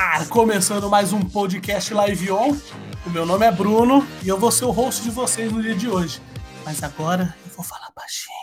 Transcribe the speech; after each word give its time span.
Ar, 0.00 0.28
começando 0.28 0.88
mais 0.88 1.12
um 1.12 1.20
podcast 1.20 1.92
Live 1.92 2.30
On. 2.30 2.56
O 3.04 3.10
meu 3.10 3.26
nome 3.26 3.44
é 3.44 3.50
Bruno 3.50 4.06
e 4.22 4.28
eu 4.28 4.38
vou 4.38 4.52
ser 4.52 4.64
o 4.64 4.70
host 4.70 5.02
de 5.02 5.10
vocês 5.10 5.50
no 5.50 5.60
dia 5.60 5.74
de 5.74 5.88
hoje. 5.88 6.22
Mas 6.64 6.84
agora 6.84 7.36
eu 7.44 7.50
vou 7.50 7.64
falar 7.64 7.90
baixinho. 7.96 8.36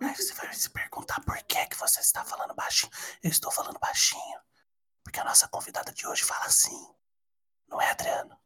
Aí 0.00 0.16
você 0.16 0.34
vai 0.34 0.52
se 0.52 0.70
perguntar 0.70 1.20
por 1.20 1.36
que, 1.44 1.64
que 1.66 1.78
você 1.78 2.00
está 2.00 2.24
falando 2.24 2.52
baixinho. 2.52 2.90
Eu 3.22 3.30
estou 3.30 3.52
falando 3.52 3.78
baixinho 3.78 4.40
porque 5.04 5.20
a 5.20 5.24
nossa 5.24 5.46
convidada 5.46 5.92
de 5.92 6.04
hoje 6.04 6.24
fala 6.24 6.46
assim. 6.46 6.84
Não 7.70 7.80
é, 7.80 7.88
Adriano? 7.88 8.36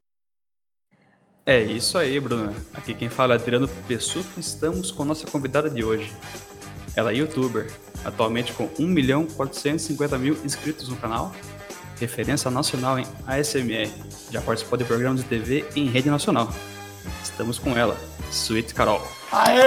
É 1.46 1.58
isso 1.58 1.96
aí, 1.96 2.20
Bruno. 2.20 2.54
Aqui 2.74 2.92
quem 2.92 3.08
fala 3.08 3.32
é 3.32 3.38
Adriano 3.38 3.66
Pessuto. 3.88 4.38
Estamos 4.38 4.90
com 4.90 5.04
a 5.04 5.06
nossa 5.06 5.26
convidada 5.26 5.70
de 5.70 5.82
hoje. 5.82 6.14
Ela 6.94 7.12
é 7.12 7.14
youtuber, 7.14 7.72
atualmente 8.04 8.52
com 8.52 8.68
1 8.78 8.86
milhão 8.86 9.26
450 9.26 10.18
mil 10.18 10.34
inscritos 10.44 10.88
no 10.90 10.96
canal, 10.96 11.32
referência 12.02 12.50
nacional 12.50 12.98
em 12.98 13.06
ASMR, 13.26 13.90
já 14.30 14.40
participou 14.40 14.76
de 14.76 14.84
programas 14.84 15.20
de 15.20 15.26
TV 15.26 15.64
em 15.76 15.86
rede 15.86 16.10
nacional. 16.10 16.52
Estamos 17.22 17.58
com 17.58 17.76
ela, 17.76 17.96
Sweet 18.30 18.74
Carol. 18.74 19.00
Aê! 19.30 19.62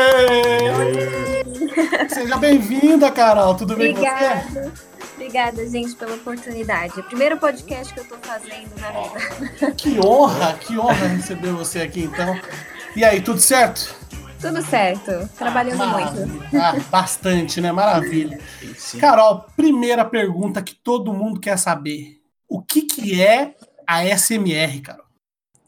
Seja 2.10 2.38
bem-vinda, 2.38 3.10
Carol. 3.12 3.56
Tudo 3.56 3.76
bem 3.76 3.92
Obrigada. 3.92 4.42
com 4.42 4.50
você? 4.50 4.72
Obrigada, 5.16 5.70
gente, 5.70 5.96
pela 5.96 6.16
oportunidade. 6.16 6.94
É 6.98 7.00
o 7.00 7.04
primeiro 7.04 7.38
podcast 7.38 7.94
que 7.94 8.00
eu 8.02 8.05
tô 8.05 8.18
fazendo 8.22 8.70
na 8.80 8.92
vida. 8.92 9.72
Que 9.72 9.99
honra, 9.99 10.54
que 10.54 10.77
honra 10.77 11.08
receber 11.08 11.52
você 11.52 11.82
aqui, 11.82 12.04
então. 12.04 12.38
E 12.96 13.04
aí, 13.04 13.22
tudo 13.22 13.40
certo? 13.40 13.96
Tudo 14.42 14.62
certo. 14.62 15.27
Trabalhando 15.38 15.77
Maravilha. 15.77 16.26
muito. 16.26 16.58
Ah, 16.58 16.76
bastante, 16.92 17.62
né? 17.62 17.72
Maravilha. 17.72 18.40
Carol, 18.99 19.46
primeira 19.55 20.04
pergunta 20.04 20.62
que 20.62 20.76
todo 20.76 21.14
mundo 21.14 21.40
quer 21.40 21.58
saber. 21.58 22.24
O 22.48 22.62
que, 22.62 22.84
que 22.84 23.21
é 23.21 23.55
a 23.88 24.04
SMR, 24.05 24.82
Carol? 24.82 25.05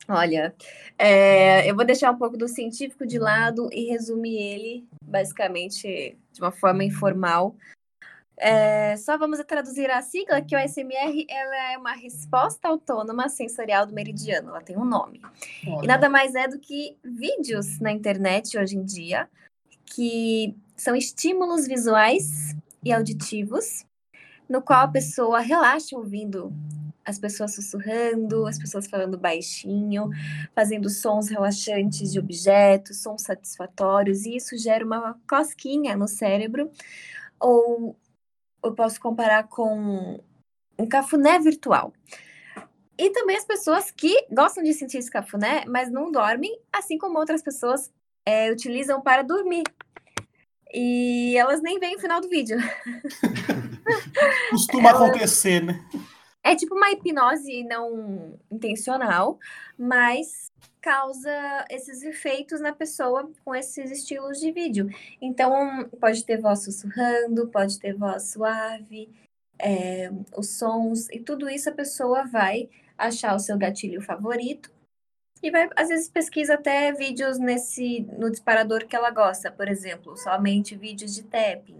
Olha, 0.10 0.56
é, 0.98 1.70
eu 1.70 1.76
vou 1.76 1.84
deixar 1.84 2.12
um 2.12 2.18
pouco 2.18 2.38
do 2.38 2.48
científico 2.48 3.06
de 3.06 3.20
lado 3.20 3.70
e 3.74 3.90
resumir 3.90 4.38
ele, 4.38 4.88
basicamente, 5.04 6.18
de 6.32 6.42
uma 6.42 6.52
forma 6.52 6.84
informal. 6.84 7.56
É, 8.38 8.96
só 8.98 9.18
vamos 9.18 9.40
traduzir 9.46 9.90
a 9.90 10.02
sigla, 10.02 10.42
que 10.42 10.56
o 10.56 10.60
ASMR 10.60 11.26
ela 11.28 11.72
é 11.74 11.78
uma 11.78 11.94
resposta 11.94 12.68
autônoma 12.68 13.28
sensorial 13.30 13.86
do 13.86 13.94
meridiano, 13.94 14.50
ela 14.50 14.62
tem 14.62 14.78
um 14.78 14.86
nome. 14.86 15.22
E 15.84 15.88
nada 15.88 16.08
mais 16.08 16.36
é 16.36 16.48
do 16.48 16.60
que 16.60 16.96
vídeos 17.04 17.80
na 17.80 17.92
internet 17.92 18.58
hoje 18.58 18.78
em 18.78 18.86
dia, 18.86 19.28
que 19.86 20.56
são 20.76 20.96
estímulos 20.96 21.68
visuais 21.68 22.56
e 22.84 22.94
auditivos, 22.94 23.87
no 24.50 24.62
qual 24.62 24.82
a 24.82 24.88
pessoa 24.88 25.40
relaxa 25.40 25.96
ouvindo 25.96 26.54
as 27.08 27.18
pessoas 27.18 27.56
sussurrando, 27.56 28.46
as 28.46 28.60
pessoas 28.60 28.86
falando 28.86 29.18
baixinho, 29.18 30.10
fazendo 30.54 30.90
sons 30.90 31.30
relaxantes 31.30 32.12
de 32.12 32.20
objetos, 32.20 33.02
sons 33.02 33.22
satisfatórios, 33.22 34.26
e 34.26 34.36
isso 34.36 34.58
gera 34.58 34.86
uma 34.86 35.18
cosquinha 35.28 35.96
no 35.96 36.06
cérebro, 36.06 36.70
ou 37.40 37.96
eu 38.62 38.74
posso 38.76 39.00
comparar 39.00 39.48
com 39.48 40.20
um 40.78 40.86
cafuné 40.86 41.40
virtual. 41.40 41.94
E 42.98 43.10
também 43.12 43.38
as 43.38 43.46
pessoas 43.46 43.90
que 43.90 44.26
gostam 44.30 44.62
de 44.62 44.74
sentir 44.74 44.98
esse 44.98 45.10
cafuné, 45.10 45.64
mas 45.66 45.90
não 45.90 46.12
dormem, 46.12 46.60
assim 46.74 46.98
como 46.98 47.20
outras 47.20 47.42
pessoas 47.42 47.90
é, 48.26 48.52
utilizam 48.52 49.02
para 49.02 49.22
dormir. 49.22 49.64
E 50.74 51.38
elas 51.38 51.62
nem 51.62 51.80
veem 51.80 51.96
o 51.96 52.00
final 52.00 52.20
do 52.20 52.28
vídeo. 52.28 52.58
Costuma 54.52 54.92
acontecer, 54.92 55.64
né? 55.64 55.84
É 56.44 56.56
tipo 56.56 56.76
uma 56.76 56.92
hipnose 56.92 57.64
não 57.64 58.40
intencional, 58.50 59.38
mas 59.78 60.52
causa 60.82 61.66
esses 61.70 62.04
efeitos 62.04 62.62
na 62.62 62.72
pessoa 62.72 63.30
com 63.44 63.54
esses 63.54 63.92
estilos 63.92 64.40
de 64.40 64.52
vídeo. 64.52 64.90
Então, 65.22 65.90
pode 66.00 66.24
ter 66.24 66.40
voz 66.40 66.64
sussurrando, 66.64 67.50
pode 67.50 67.78
ter 67.78 67.94
voz 67.94 68.32
suave, 68.32 69.10
é, 69.60 70.10
os 70.38 70.52
sons, 70.58 71.10
e 71.10 71.20
tudo 71.20 71.50
isso 71.50 71.70
a 71.70 71.74
pessoa 71.74 72.26
vai 72.26 72.70
achar 72.98 73.36
o 73.36 73.40
seu 73.40 73.58
gatilho 73.58 74.02
favorito 74.02 74.72
e 75.42 75.52
vai, 75.52 75.70
às 75.76 75.90
vezes, 75.90 76.10
pesquisa 76.10 76.56
até 76.56 76.92
vídeos 76.92 77.38
nesse 77.38 78.02
no 78.18 78.30
disparador 78.30 78.88
que 78.88 78.96
ela 78.96 79.12
gosta, 79.12 79.52
por 79.52 79.68
exemplo, 79.68 80.18
somente 80.18 80.76
vídeos 80.76 81.14
de 81.14 81.24
tapping, 81.24 81.78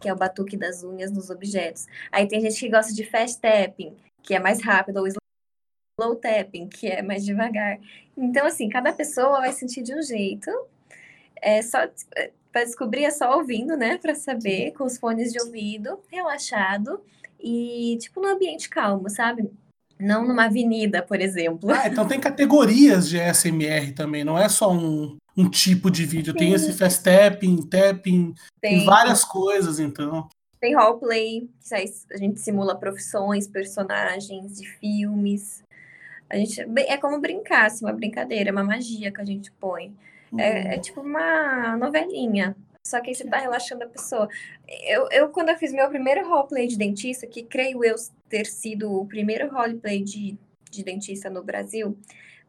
que 0.00 0.08
é 0.08 0.12
o 0.12 0.16
batuque 0.16 0.56
das 0.56 0.82
unhas 0.82 1.12
nos 1.12 1.30
objetos. 1.30 1.86
Aí 2.10 2.26
tem 2.26 2.40
gente 2.40 2.58
que 2.58 2.70
gosta 2.70 2.92
de 2.92 3.04
fast 3.04 3.40
tapping, 3.40 3.94
que 4.22 4.34
é 4.34 4.40
mais 4.40 4.62
rápido, 4.62 4.98
ou 4.98 5.06
slow 5.06 6.16
tapping, 6.16 6.68
que 6.68 6.88
é 6.88 7.02
mais 7.02 7.24
devagar. 7.24 7.78
Então, 8.16 8.46
assim, 8.46 8.68
cada 8.68 8.92
pessoa 8.92 9.40
vai 9.40 9.52
sentir 9.52 9.82
de 9.82 9.94
um 9.94 10.02
jeito. 10.02 10.50
É 11.40 11.62
só 11.62 11.78
para 12.52 12.64
descobrir 12.64 13.04
é 13.04 13.10
só 13.10 13.36
ouvindo, 13.36 13.76
né, 13.76 13.96
para 13.98 14.14
saber, 14.14 14.72
com 14.72 14.84
os 14.84 14.98
fones 14.98 15.32
de 15.32 15.40
ouvido, 15.40 16.00
relaxado 16.10 17.00
e 17.38 17.96
tipo 18.00 18.20
num 18.20 18.28
ambiente 18.28 18.68
calmo, 18.68 19.08
sabe? 19.08 19.50
Não 19.98 20.26
numa 20.26 20.46
avenida, 20.46 21.02
por 21.02 21.20
exemplo. 21.20 21.70
Ah, 21.70 21.86
então 21.86 22.08
tem 22.08 22.18
categorias 22.18 23.08
de 23.08 23.18
SMR 23.18 23.92
também, 23.92 24.24
não 24.24 24.38
é 24.38 24.48
só 24.48 24.72
um, 24.72 25.16
um 25.40 25.50
tipo 25.50 25.90
de 25.90 26.04
vídeo. 26.04 26.34
Tem 26.34 26.52
esse 26.52 26.72
fast 26.72 27.02
tapping, 27.02 27.66
tapping, 27.66 28.34
tem, 28.60 28.78
Tem, 28.78 28.84
várias 28.84 29.24
coisas, 29.24 29.78
então. 29.78 30.28
tem 30.60 30.74
roleplay, 30.74 31.48
que 31.66 32.14
a 32.14 32.16
gente 32.18 32.40
simula 32.40 32.78
profissões, 32.78 33.48
personagens 33.48 34.58
de 34.58 34.68
filmes. 34.78 35.62
A 36.28 36.36
gente 36.36 36.60
é 36.60 36.96
como 36.96 37.20
brincar, 37.20 37.66
assim, 37.66 37.84
uma 37.84 37.92
brincadeira, 37.92 38.50
é 38.50 38.52
uma 38.52 38.62
magia 38.62 39.10
que 39.10 39.20
a 39.20 39.24
gente 39.24 39.50
põe. 39.52 39.92
É, 40.38 40.76
é 40.76 40.78
tipo 40.78 41.00
uma 41.00 41.76
novelinha. 41.76 42.56
Só 42.84 43.00
que 43.00 43.10
aí 43.10 43.14
você 43.14 43.24
tá 43.24 43.38
relaxando 43.38 43.84
a 43.84 43.88
pessoa. 43.88 44.28
Eu, 44.86 45.08
eu, 45.10 45.28
quando 45.28 45.50
eu 45.50 45.56
fiz 45.56 45.72
meu 45.72 45.88
primeiro 45.88 46.28
roleplay 46.28 46.66
de 46.66 46.78
dentista, 46.78 47.26
que 47.26 47.42
creio 47.42 47.84
eu 47.84 47.94
ter 48.28 48.46
sido 48.46 48.92
o 48.92 49.06
primeiro 49.06 49.50
roleplay 49.50 50.02
de, 50.02 50.38
de 50.70 50.84
dentista 50.84 51.28
no 51.28 51.42
Brasil, 51.42 51.98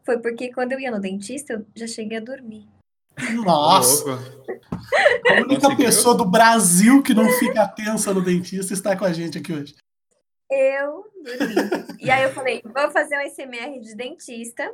foi 0.04 0.18
porque 0.18 0.52
quando 0.52 0.72
eu 0.72 0.80
ia 0.80 0.90
no 0.90 1.00
dentista, 1.00 1.54
eu 1.54 1.66
já 1.74 1.86
cheguei 1.86 2.18
a 2.18 2.20
dormir. 2.20 2.66
Nossa, 3.44 4.12
a 5.28 5.32
única 5.34 5.60
Conseguiu? 5.60 5.76
pessoa 5.76 6.14
do 6.14 6.24
Brasil 6.24 7.02
que 7.02 7.14
não 7.14 7.28
fica 7.38 7.66
tensa 7.68 8.12
no 8.12 8.20
dentista 8.22 8.72
está 8.72 8.96
com 8.96 9.04
a 9.04 9.12
gente 9.12 9.38
aqui 9.38 9.52
hoje. 9.52 9.74
Eu 10.50 11.04
dormi. 11.22 11.54
e 12.00 12.10
aí 12.10 12.22
eu 12.24 12.32
falei, 12.32 12.62
vou 12.64 12.90
fazer 12.90 13.16
um 13.16 13.28
SMR 13.28 13.80
de 13.80 13.94
dentista. 13.94 14.70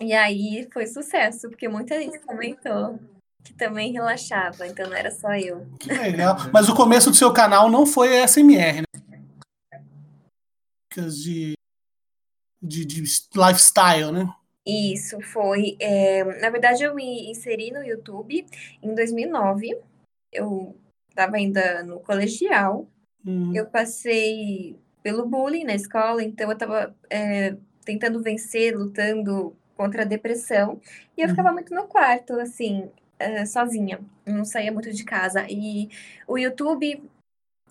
E 0.00 0.12
aí 0.12 0.66
foi 0.72 0.86
sucesso, 0.86 1.50
porque 1.50 1.68
muita 1.68 2.00
gente 2.00 2.18
comentou 2.20 2.98
que 3.44 3.52
também 3.54 3.92
relaxava, 3.92 4.66
então 4.66 4.88
não 4.88 4.96
era 4.96 5.10
só 5.10 5.34
eu. 5.34 5.66
Que 5.78 5.92
legal. 5.92 6.36
Mas 6.52 6.68
o 6.68 6.74
começo 6.74 7.10
do 7.10 7.16
seu 7.16 7.32
canal 7.32 7.70
não 7.70 7.84
foi 7.84 8.26
SMR, 8.26 8.82
né? 8.82 8.84
De, 10.94 11.54
de, 12.62 12.84
de 12.84 13.00
lifestyle, 13.34 14.12
né? 14.12 14.32
Isso 14.66 15.20
foi. 15.20 15.76
é, 15.80 16.22
na 16.40 16.50
verdade, 16.50 16.82
eu 16.84 16.94
me 16.94 17.30
inseri 17.30 17.70
no 17.70 17.82
YouTube 17.82 18.44
em 18.82 18.94
2009. 18.94 19.76
Eu 20.32 20.76
estava 21.08 21.36
ainda 21.36 21.82
no 21.82 22.00
colegial. 22.00 22.86
Hum. 23.26 23.52
Eu 23.54 23.66
passei 23.66 24.76
pelo 25.02 25.26
bullying 25.26 25.64
na 25.64 25.74
escola, 25.74 26.22
então 26.22 26.48
eu 26.48 26.52
estava 26.54 26.94
tentando 27.84 28.22
vencer, 28.22 28.76
lutando 28.76 29.56
contra 29.76 30.02
a 30.02 30.04
depressão. 30.04 30.80
E 31.16 31.22
eu 31.22 31.24
Uhum. 31.28 31.30
ficava 31.30 31.52
muito 31.52 31.74
no 31.74 31.86
quarto, 31.86 32.34
assim, 32.34 32.90
eh, 33.18 33.46
sozinha. 33.46 34.00
Eu 34.26 34.34
não 34.34 34.44
saía 34.44 34.70
muito 34.72 34.92
de 34.92 35.04
casa. 35.04 35.46
E 35.48 35.88
o 36.28 36.36
YouTube 36.38 37.02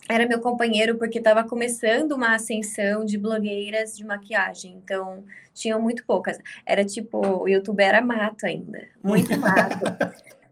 era 0.10 0.28
meu 0.28 0.42
companheiro 0.42 0.98
porque 0.98 1.20
estava 1.20 1.44
começando 1.44 2.14
uma 2.14 2.34
ascensão 2.34 3.06
de 3.06 3.16
blogueiras 3.16 3.96
de 3.96 4.04
maquiagem. 4.04 4.82
Então, 4.84 5.24
tinham 5.54 5.80
muito 5.80 6.04
poucas. 6.04 6.40
Era 6.66 6.84
tipo, 6.84 7.20
o 7.20 7.48
YouTube 7.48 7.80
era 7.82 8.02
mato 8.02 8.48
ainda. 8.48 8.88
Muito 9.04 9.30
mato. 9.38 9.86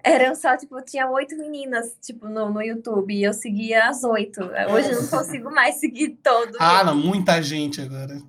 Eram 0.03 0.35
só, 0.35 0.55
tipo, 0.55 0.79
tinha 0.83 1.09
oito 1.09 1.35
meninas, 1.35 1.97
tipo, 1.99 2.29
no, 2.29 2.49
no 2.53 2.61
YouTube, 2.61 3.13
e 3.13 3.23
eu 3.23 3.33
seguia 3.33 3.89
as 3.89 4.03
oito. 4.03 4.41
Hoje 4.71 4.91
eu 4.91 5.01
não 5.01 5.07
consigo 5.09 5.51
mais 5.51 5.75
seguir 5.79 6.09
todos. 6.23 6.55
Ah, 6.59 6.83
não, 6.83 6.95
muita 6.95 7.41
gente 7.41 7.81
agora. 7.81 8.21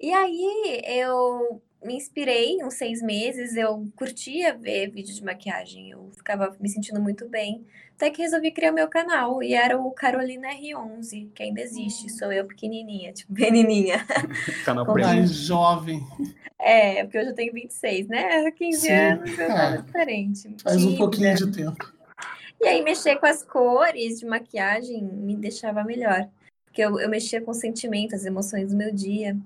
E 0.00 0.12
aí 0.12 0.80
eu 0.86 1.60
me 1.82 1.94
inspirei 1.94 2.62
uns 2.62 2.74
seis 2.74 3.00
meses, 3.00 3.56
eu 3.56 3.86
curtia 3.94 4.56
ver 4.56 4.90
vídeo 4.90 5.14
de 5.14 5.24
maquiagem, 5.24 5.90
eu 5.90 6.10
ficava 6.16 6.54
me 6.60 6.68
sentindo 6.68 7.00
muito 7.00 7.28
bem. 7.28 7.64
Até 7.94 8.10
que 8.10 8.22
resolvi 8.22 8.52
criar 8.52 8.70
meu 8.70 8.86
canal, 8.88 9.42
e 9.42 9.54
era 9.54 9.76
o 9.76 9.90
Carolina 9.90 10.48
R11, 10.50 11.30
que 11.34 11.42
ainda 11.42 11.60
existe, 11.60 12.08
sou 12.12 12.32
eu 12.32 12.46
pequenininha, 12.46 13.12
tipo, 13.12 13.32
pequenininha. 13.32 14.04
Canal 14.64 14.84
Como 14.86 14.94
premium. 14.94 15.16
Mais 15.16 15.32
jovem. 15.32 16.00
É, 16.60 17.02
porque 17.04 17.18
hoje 17.18 17.30
eu 17.30 17.34
tenho 17.34 17.52
26, 17.52 18.08
né? 18.08 18.50
15 18.52 18.80
Sim, 18.80 18.92
anos, 18.92 19.38
eu 19.38 19.44
é. 19.44 19.48
tava 19.48 19.82
diferente. 19.82 20.56
Faz 20.62 20.84
um 20.84 20.96
pouquinho 20.96 21.34
de 21.34 21.50
tempo. 21.50 21.92
E 22.60 22.66
aí 22.66 22.82
mexer 22.82 23.16
com 23.16 23.26
as 23.26 23.42
cores 23.42 24.20
de 24.20 24.26
maquiagem 24.26 25.02
me 25.02 25.36
deixava 25.36 25.84
melhor. 25.84 26.28
porque 26.64 26.82
eu, 26.82 26.98
eu 27.00 27.08
mexia 27.08 27.40
com 27.40 27.52
sentimentos, 27.52 28.14
as 28.14 28.26
emoções 28.26 28.70
do 28.70 28.76
meu 28.76 28.92
dia. 28.92 29.36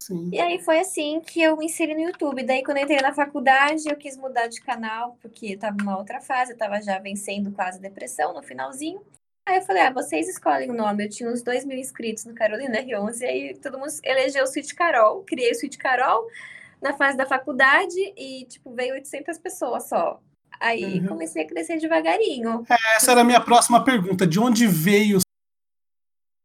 Sim. 0.00 0.30
E 0.32 0.40
aí 0.40 0.60
foi 0.60 0.78
assim 0.78 1.20
que 1.20 1.42
eu 1.42 1.56
me 1.56 1.66
inseri 1.66 1.94
no 1.94 2.00
YouTube. 2.00 2.42
Daí, 2.42 2.62
quando 2.62 2.78
eu 2.78 2.84
entrei 2.84 3.00
na 3.00 3.12
faculdade, 3.12 3.88
eu 3.88 3.96
quis 3.96 4.16
mudar 4.16 4.46
de 4.46 4.60
canal, 4.60 5.18
porque 5.20 5.54
eu 5.54 5.58
tava 5.58 5.76
numa 5.76 5.98
outra 5.98 6.20
fase, 6.20 6.52
eu 6.52 6.56
tava 6.56 6.80
já 6.80 6.98
vencendo 6.98 7.50
quase 7.52 7.80
depressão 7.80 8.32
no 8.32 8.42
finalzinho. 8.42 9.00
Aí 9.46 9.56
eu 9.56 9.62
falei, 9.62 9.82
ah, 9.82 9.90
vocês 9.92 10.28
escolhem 10.28 10.70
o 10.70 10.74
nome. 10.74 11.04
Eu 11.04 11.08
tinha 11.08 11.28
uns 11.30 11.42
2 11.42 11.64
mil 11.64 11.78
inscritos 11.78 12.24
no 12.24 12.34
Carolina 12.34 12.80
R11, 12.82 13.20
e 13.22 13.24
aí 13.24 13.58
todo 13.58 13.78
mundo 13.78 13.90
elegeu 14.04 14.44
o 14.44 14.46
Sweet 14.46 14.74
Carol. 14.74 15.24
Criei 15.24 15.50
o 15.50 15.54
Sweet 15.54 15.78
Carol 15.78 16.26
na 16.80 16.92
fase 16.92 17.16
da 17.16 17.26
faculdade 17.26 17.98
e, 18.16 18.44
tipo, 18.46 18.72
veio 18.74 18.94
800 18.94 19.38
pessoas 19.38 19.88
só. 19.88 20.20
Aí 20.60 21.00
Uhum. 21.00 21.08
comecei 21.08 21.42
a 21.42 21.46
crescer 21.46 21.78
devagarinho. 21.78 22.64
Essa 22.96 23.12
era 23.12 23.22
a 23.22 23.24
minha 23.24 23.40
próxima 23.40 23.82
pergunta. 23.84 24.26
De 24.26 24.38
onde 24.38 24.66
veio 24.66 25.18
o 25.18 25.20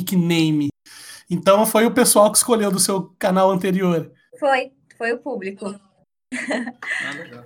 nickname? 0.02 0.73
Então 1.34 1.66
foi 1.66 1.86
o 1.86 1.94
pessoal 1.94 2.32
que 2.32 2.38
escolheu 2.38 2.72
do 2.72 2.80
seu 2.80 3.14
canal 3.18 3.50
anterior. 3.50 4.12
Foi, 4.40 4.72
foi 4.98 5.14
o 5.14 5.18
público. 5.18 5.66
Ah. 6.32 7.46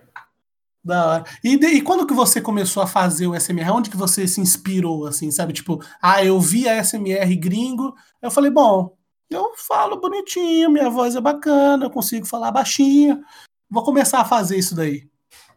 Da 0.84 1.06
hora. 1.06 1.24
E, 1.44 1.57
de- 1.57 1.68
e 1.68 1.81
quando 1.81 2.07
que 2.07 2.13
você 2.13 2.39
começou 2.42 2.81
a 2.84 2.88
fazer 2.88 3.28
o 3.28 3.36
SMR? 3.36 3.72
Onde 3.72 3.89
que 3.89 3.98
você 3.98 4.25
se 4.28 4.39
inspirou, 4.39 5.06
assim, 5.06 5.31
sabe? 5.31 5.51
Tipo, 5.54 5.81
ah, 6.01 6.24
eu 6.24 6.39
vi 6.39 6.68
a 6.68 6.75
SMR 6.81 7.36
gringo, 7.36 7.94
eu 8.22 8.31
falei, 8.31 8.50
bom, 8.51 8.95
eu 9.30 9.54
falo 9.57 10.00
bonitinho, 10.00 10.69
minha 10.69 10.89
voz 10.89 11.16
é 11.16 11.22
bacana, 11.22 11.86
eu 11.86 11.89
consigo 11.89 12.25
falar 12.25 12.51
baixinho, 12.51 13.22
vou 13.69 13.84
começar 13.84 14.22
a 14.22 14.25
fazer 14.25 14.57
isso 14.57 14.75
daí. 14.75 15.10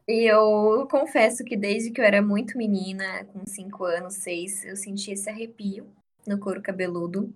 E 0.09 0.25
eu 0.29 0.89
confesso 0.91 1.45
que 1.45 1.57
desde 1.57 1.93
que 1.93 2.01
eu 2.01 2.05
era 2.05 2.21
muito 2.21 2.59
menina, 2.59 3.25
com 3.33 3.47
5 3.47 3.85
anos, 3.85 4.15
6, 4.15 4.65
eu 4.65 4.77
senti 4.77 5.13
esse 5.13 5.31
arrepio 5.31 5.87
no 6.27 6.39
couro 6.39 6.61
cabeludo. 6.61 7.33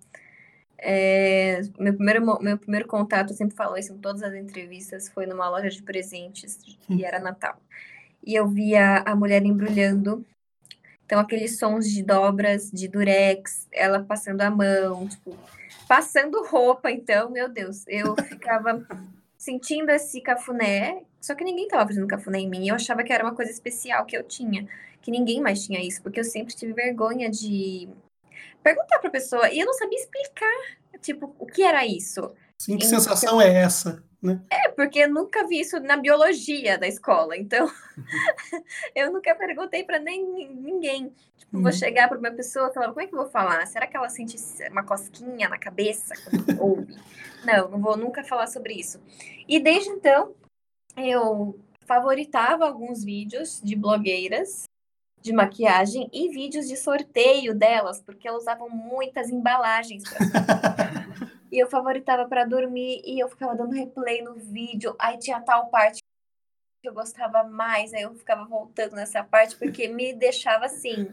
É, 0.77 1.61
meu, 1.79 1.93
primeiro, 1.93 2.41
meu 2.41 2.57
primeiro 2.57 2.87
contato, 2.87 3.31
eu 3.31 3.35
sempre 3.35 3.55
falo 3.55 3.77
isso 3.77 3.93
em 3.93 3.97
todas 3.97 4.21
as 4.21 4.33
entrevistas, 4.33 5.09
foi 5.09 5.25
numa 5.25 5.49
loja 5.49 5.69
de 5.69 5.81
presentes 5.81 6.59
e 6.89 7.03
era 7.03 7.19
Natal. 7.19 7.57
E 8.25 8.33
eu 8.35 8.47
via 8.47 8.97
a 9.05 9.15
mulher 9.15 9.43
embrulhando. 9.45 10.25
Então, 11.05 11.19
aqueles 11.19 11.59
sons 11.59 11.89
de 11.89 12.01
dobras, 12.03 12.71
de 12.71 12.87
durex, 12.87 13.67
ela 13.71 14.03
passando 14.03 14.41
a 14.41 14.49
mão, 14.49 15.07
tipo, 15.07 15.37
passando 15.87 16.43
roupa. 16.43 16.89
Então, 16.91 17.29
meu 17.29 17.47
Deus, 17.47 17.83
eu 17.87 18.15
ficava 18.15 18.85
sentindo 19.37 19.91
esse 19.91 20.19
cafuné, 20.21 21.03
só 21.21 21.35
que 21.35 21.43
ninguém 21.43 21.67
tava 21.67 21.87
fazendo 21.87 22.07
cafuné 22.07 22.39
em 22.39 22.49
mim. 22.49 22.67
Eu 22.67 22.75
achava 22.75 23.03
que 23.03 23.13
era 23.13 23.23
uma 23.23 23.35
coisa 23.35 23.51
especial 23.51 24.05
que 24.05 24.17
eu 24.17 24.23
tinha, 24.23 24.67
que 25.01 25.11
ninguém 25.11 25.39
mais 25.39 25.63
tinha 25.63 25.79
isso, 25.79 26.01
porque 26.01 26.19
eu 26.19 26.23
sempre 26.23 26.55
tive 26.55 26.73
vergonha 26.73 27.29
de 27.29 27.87
perguntar 28.63 28.99
pra 28.99 29.09
pessoa 29.09 29.49
e 29.51 29.59
eu 29.59 29.65
não 29.65 29.73
sabia 29.73 29.99
explicar, 29.99 30.77
tipo, 31.01 31.35
o 31.39 31.45
que 31.45 31.63
era 31.63 31.85
isso. 31.85 32.31
Assim, 32.59 32.77
que 32.77 32.85
sensação 32.85 33.41
é 33.41 33.53
essa? 33.53 34.03
Né? 34.21 34.41
É, 34.49 34.69
porque 34.69 34.99
eu 34.99 35.09
nunca 35.09 35.45
vi 35.47 35.59
isso 35.59 35.79
na 35.79 35.97
biologia 35.97 36.77
da 36.77 36.87
escola, 36.87 37.37
então 37.37 37.69
eu 38.95 39.11
nunca 39.11 39.35
perguntei 39.35 39.83
pra 39.83 39.99
nem 39.99 40.49
ninguém. 40.49 41.13
Tipo, 41.37 41.59
vou 41.59 41.65
Uhum. 41.65 41.71
chegar 41.71 42.07
pra 42.07 42.17
uma 42.17 42.31
pessoa 42.31 42.69
e 42.69 42.73
falar, 42.73 42.87
como 42.87 43.01
é 43.01 43.07
que 43.07 43.13
eu 43.13 43.19
vou 43.19 43.29
falar? 43.29 43.65
Será 43.67 43.85
que 43.85 43.95
ela 43.95 44.09
sente 44.09 44.35
uma 44.71 44.83
cosquinha 44.83 45.47
na 45.49 45.57
cabeça 45.59 46.15
quando 46.23 46.61
ouve? 46.61 46.95
Não, 47.43 47.69
não 47.69 47.79
vou 47.79 47.95
nunca 47.95 48.23
falar 48.23 48.47
sobre 48.47 48.73
isso. 48.73 48.99
E 49.47 49.59
desde 49.59 49.89
então, 49.89 50.33
eu 50.97 51.59
favoritava 51.85 52.65
alguns 52.65 53.03
vídeos 53.03 53.61
de 53.63 53.75
blogueiras 53.75 54.63
de 55.25 55.33
maquiagem 55.33 56.07
e 56.13 56.29
vídeos 56.29 56.67
de 56.67 56.77
sorteio 56.77 57.55
delas, 57.55 57.99
porque 57.99 58.27
elas 58.27 58.43
usavam 58.43 58.69
muitas 58.69 59.27
embalagens 59.31 60.03
e 61.51 61.57
eu 61.57 61.67
favoritava 61.67 62.27
pra 62.27 62.45
dormir 62.45 63.01
e 63.03 63.19
eu 63.19 63.27
ficava 63.27 63.55
dando 63.55 63.73
replay 63.73 64.21
no 64.21 64.35
vídeo. 64.35 64.95
Aí 64.99 65.17
tinha 65.17 65.41
tal 65.41 65.65
parte 65.69 65.99
que 66.79 66.87
eu 66.87 66.93
gostava 66.93 67.43
mais, 67.43 67.91
aí 67.91 68.03
eu 68.03 68.13
ficava 68.13 68.45
voltando 68.45 68.95
nessa 68.95 69.23
parte 69.23 69.55
porque 69.55 69.87
me 69.87 70.13
deixava 70.13 70.65
assim, 70.65 71.11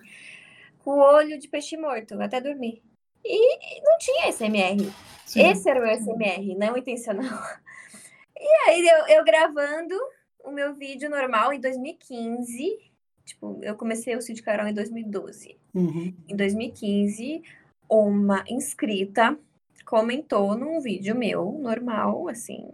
com 0.84 0.90
o 0.90 0.98
olho 0.98 1.38
de 1.38 1.48
peixe 1.48 1.78
morto 1.78 2.20
até 2.20 2.38
dormir. 2.38 2.82
E 3.24 3.80
não 3.80 3.96
tinha 3.96 4.30
SMR. 4.30 4.92
Sim. 5.24 5.48
Esse 5.48 5.70
era 5.70 5.80
o 5.80 5.82
meu 5.84 5.96
SMR, 5.96 6.54
não 6.54 6.76
intencional. 6.76 7.24
E 8.44 8.68
aí 8.68 8.88
eu, 8.88 9.18
eu 9.18 9.24
gravando 9.24 9.94
o 10.40 10.50
meu 10.50 10.74
vídeo 10.74 11.08
normal 11.08 11.52
em 11.52 11.60
2015. 11.60 12.91
Tipo, 13.24 13.58
eu 13.62 13.74
comecei 13.76 14.16
o 14.16 14.20
Cid 14.22 14.42
Carol 14.42 14.66
em 14.66 14.74
2012 14.74 15.56
Uhum. 15.74 16.12
em 16.28 16.36
2015, 16.36 17.42
uma 17.88 18.44
inscrita 18.48 19.38
comentou 19.84 20.56
num 20.56 20.80
vídeo 20.80 21.14
meu, 21.14 21.52
normal, 21.52 22.28
assim, 22.28 22.68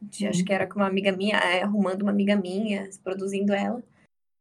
de, 0.00 0.26
acho 0.26 0.40
Uhum. 0.40 0.44
que 0.44 0.52
era 0.52 0.66
com 0.66 0.76
uma 0.76 0.86
amiga 0.86 1.12
minha, 1.12 1.36
é, 1.36 1.62
arrumando 1.62 2.02
uma 2.02 2.10
amiga 2.10 2.34
minha, 2.36 2.88
produzindo 3.04 3.52
ela. 3.52 3.82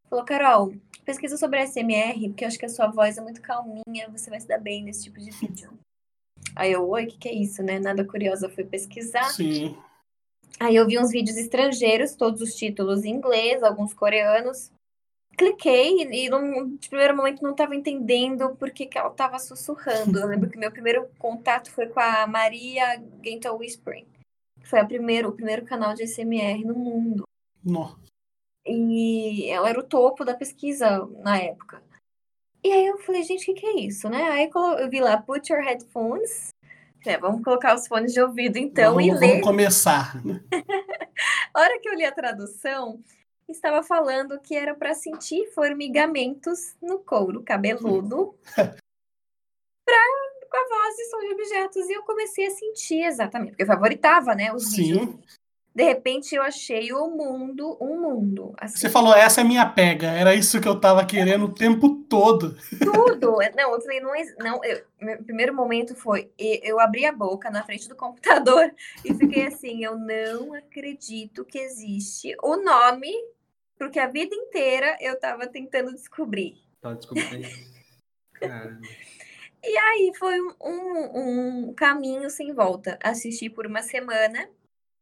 Falou, 0.10 0.26
Carol, 0.26 0.74
pesquisa 1.06 1.38
sobre 1.38 1.60
SMR, 1.62 2.30
porque 2.30 2.44
eu 2.44 2.48
acho 2.48 2.60
que 2.60 2.66
a 2.66 2.70
sua 2.70 2.88
voz 2.88 3.18
é 3.18 3.22
muito 3.22 3.42
calminha, 3.42 4.10
você 4.10 4.30
vai 4.30 4.40
se 4.40 4.48
dar 4.48 4.60
bem 4.60 4.84
nesse 4.84 5.04
tipo 5.04 5.20
de 5.20 5.32
vídeo. 5.32 5.72
Aí 6.56 6.72
eu, 6.72 6.88
oi, 6.90 7.06
o 7.06 7.08
que, 7.08 7.18
que 7.18 7.30
é 7.30 7.34
isso, 7.34 7.62
né? 7.64 7.80
Nada 7.80 8.04
curiosa, 8.06 8.50
fui 8.50 8.64
pesquisar. 8.64 9.24
Sim. 9.30 9.76
Aí 10.60 10.76
eu 10.76 10.86
vi 10.86 11.00
uns 11.00 11.12
vídeos 11.12 11.38
estrangeiros, 11.38 12.14
todos 12.16 12.42
os 12.42 12.54
títulos 12.56 13.04
em 13.06 13.10
inglês, 13.16 13.64
alguns 13.64 13.94
coreanos. 13.94 14.70
Cliquei 15.38 16.04
e 16.04 16.30
no 16.30 16.78
de 16.78 16.90
primeiro 16.90 17.16
momento 17.16 17.42
não 17.42 17.52
estava 17.52 17.76
entendendo 17.76 18.56
por 18.56 18.70
que, 18.72 18.86
que 18.86 18.98
ela 18.98 19.10
estava 19.10 19.40
sussurrando. 19.40 20.20
Eu 20.20 20.28
lembro 20.28 20.50
que 20.50 20.58
meu 20.58 20.72
primeiro 20.72 21.08
contato 21.18 21.72
foi 21.72 21.88
com 21.88 22.00
a 22.00 22.28
Maria 22.28 23.02
Gentle 23.24 23.58
Whispering. 23.58 24.06
que 24.60 24.68
Foi 24.68 24.80
a 24.80 24.86
primeiro, 24.86 25.30
o 25.30 25.34
primeiro 25.34 25.66
canal 25.66 25.94
de 25.94 26.04
SMR 26.04 26.64
no 26.66 26.76
mundo. 26.76 27.24
Nó. 27.64 27.96
E 28.66 29.50
ela 29.50 29.70
era 29.70 29.80
o 29.80 29.84
topo 29.84 30.24
da 30.24 30.36
pesquisa 30.36 31.08
na 31.24 31.38
época. 31.38 31.82
E 32.64 32.72
aí 32.72 32.86
eu 32.86 33.00
falei, 33.00 33.24
gente, 33.24 33.42
o 33.42 33.46
que, 33.46 33.62
que 33.62 33.66
é 33.66 33.80
isso, 33.80 34.08
né? 34.08 34.30
Aí 34.30 34.50
eu 34.54 34.90
vi 34.90 35.00
lá, 35.00 35.18
put 35.20 35.52
your 35.52 35.64
headphones. 35.64 36.50
É, 37.04 37.18
vamos 37.18 37.44
colocar 37.44 37.74
os 37.74 37.88
fones 37.88 38.14
de 38.14 38.22
ouvido 38.22 38.58
então 38.58 38.94
vamos, 38.94 39.08
e 39.08 39.12
ler. 39.12 39.28
vamos 39.28 39.44
começar. 39.44 40.24
né? 40.24 40.40
A 41.54 41.60
hora 41.60 41.80
que 41.80 41.90
eu 41.90 41.96
li 41.96 42.06
a 42.06 42.12
tradução, 42.12 43.04
estava 43.56 43.84
falando 43.84 44.40
que 44.40 44.56
era 44.56 44.74
para 44.74 44.94
sentir 44.94 45.52
formigamentos 45.54 46.76
no 46.82 47.00
couro 47.00 47.44
cabeludo 47.44 48.36
pra, 48.56 50.02
com 50.50 50.58
a 50.58 50.68
voz 50.68 51.00
e 51.00 51.10
som 51.10 51.20
de 51.20 51.34
objetos. 51.34 51.90
E 51.90 51.94
eu 51.94 52.04
comecei 52.04 52.48
a 52.48 52.52
sentir 52.52 53.04
exatamente, 53.04 53.52
porque 53.52 53.64
eu 53.64 53.68
favoritava, 53.68 54.36
né, 54.36 54.54
os 54.54 54.76
vídeos. 54.76 55.02
Sim. 55.02 55.20
De 55.74 55.84
repente 55.84 56.36
eu 56.36 56.44
achei 56.44 56.92
o 56.92 57.08
mundo, 57.10 57.78
um 57.80 58.02
mundo. 58.02 58.54
Assim, 58.58 58.78
Você 58.78 58.90
falou, 58.90 59.16
essa 59.16 59.40
é 59.40 59.44
minha 59.44 59.66
pega. 59.66 60.08
Era 60.08 60.36
isso 60.36 60.60
que 60.60 60.68
eu 60.68 60.78
tava 60.78 61.06
querendo 61.06 61.46
o 61.46 61.54
tempo 61.54 61.96
todo. 62.10 62.58
tudo. 62.78 63.38
Não, 63.56 63.74
eu 63.74 63.82
falei, 63.82 64.02
não, 64.02 64.12
não 64.40 64.64
eu, 64.66 64.84
meu 65.00 65.24
primeiro 65.24 65.54
momento 65.54 65.96
foi, 65.96 66.30
eu 66.38 66.80
abri 66.80 67.06
a 67.06 67.12
boca 67.12 67.50
na 67.50 67.64
frente 67.64 67.88
do 67.88 67.96
computador 67.96 68.74
e 69.06 69.14
fiquei 69.14 69.48
assim, 69.48 69.84
eu 69.84 69.98
não 69.98 70.54
acredito 70.54 71.46
que 71.46 71.58
existe 71.58 72.36
o 72.44 72.58
nome, 72.58 73.14
porque 73.82 74.00
a 74.00 74.06
vida 74.06 74.36
inteira 74.36 74.96
eu 75.02 75.20
tava 75.20 75.48
tentando 75.48 75.92
descobrir. 75.92 76.54
Tá 76.80 76.94
descobrindo. 76.94 77.48
Caramba. 78.32 78.88
E 79.64 79.76
aí 79.76 80.12
foi 80.20 80.40
um, 80.40 80.54
um, 80.62 81.70
um 81.70 81.74
caminho 81.74 82.30
sem 82.30 82.54
volta. 82.54 83.00
Assisti 83.02 83.50
por 83.50 83.66
uma 83.66 83.82
semana, 83.82 84.48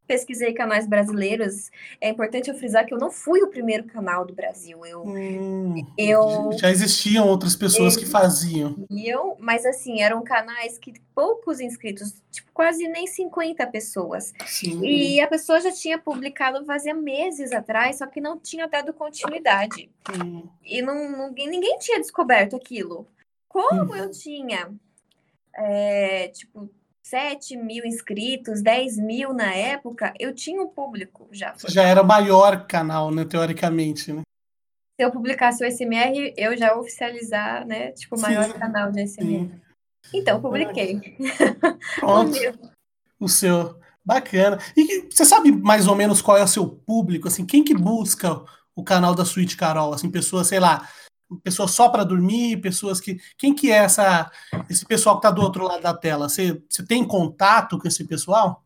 pesquisei 0.09 0.53
canais 0.53 0.87
brasileiros. 0.87 1.69
É 2.01 2.09
importante 2.09 2.49
eu 2.49 2.55
frisar 2.55 2.83
que 2.85 2.93
eu 2.93 2.97
não 2.97 3.11
fui 3.11 3.43
o 3.43 3.47
primeiro 3.47 3.83
canal 3.85 4.25
do 4.25 4.33
Brasil. 4.33 4.83
Eu, 4.83 5.03
Hum, 5.05 5.75
eu 5.95 6.49
Já 6.57 6.71
existiam 6.71 7.27
outras 7.27 7.55
pessoas 7.55 7.95
que 7.95 8.07
faziam. 8.07 8.75
eu, 8.89 9.37
mas 9.39 9.65
assim, 9.67 10.01
eram 10.01 10.23
canais 10.23 10.79
que 10.79 10.93
poucos 11.13 11.59
inscritos, 11.59 12.21
tipo, 12.31 12.51
quase 12.51 12.87
nem 12.87 13.05
50 13.05 13.67
pessoas. 13.67 14.33
Sim. 14.47 14.83
E 14.83 15.21
a 15.21 15.27
pessoa 15.27 15.61
já 15.61 15.71
tinha 15.71 15.99
publicado 15.99 16.65
fazia 16.65 16.93
meses 16.95 17.51
atrás, 17.51 17.99
só 17.99 18.07
que 18.07 18.19
não 18.19 18.39
tinha 18.39 18.67
dado 18.67 18.91
continuidade. 18.93 19.91
Hum, 20.11 20.43
E 20.65 20.81
não, 20.81 21.27
ninguém, 21.27 21.47
ninguém 21.47 21.77
tinha 21.77 21.99
descoberto 21.99 22.55
aquilo. 22.55 23.05
Como 23.47 23.93
Hum. 23.93 23.95
eu 23.95 24.09
tinha, 24.11 24.71
é, 25.55 26.27
tipo, 26.29 26.69
7 27.09 27.57
mil 27.57 27.83
inscritos, 27.85 28.61
10 28.61 28.97
mil 28.97 29.33
na 29.33 29.51
época, 29.51 30.13
eu 30.19 30.33
tinha 30.33 30.61
um 30.61 30.67
público 30.67 31.27
já. 31.31 31.53
Você 31.53 31.67
já 31.69 31.83
era 31.83 32.03
o 32.03 32.05
maior 32.05 32.67
canal, 32.67 33.09
né, 33.09 33.25
teoricamente, 33.25 34.13
né? 34.13 34.21
Se 34.95 35.05
eu 35.05 35.11
publicasse 35.11 35.63
o 35.63 35.67
SMR, 35.67 36.35
eu 36.37 36.55
já 36.55 36.67
ia 36.67 36.77
oficializar, 36.77 37.65
né? 37.65 37.93
Tipo, 37.93 38.15
o 38.15 38.21
maior 38.21 38.43
Sim. 38.43 38.59
canal 38.59 38.91
de 38.91 39.07
SMR. 39.07 39.49
Sim. 39.49 39.61
Então, 40.13 40.39
publiquei. 40.39 40.99
Pronto, 41.99 42.37
O 43.19 43.27
seu. 43.27 43.79
Bacana. 44.05 44.59
E 44.77 45.07
você 45.09 45.25
sabe 45.25 45.51
mais 45.51 45.87
ou 45.87 45.95
menos 45.95 46.21
qual 46.21 46.37
é 46.37 46.43
o 46.43 46.47
seu 46.47 46.67
público? 46.67 47.27
Assim, 47.27 47.45
quem 47.45 47.63
que 47.63 47.75
busca 47.75 48.41
o 48.75 48.83
canal 48.83 49.13
da 49.13 49.25
Suíte 49.25 49.57
Carol? 49.57 49.93
Assim, 49.93 50.09
pessoas, 50.09 50.47
sei 50.47 50.59
lá, 50.59 50.87
pessoas 51.43 51.71
só 51.71 51.89
para 51.89 52.03
dormir, 52.03 52.61
pessoas 52.61 52.99
que. 52.99 53.19
Quem 53.37 53.53
que 53.53 53.71
é 53.71 53.77
essa, 53.77 54.31
esse 54.69 54.85
pessoal 54.85 55.15
que 55.15 55.27
está 55.27 55.31
do 55.31 55.41
outro 55.41 55.63
lado 55.63 55.81
da 55.81 55.93
tela? 55.93 56.29
Você, 56.29 56.61
você 56.69 56.85
tem 56.85 57.05
contato 57.07 57.77
com 57.77 57.87
esse 57.87 58.05
pessoal? 58.05 58.63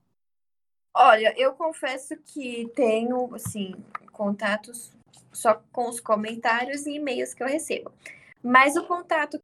Olha, 0.93 1.33
eu 1.37 1.53
confesso 1.53 2.15
que 2.17 2.71
tenho, 2.75 3.33
assim, 3.33 3.73
contatos 4.11 4.91
só 5.31 5.59
com 5.71 5.89
os 5.89 5.99
comentários 5.99 6.85
e 6.85 6.95
e-mails 6.95 7.33
que 7.33 7.41
eu 7.41 7.47
recebo. 7.47 7.91
Mas 8.41 8.75
o 8.75 8.85
contato 8.85 9.41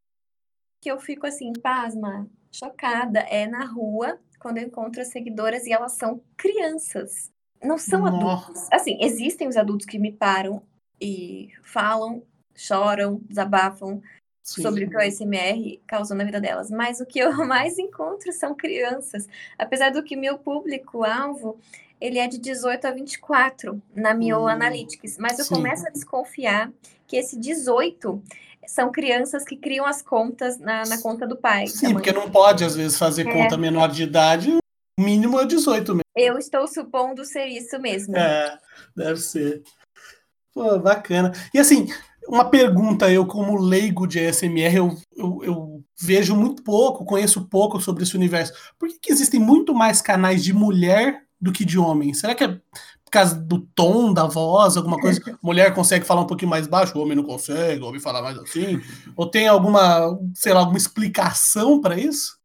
que 0.79 0.91
eu 0.91 0.99
fico, 0.99 1.25
assim, 1.25 1.51
pasma, 1.53 2.27
chocada, 2.51 3.19
é 3.21 3.47
na 3.47 3.65
rua, 3.65 4.19
quando 4.39 4.59
eu 4.59 4.65
encontro 4.65 5.01
as 5.01 5.09
seguidoras 5.09 5.65
e 5.65 5.73
elas 5.73 5.93
são 5.93 6.21
crianças. 6.37 7.31
Não 7.61 7.77
são 7.77 8.01
Nossa. 8.01 8.15
adultos. 8.15 8.67
Assim, 8.71 8.97
existem 9.01 9.47
os 9.47 9.57
adultos 9.57 9.85
que 9.85 9.99
me 9.99 10.11
param 10.11 10.61
e 11.01 11.49
falam, 11.63 12.23
choram, 12.59 13.21
desabafam 13.27 14.01
Sim. 14.43 14.61
sobre 14.61 14.85
o 14.85 14.89
que 14.89 14.97
o 14.97 15.11
SMR 15.11 15.79
causou 15.87 16.15
na 16.15 16.23
vida 16.23 16.41
delas. 16.41 16.69
Mas 16.69 16.99
o 16.99 17.05
que 17.05 17.19
eu 17.19 17.31
mais 17.45 17.77
encontro 17.79 18.31
são 18.31 18.55
crianças. 18.55 19.27
Apesar 19.57 19.91
do 19.91 20.03
que 20.03 20.15
meu 20.15 20.37
público-alvo 20.37 21.59
ele 22.01 22.17
é 22.17 22.27
de 22.27 22.37
18 22.37 22.85
a 22.85 22.91
24 22.91 23.81
na 23.93 24.13
Mio 24.13 24.39
hum, 24.39 24.47
Analytics. 24.47 25.17
Mas 25.17 25.37
eu 25.37 25.45
sim. 25.45 25.55
começo 25.55 25.85
a 25.85 25.89
desconfiar 25.89 26.71
que 27.05 27.17
esse 27.17 27.37
18 27.37 28.21
são 28.67 28.91
crianças 28.91 29.43
que 29.43 29.57
criam 29.57 29.85
as 29.85 30.01
contas 30.01 30.59
na, 30.59 30.83
na 30.85 31.01
conta 31.01 31.27
do 31.27 31.35
pai. 31.35 31.67
Sim, 31.67 31.93
porque 31.93 32.11
não 32.11 32.29
pode, 32.29 32.63
às 32.63 32.75
vezes, 32.75 32.97
fazer 32.97 33.27
é. 33.27 33.31
conta 33.31 33.57
menor 33.57 33.89
de 33.89 34.03
idade, 34.03 34.51
o 34.51 35.01
mínimo 35.01 35.39
é 35.39 35.45
18 35.45 35.91
mesmo. 35.93 36.01
Eu 36.15 36.37
estou 36.37 36.67
supondo 36.67 37.25
ser 37.25 37.47
isso 37.47 37.79
mesmo. 37.79 38.15
É, 38.15 38.57
deve 38.95 39.19
ser. 39.19 39.63
Pô, 40.53 40.77
bacana. 40.77 41.31
E 41.53 41.59
assim, 41.59 41.87
uma 42.29 42.45
pergunta, 42.45 43.11
eu 43.11 43.25
como 43.25 43.59
leigo 43.59 44.05
de 44.05 44.19
ASMR, 44.19 44.75
eu, 44.75 44.97
eu, 45.15 45.39
eu, 45.43 45.83
vejo 45.99 46.35
muito 46.35 46.63
pouco, 46.63 47.03
conheço 47.03 47.47
pouco 47.49 47.81
sobre 47.81 48.03
esse 48.03 48.15
universo. 48.15 48.53
Por 48.77 48.87
que, 48.87 48.99
que 48.99 49.11
existem 49.11 49.39
muito 49.39 49.73
mais 49.73 50.01
canais 50.01 50.43
de 50.43 50.53
mulher 50.53 51.23
do 51.41 51.51
que 51.51 51.65
de 51.65 51.79
homem? 51.79 52.13
Será 52.13 52.35
que 52.35 52.43
é 52.43 52.47
por 52.47 53.11
causa 53.11 53.35
do 53.35 53.59
tom 53.73 54.13
da 54.13 54.27
voz, 54.27 54.77
alguma 54.77 54.99
coisa? 54.99 55.19
Mulher 55.41 55.73
consegue 55.73 56.05
falar 56.05 56.21
um 56.21 56.27
pouquinho 56.27 56.51
mais 56.51 56.67
baixo, 56.67 56.97
o 56.97 57.01
homem 57.01 57.15
não 57.15 57.23
consegue, 57.23 57.83
homem 57.83 57.99
fala 57.99 58.21
mais 58.21 58.37
assim? 58.37 58.79
Ou 59.15 59.25
tem 59.25 59.47
alguma, 59.47 60.15
sei 60.35 60.53
lá, 60.53 60.59
alguma 60.59 60.77
explicação 60.77 61.81
para 61.81 61.99
isso? 61.99 62.38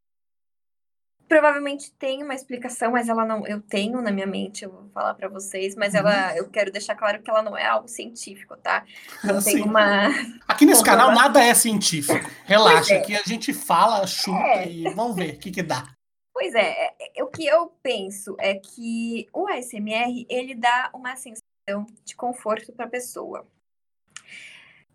Provavelmente 1.28 1.90
tem 1.93 2.23
uma 2.23 2.35
explicação, 2.35 2.93
mas 2.93 3.09
ela 3.09 3.25
não. 3.25 3.47
Eu 3.47 3.61
tenho 3.61 4.00
na 4.02 4.11
minha 4.11 4.26
mente, 4.26 4.64
eu 4.64 4.71
vou 4.71 4.88
falar 4.93 5.14
para 5.14 5.28
vocês, 5.28 5.75
mas 5.75 5.95
ela, 5.95 6.33
uhum. 6.33 6.37
eu 6.37 6.50
quero 6.50 6.71
deixar 6.71 6.95
claro 6.95 7.23
que 7.23 7.31
ela 7.31 7.43
não 7.43 7.57
é 7.57 7.66
algo 7.66 7.88
científico, 7.88 8.57
tá? 8.57 8.85
Não 9.23 9.43
tem 9.43 9.62
uma. 9.62 10.09
Aqui 10.47 10.66
nesse 10.66 10.83
canal 10.85 11.12
nada 11.12 11.43
é 11.43 11.54
científico. 11.54 12.28
Relaxa, 12.45 12.95
é. 12.95 12.99
aqui 12.99 13.16
a 13.16 13.23
gente 13.23 13.52
fala, 13.52 14.07
chuta 14.07 14.38
é. 14.38 14.71
e 14.71 14.95
vamos 14.95 15.16
ver 15.16 15.35
o 15.35 15.38
que, 15.38 15.50
que 15.50 15.62
dá. 15.62 15.95
Pois 16.35 16.52
é, 16.54 16.87
é, 16.87 16.95
é, 17.16 17.23
o 17.23 17.28
que 17.28 17.47
eu 17.47 17.73
penso 17.81 18.37
é 18.40 18.54
que 18.54 19.28
o 19.33 19.47
ASMR 19.47 20.26
ele 20.28 20.54
dá 20.54 20.90
uma 20.93 21.14
sensação 21.14 21.87
de 22.04 22.16
conforto 22.16 22.73
para 22.73 22.87
a 22.87 22.90
pessoa. 22.90 23.47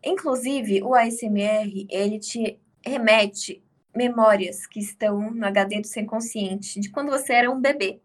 Inclusive, 0.03 0.83
o 0.83 0.93
ASMR 0.93 1.87
ele 1.89 2.19
te 2.19 2.59
remete 2.85 3.63
memórias 3.99 4.65
que 4.65 4.79
estão 4.79 5.31
no 5.31 5.45
HD 5.45 5.81
do 5.81 5.87
seu 5.87 6.01
inconsciente 6.01 6.79
de 6.79 6.89
quando 6.89 7.11
você 7.11 7.33
era 7.33 7.51
um 7.51 7.59
bebê. 7.59 7.99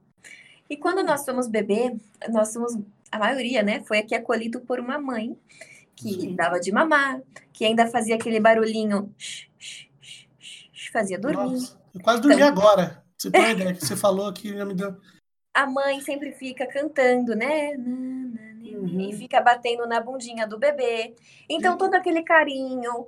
E 0.69 0.77
quando 0.77 1.05
nós 1.05 1.25
somos 1.25 1.47
bebê, 1.47 1.95
nós 2.31 2.53
somos 2.53 2.77
a 3.13 3.19
maioria, 3.19 3.63
né, 3.63 3.81
foi 3.85 3.99
aqui 3.99 4.13
acolhido 4.13 4.61
por 4.61 4.81
uma 4.81 4.99
mãe 4.99 5.39
que 5.95 6.13
Sim. 6.13 6.35
dava 6.35 6.59
de 6.59 6.73
mamar, 6.73 7.23
que 7.53 7.65
ainda 7.65 7.87
fazia 7.87 8.17
aquele 8.17 8.41
barulhinho, 8.41 9.15
fazia 10.93 11.17
dormir. 11.17 11.53
Nossa, 11.53 11.81
eu 11.95 12.01
quase 12.01 12.21
dormi 12.21 12.37
então, 12.37 12.49
agora. 12.49 13.05
Você 13.17 13.31
tem 13.31 13.53
ideia 13.53 13.73
que 13.73 13.87
você 13.87 13.95
falou 13.95 14.33
que 14.33 14.57
já 14.57 14.65
me 14.65 14.75
deu. 14.75 14.97
A 15.55 15.65
mãe 15.65 16.01
sempre 16.01 16.33
fica 16.33 16.67
cantando, 16.67 17.37
né? 17.37 17.77
Uhum. 17.77 19.01
E 19.01 19.13
fica 19.13 19.41
batendo 19.41 19.87
na 19.87 20.01
bundinha 20.01 20.45
do 20.49 20.59
bebê. 20.59 21.15
Então, 21.49 21.79
todo 21.79 21.95
aquele 21.95 22.23
carinho, 22.25 23.07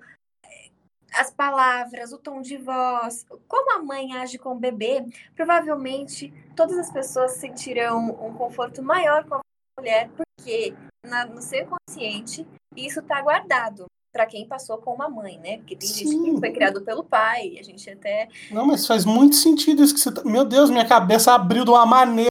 as 1.14 1.30
palavras, 1.30 2.12
o 2.12 2.18
tom 2.18 2.40
de 2.40 2.56
voz, 2.56 3.26
como 3.48 3.72
a 3.72 3.82
mãe 3.82 4.16
age 4.16 4.38
com 4.38 4.52
o 4.52 4.58
bebê, 4.58 5.04
provavelmente 5.34 6.32
todas 6.54 6.76
as 6.78 6.90
pessoas 6.90 7.32
sentirão 7.32 8.10
um 8.20 8.34
conforto 8.34 8.82
maior 8.82 9.24
com 9.24 9.36
a 9.36 9.40
mulher, 9.78 10.10
porque 10.16 10.74
na, 11.04 11.26
no 11.26 11.40
seu 11.40 11.66
consciente 11.66 12.46
isso 12.76 13.00
está 13.00 13.22
guardado 13.22 13.86
para 14.12 14.26
quem 14.26 14.46
passou 14.46 14.78
com 14.78 14.94
uma 14.94 15.08
mãe, 15.10 15.38
né? 15.38 15.58
Porque 15.58 15.76
tem 15.76 15.88
Sim. 15.88 16.08
gente 16.08 16.32
que 16.32 16.40
foi 16.40 16.50
criado 16.50 16.80
pelo 16.80 17.04
pai, 17.04 17.56
a 17.58 17.62
gente 17.62 17.88
até. 17.90 18.28
Não, 18.50 18.66
mas 18.66 18.86
faz 18.86 19.04
muito 19.04 19.36
sentido 19.36 19.82
isso 19.82 19.92
que 19.92 20.00
você 20.00 20.10
tá... 20.10 20.24
Meu 20.24 20.44
Deus, 20.44 20.70
minha 20.70 20.86
cabeça 20.86 21.34
abriu 21.34 21.64
de 21.64 21.70
uma 21.70 21.84
maneira. 21.84 22.30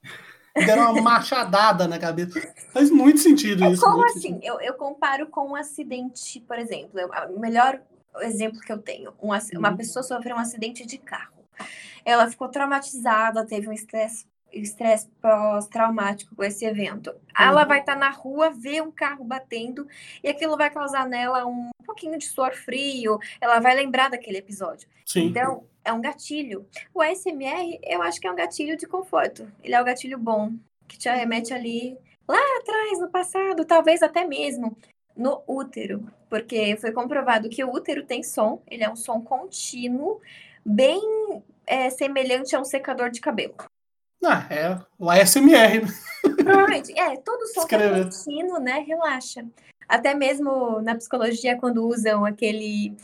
Deram 0.55 0.93
uma 0.93 1.01
machadada 1.01 1.87
na 1.87 1.99
cabeça. 1.99 2.41
Faz 2.73 2.89
muito 2.89 3.19
sentido 3.19 3.65
é, 3.65 3.71
isso. 3.71 3.83
Como 3.83 4.03
assim? 4.05 4.39
Eu, 4.41 4.59
eu 4.61 4.73
comparo 4.73 5.27
com 5.27 5.49
um 5.49 5.55
acidente, 5.55 6.39
por 6.39 6.57
exemplo. 6.57 6.99
O 7.35 7.39
melhor 7.39 7.79
exemplo 8.21 8.59
que 8.59 8.71
eu 8.71 8.77
tenho: 8.77 9.13
um, 9.21 9.29
uma 9.29 9.69
uhum. 9.69 9.77
pessoa 9.77 10.03
sofreu 10.03 10.35
um 10.35 10.39
acidente 10.39 10.85
de 10.85 10.97
carro. 10.97 11.45
Ela 12.03 12.29
ficou 12.29 12.49
traumatizada, 12.49 13.45
teve 13.45 13.67
um 13.67 13.73
estresse 13.73 14.25
estresse 14.53 15.09
pós-traumático 15.21 16.35
com 16.35 16.43
esse 16.43 16.65
evento. 16.65 17.09
Uhum. 17.09 17.17
Ela 17.37 17.65
vai 17.65 17.79
estar 17.79 17.93
tá 17.93 17.99
na 17.99 18.09
rua, 18.09 18.49
ver 18.49 18.81
um 18.81 18.91
carro 18.91 19.23
batendo, 19.25 19.87
e 20.23 20.29
aquilo 20.29 20.55
vai 20.55 20.69
causar 20.69 21.07
nela 21.07 21.45
um 21.45 21.71
pouquinho 21.85 22.17
de 22.17 22.25
suor 22.25 22.53
frio, 22.53 23.19
ela 23.41 23.59
vai 23.59 23.75
lembrar 23.75 24.09
daquele 24.09 24.37
episódio. 24.37 24.87
Sim. 25.05 25.25
Então, 25.25 25.65
é 25.83 25.91
um 25.91 26.01
gatilho. 26.01 26.65
O 26.93 27.01
ASMR, 27.01 27.79
eu 27.83 28.01
acho 28.01 28.19
que 28.19 28.27
é 28.27 28.31
um 28.31 28.35
gatilho 28.35 28.77
de 28.77 28.87
conforto. 28.87 29.51
Ele 29.63 29.75
é 29.75 29.81
um 29.81 29.85
gatilho 29.85 30.17
bom, 30.17 30.53
que 30.87 30.97
te 30.97 31.09
remete 31.09 31.53
ali 31.53 31.97
lá 32.27 32.39
atrás, 32.59 32.99
no 32.99 33.09
passado, 33.09 33.65
talvez 33.65 34.01
até 34.01 34.25
mesmo 34.25 34.75
no 35.15 35.41
útero, 35.47 36.05
porque 36.29 36.75
foi 36.77 36.91
comprovado 36.91 37.49
que 37.49 37.63
o 37.63 37.71
útero 37.71 38.05
tem 38.05 38.23
som, 38.23 38.61
ele 38.69 38.83
é 38.83 38.89
um 38.89 38.95
som 38.95 39.21
contínuo, 39.21 40.19
bem 40.65 41.01
é, 41.65 41.89
semelhante 41.89 42.55
a 42.55 42.59
um 42.59 42.65
secador 42.65 43.09
de 43.09 43.21
cabelo. 43.21 43.55
Ah, 44.23 44.47
é 44.49 44.79
o 44.97 45.09
ASMR, 45.09 45.81
né? 45.81 45.87
Provavelmente. 46.35 46.97
É, 46.97 47.15
todo 47.17 47.47
som 47.47 47.65
que 47.65 47.75
é 47.75 48.03
contínuo, 48.03 48.59
né? 48.59 48.79
Relaxa. 48.79 49.45
Até 49.87 50.15
mesmo 50.15 50.81
na 50.81 50.95
psicologia, 50.95 51.57
quando 51.57 51.87
usam 51.87 52.25
aquele. 52.25 52.95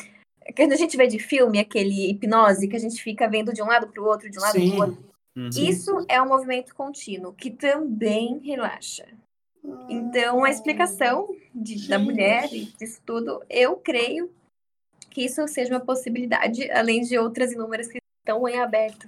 Quando 0.56 0.74
a 0.74 0.76
gente 0.76 0.98
vê 0.98 1.06
de 1.06 1.20
filme, 1.20 1.60
aquele 1.60 2.10
hipnose, 2.10 2.68
que 2.68 2.76
a 2.76 2.80
gente 2.80 3.02
fica 3.02 3.30
vendo 3.30 3.54
de 3.54 3.62
um 3.62 3.68
lado 3.68 3.88
para 3.88 4.02
o 4.02 4.06
outro, 4.06 4.30
de 4.30 4.40
um 4.40 4.42
lado 4.42 4.54
para 4.54 4.62
o 4.62 4.80
outro. 4.80 5.12
Uhum. 5.38 5.50
Isso 5.50 6.06
é 6.10 6.22
um 6.22 6.28
movimento 6.28 6.74
contínuo, 6.74 7.34
que 7.34 7.52
também 7.52 8.40
relaxa. 8.40 9.06
Então, 9.90 10.44
a 10.44 10.50
explicação 10.50 11.28
de, 11.54 11.88
da 11.88 12.00
mulher 12.00 12.52
e 12.52 12.66
disso 12.66 13.02
tudo, 13.06 13.44
eu 13.50 13.76
creio 13.78 14.32
que 15.10 15.24
isso 15.26 15.46
seja 15.48 15.74
uma 15.74 15.80
possibilidade, 15.80 16.72
além 16.72 17.02
de 17.02 17.18
outras 17.18 17.52
inúmeras 17.52 17.88
que 17.88 18.00
estão 18.20 18.48
em 18.48 18.60
aberto. 18.60 19.08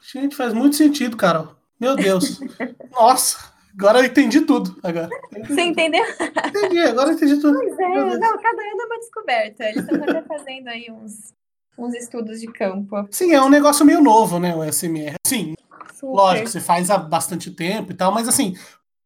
Gente, 0.00 0.36
faz 0.36 0.52
muito 0.52 0.76
sentido, 0.76 1.16
Carol. 1.16 1.54
Meu 1.80 1.96
Deus. 1.96 2.40
Nossa, 2.92 3.52
agora 3.76 4.00
eu 4.00 4.04
entendi 4.04 4.42
tudo. 4.42 4.78
Agora. 4.82 5.08
Você 5.48 5.62
entendeu? 5.62 6.04
Entendi, 6.48 6.78
agora 6.80 7.10
eu 7.10 7.14
entendi 7.14 7.40
tudo. 7.40 7.58
Pois 7.58 7.78
é, 7.78 8.18
não, 8.18 8.38
cada 8.38 8.62
ano 8.62 8.82
é 8.82 8.84
uma 8.84 8.98
descoberta. 8.98 9.64
Eles 9.64 9.82
estão 9.82 10.02
até 10.02 10.22
fazendo 10.22 10.68
aí 10.68 10.90
uns, 10.90 11.32
uns 11.78 11.94
estudos 11.94 12.40
de 12.40 12.46
campo. 12.48 13.08
Sim, 13.10 13.32
é 13.32 13.42
um 13.42 13.48
negócio 13.48 13.86
meio 13.86 14.02
novo, 14.02 14.38
né, 14.38 14.54
o 14.54 14.62
SMR. 14.64 15.14
Sim, 15.26 15.54
Super. 15.94 16.14
lógico, 16.14 16.48
você 16.48 16.60
faz 16.60 16.90
há 16.90 16.98
bastante 16.98 17.50
tempo 17.50 17.92
e 17.92 17.94
tal, 17.94 18.12
mas 18.12 18.28
assim, 18.28 18.54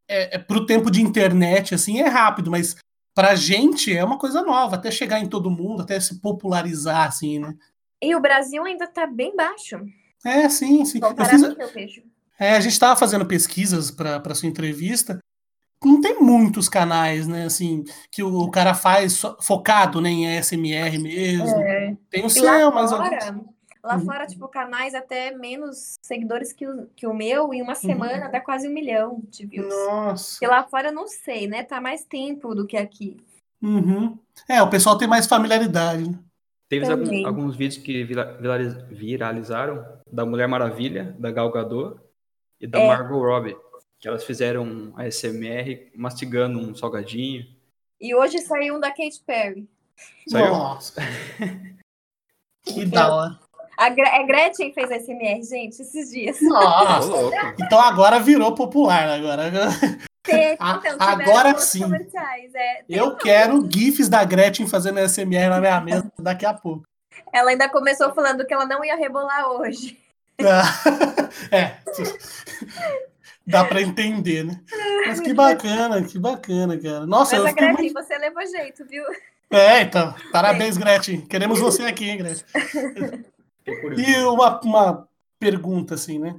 é, 0.09 0.37
é 0.37 0.39
pro 0.39 0.67
tempo 0.67 0.91
de 0.91 1.03
internet, 1.03 1.75
assim, 1.75 2.01
é 2.01 2.09
rápido, 2.09 2.51
mas 2.51 2.77
pra 3.15 3.35
gente 3.35 3.97
é 3.97 4.05
uma 4.05 4.19
coisa 4.19 4.43
nova, 4.43 4.77
até 4.77 4.91
chegar 4.91 5.21
em 5.21 5.29
todo 5.29 5.51
mundo, 5.51 5.83
até 5.83 5.99
se 5.99 6.21
popularizar, 6.21 7.09
assim, 7.09 7.39
né? 7.39 7.55
E 8.03 8.15
o 8.15 8.21
Brasil 8.21 8.63
ainda 8.65 8.87
tá 8.87 9.07
bem 9.07 9.35
baixo. 9.35 9.81
É, 10.25 10.49
sim, 10.49 10.85
sim. 10.85 11.01
Eu 11.03 11.27
fiz, 11.27 11.97
eu. 11.97 12.05
É, 12.39 12.57
a 12.57 12.61
gente 12.61 12.73
estava 12.73 12.95
fazendo 12.95 13.25
pesquisas 13.25 13.91
para 13.91 14.35
sua 14.35 14.49
entrevista. 14.49 15.19
Não 15.83 16.01
tem 16.01 16.21
muitos 16.21 16.69
canais, 16.69 17.27
né, 17.27 17.45
assim, 17.45 17.85
que 18.11 18.23
o, 18.23 18.35
o 18.41 18.51
cara 18.51 18.75
faz 18.75 19.23
focado 19.41 20.01
né, 20.01 20.11
em 20.11 20.43
SMR 20.43 20.99
mesmo. 20.99 21.61
É. 21.61 21.97
Tem 22.11 22.25
o 22.25 22.31
seu, 22.31 22.73
mas... 22.73 22.91
Fora, 22.91 23.45
lá 23.87 23.97
uhum. 23.97 24.05
fora, 24.05 24.27
tipo, 24.27 24.49
canais 24.49 24.95
até 24.95 25.31
menos 25.31 25.95
seguidores 26.03 26.53
que 26.53 26.67
o, 26.67 26.87
que 26.97 27.07
o 27.07 27.15
meu, 27.15 27.55
em 27.55 27.63
uma 27.63 27.73
uhum. 27.73 27.81
semana 27.81 28.27
uhum. 28.27 28.33
dá 28.33 28.41
quase 28.41 28.69
um 28.69 28.73
milhão 28.73 29.23
de 29.29 29.47
views. 29.47 29.73
Nossa. 29.73 30.45
E 30.45 30.49
lá 30.49 30.65
fora, 30.65 30.91
não 30.91 31.07
sei, 31.07 31.47
né, 31.47 31.63
tá 31.63 31.81
mais 31.81 32.05
tempo 32.05 32.55
do 32.55 32.67
que 32.67 32.77
aqui. 32.77 33.17
Uhum. 33.63 34.19
É, 34.49 34.61
o 34.63 34.69
pessoal 34.69 34.99
tem 34.99 35.09
mais 35.09 35.27
familiaridade, 35.27 36.11
né? 36.11 36.19
Teve 36.69 36.91
alguns, 36.91 37.25
alguns, 37.25 37.57
vídeos 37.57 37.81
que 37.81 38.05
viralizaram 38.91 39.87
da 40.11 40.27
Mulher 40.27 40.49
Maravilha, 40.49 41.15
da 41.17 41.31
Gal 41.31 41.53
Gadot 41.53 42.01
e 42.61 42.67
da 42.67 42.81
é. 42.81 42.87
Margot 42.89 43.21
Robbie, 43.21 43.57
que 44.01 44.09
elas 44.09 44.25
fizeram 44.25 44.93
a 44.97 45.09
SMR 45.09 45.93
mastigando 45.95 46.59
um 46.59 46.75
salgadinho. 46.75 47.47
E 48.01 48.13
hoje 48.17 48.39
saiu 48.41 48.77
um 48.77 48.81
da 48.81 48.91
Katy 48.91 49.23
Perry. 49.25 49.69
Saiu? 50.29 50.49
Nossa. 50.49 51.01
que 52.67 52.85
da 52.85 53.15
hora. 53.15 53.46
A, 53.77 53.91
Gre 53.91 54.07
a 54.07 54.23
Gretchen 54.25 54.73
fez 54.73 54.89
SMR, 55.05 55.43
gente, 55.43 55.83
esses 55.83 56.11
dias. 56.11 56.39
Nossa. 56.41 57.07
louco. 57.07 57.37
Então 57.61 57.81
agora 57.81 58.19
virou 58.19 58.55
popular. 58.55 59.09
Agora 59.09 59.51
Tem, 60.23 60.57
A- 60.59 60.81
então, 60.83 60.97
agora 60.99 61.57
sim. 61.59 61.83
comerciais, 61.83 62.55
é. 62.55 62.83
Eu 62.89 63.17
quero 63.17 63.69
GIFs 63.71 64.09
da 64.09 64.25
Gretchen 64.25 64.67
fazendo 64.67 64.99
SMR 65.01 65.49
na 65.49 65.61
minha 65.61 65.81
mesa 65.81 66.11
daqui 66.19 66.45
a 66.47 66.55
pouco. 66.55 66.85
Ela 67.33 67.51
ainda 67.51 67.69
começou 67.69 68.13
falando 68.15 68.45
que 68.47 68.53
ela 68.53 68.67
não 68.67 68.85
ia 68.85 68.97
rebolar 68.97 69.49
hoje. 69.51 69.99
É. 71.51 71.77
Dá 73.47 73.65
pra 73.65 73.81
entender, 73.81 74.45
né? 74.45 74.61
Mas 75.07 75.21
que 75.21 75.33
bacana, 75.33 76.03
que 76.03 76.19
bacana, 76.19 76.77
cara. 76.79 77.07
Nossa, 77.07 77.37
Mas 77.37 77.45
eu 77.45 77.51
a 77.51 77.53
Gretchen, 77.53 77.93
muito... 77.93 77.93
você 77.95 78.19
levou 78.19 78.47
jeito, 78.47 78.85
viu? 78.87 79.05
É, 79.51 79.83
então. 79.83 80.15
Parabéns, 80.33 80.77
Gretchen. 80.77 81.21
Queremos 81.23 81.59
você 81.61 81.85
aqui, 81.85 82.09
hein, 82.11 82.19
Gretchen. 82.19 82.45
E 83.99 84.17
uma, 84.25 84.61
uma 84.61 85.09
pergunta, 85.39 85.95
assim, 85.95 86.19
né? 86.19 86.37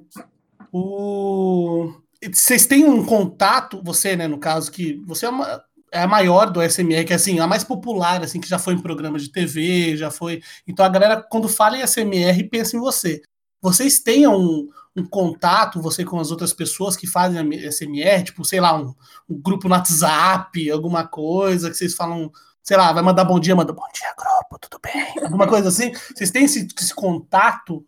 O... 0.72 1.92
Vocês 2.34 2.66
têm 2.66 2.86
um 2.86 3.06
contato, 3.06 3.82
você, 3.84 4.16
né, 4.16 4.28
no 4.28 4.40
caso, 4.40 4.72
que 4.72 5.02
você 5.06 5.26
é, 5.28 5.30
uma- 5.30 5.64
é 5.92 6.02
a 6.02 6.08
maior 6.08 6.50
do 6.50 6.62
SMR, 6.62 7.06
que 7.06 7.14
é 7.14 7.16
assim, 7.16 7.40
a 7.40 7.48
mais 7.48 7.64
popular, 7.64 8.24
assim, 8.24 8.40
que 8.42 8.50
já 8.50 8.58
foi 8.58 8.74
em 8.74 8.82
programa 8.82 9.20
de 9.20 9.32
TV, 9.32 9.96
já 9.96 10.10
foi. 10.10 10.42
Então 10.68 10.86
a 10.86 10.90
galera, 10.90 11.22
quando 11.22 11.48
fala 11.48 11.78
em 11.78 11.82
SMR, 11.82 12.44
pensa 12.50 12.76
em 12.76 12.80
você. 12.80 13.22
Vocês 13.62 14.00
têm 14.00 14.28
um, 14.28 14.68
um 14.96 15.06
contato, 15.06 15.82
você 15.82 16.04
com 16.04 16.20
as 16.20 16.32
outras 16.32 16.54
pessoas 16.54 16.96
que 16.96 17.08
fazem 17.08 17.40
SMR, 17.70 18.24
tipo, 18.24 18.44
sei 18.44 18.60
lá, 18.60 18.76
um, 18.76 18.94
um 19.30 19.40
grupo 19.40 19.68
no 19.68 19.76
WhatsApp, 19.76 20.70
alguma 20.72 21.08
coisa, 21.08 21.70
que 21.70 21.78
vocês 21.78 21.96
falam, 21.96 22.32
sei 22.68 22.76
lá, 22.76 22.92
vai 22.92 23.02
mandar 23.02 23.24
bom 23.24 23.40
dia, 23.40 23.56
manda 23.56 23.72
bom 23.72 23.88
dia, 23.94 24.14
grupo, 24.14 24.60
tudo 24.60 24.78
bem? 24.84 25.24
Alguma 25.24 25.48
coisa 25.48 25.70
assim? 25.70 25.94
Vocês 26.14 26.30
têm 26.30 26.44
esse, 26.44 26.68
esse 26.78 26.94
contato? 26.94 27.86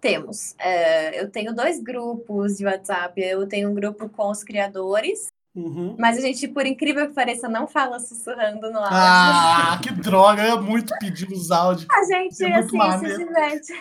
Temos. 0.00 0.54
É, 0.60 1.20
eu 1.20 1.28
tenho 1.28 1.52
dois 1.52 1.82
grupos 1.82 2.56
de 2.56 2.64
WhatsApp. 2.64 3.20
Eu 3.20 3.48
tenho 3.48 3.68
um 3.68 3.74
grupo 3.74 4.08
com 4.08 4.30
os 4.30 4.44
criadores, 4.44 5.32
Uhum. 5.54 5.96
mas 5.98 6.16
a 6.16 6.20
gente, 6.20 6.46
por 6.46 6.64
incrível 6.64 7.08
que 7.08 7.14
pareça, 7.14 7.48
não 7.48 7.66
fala 7.66 7.98
sussurrando 7.98 8.70
no 8.70 8.78
áudio. 8.78 8.88
Ah, 8.92 9.80
que 9.82 9.92
droga, 9.92 10.42
eu 10.44 10.48
ia 10.56 10.60
muito 10.60 10.94
pedir 11.00 11.28
os 11.30 11.50
áudios. 11.50 11.88
A 11.90 12.04
gente, 12.04 12.44
É 12.44 12.54
assim, 12.54 12.76
maneiro. 12.76 13.16
se 13.16 13.24
diverte. 13.24 13.72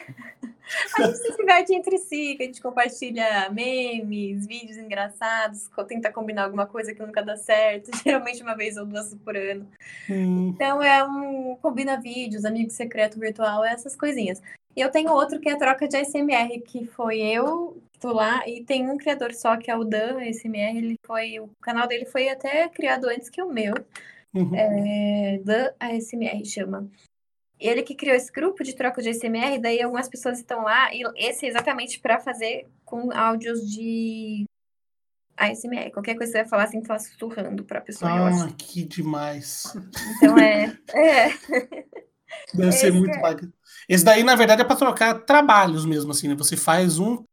A 0.99 1.03
gente 1.03 1.17
se 1.17 1.35
diverte 1.38 1.73
entre 1.73 1.97
si, 1.97 2.35
que 2.35 2.43
a 2.43 2.45
gente 2.45 2.61
compartilha 2.61 3.49
memes, 3.51 4.45
vídeos 4.45 4.77
engraçados, 4.77 5.67
tenta 5.88 6.11
combinar 6.11 6.43
alguma 6.45 6.67
coisa 6.67 6.93
que 6.93 7.01
nunca 7.03 7.23
dá 7.23 7.35
certo, 7.35 7.89
geralmente 8.03 8.41
uma 8.43 8.55
vez 8.55 8.77
ou 8.77 8.85
duas 8.85 9.13
por 9.15 9.35
ano. 9.35 9.67
Hum, 10.09 10.49
Então 10.55 10.81
é 10.81 11.03
um 11.03 11.55
combina 11.61 11.99
vídeos, 11.99 12.45
amigo 12.45 12.69
secreto 12.69 13.19
virtual, 13.19 13.63
essas 13.63 13.95
coisinhas. 13.95 14.41
E 14.75 14.81
eu 14.81 14.91
tenho 14.91 15.11
outro 15.11 15.39
que 15.39 15.49
é 15.49 15.53
a 15.53 15.57
troca 15.57 15.88
de 15.88 15.97
ASMR, 15.97 16.59
que 16.61 16.85
foi 16.85 17.19
eu, 17.19 17.81
tô 18.00 18.13
lá, 18.13 18.48
e 18.48 18.63
tem 18.63 18.89
um 18.89 18.98
criador 18.98 19.34
só, 19.34 19.58
que 19.58 19.70
é 19.70 19.75
o 19.75 19.84
Dan 19.84 20.20
ASMR, 20.20 20.77
ele 20.77 20.96
foi, 21.06 21.39
o 21.39 21.50
canal 21.62 21.88
dele 21.88 22.06
foi 22.06 22.29
até 22.29 22.68
criado 22.70 23.06
antes 23.06 23.29
que 23.29 23.41
o 23.41 23.50
meu. 23.50 23.74
uhum. 24.34 24.56
É, 24.56 25.39
Dan 25.44 25.72
ASMR 25.79 26.46
chama. 26.46 26.89
Ele 27.60 27.84
que 27.84 27.94
criou 27.94 28.15
esse 28.15 28.32
grupo 28.32 28.63
de 28.63 28.74
troca 28.74 29.01
de 29.01 29.10
ASMR, 29.10 29.60
daí 29.60 29.82
algumas 29.82 30.08
pessoas 30.08 30.39
estão 30.39 30.63
lá, 30.63 30.94
e 30.94 31.03
esse 31.18 31.46
é 31.46 31.50
exatamente 31.50 32.00
para 32.00 32.20
fazer 32.20 32.68
com 32.85 33.12
áudios 33.12 33.70
de 33.70 34.46
ASMR. 35.35 35.92
Qualquer 35.92 36.16
coisa 36.16 36.31
que 36.31 36.38
você 36.38 36.44
vai 36.44 36.50
falar, 36.50 36.64
assim, 36.64 36.83
falar 36.83 37.00
sussurrando 37.00 37.64
pra 37.64 37.81
pessoa. 37.81 38.12
Ah, 38.12 38.50
que 38.57 38.83
demais. 38.83 39.74
Então 40.18 40.38
é. 40.38 40.77
é. 40.94 41.29
Deve 42.53 42.72
ser 42.72 42.88
Esse 42.88 42.98
muito 42.98 43.18
é. 43.18 43.22
bacana. 43.22 43.53
Esse 43.88 44.03
daí, 44.03 44.24
na 44.24 44.35
verdade, 44.35 44.62
é 44.62 44.66
para 44.66 44.75
trocar 44.75 45.20
trabalhos 45.22 45.85
mesmo, 45.85 46.12
assim, 46.12 46.27
né? 46.27 46.35
Você 46.35 46.55
faz 46.55 47.00
um. 47.00 47.24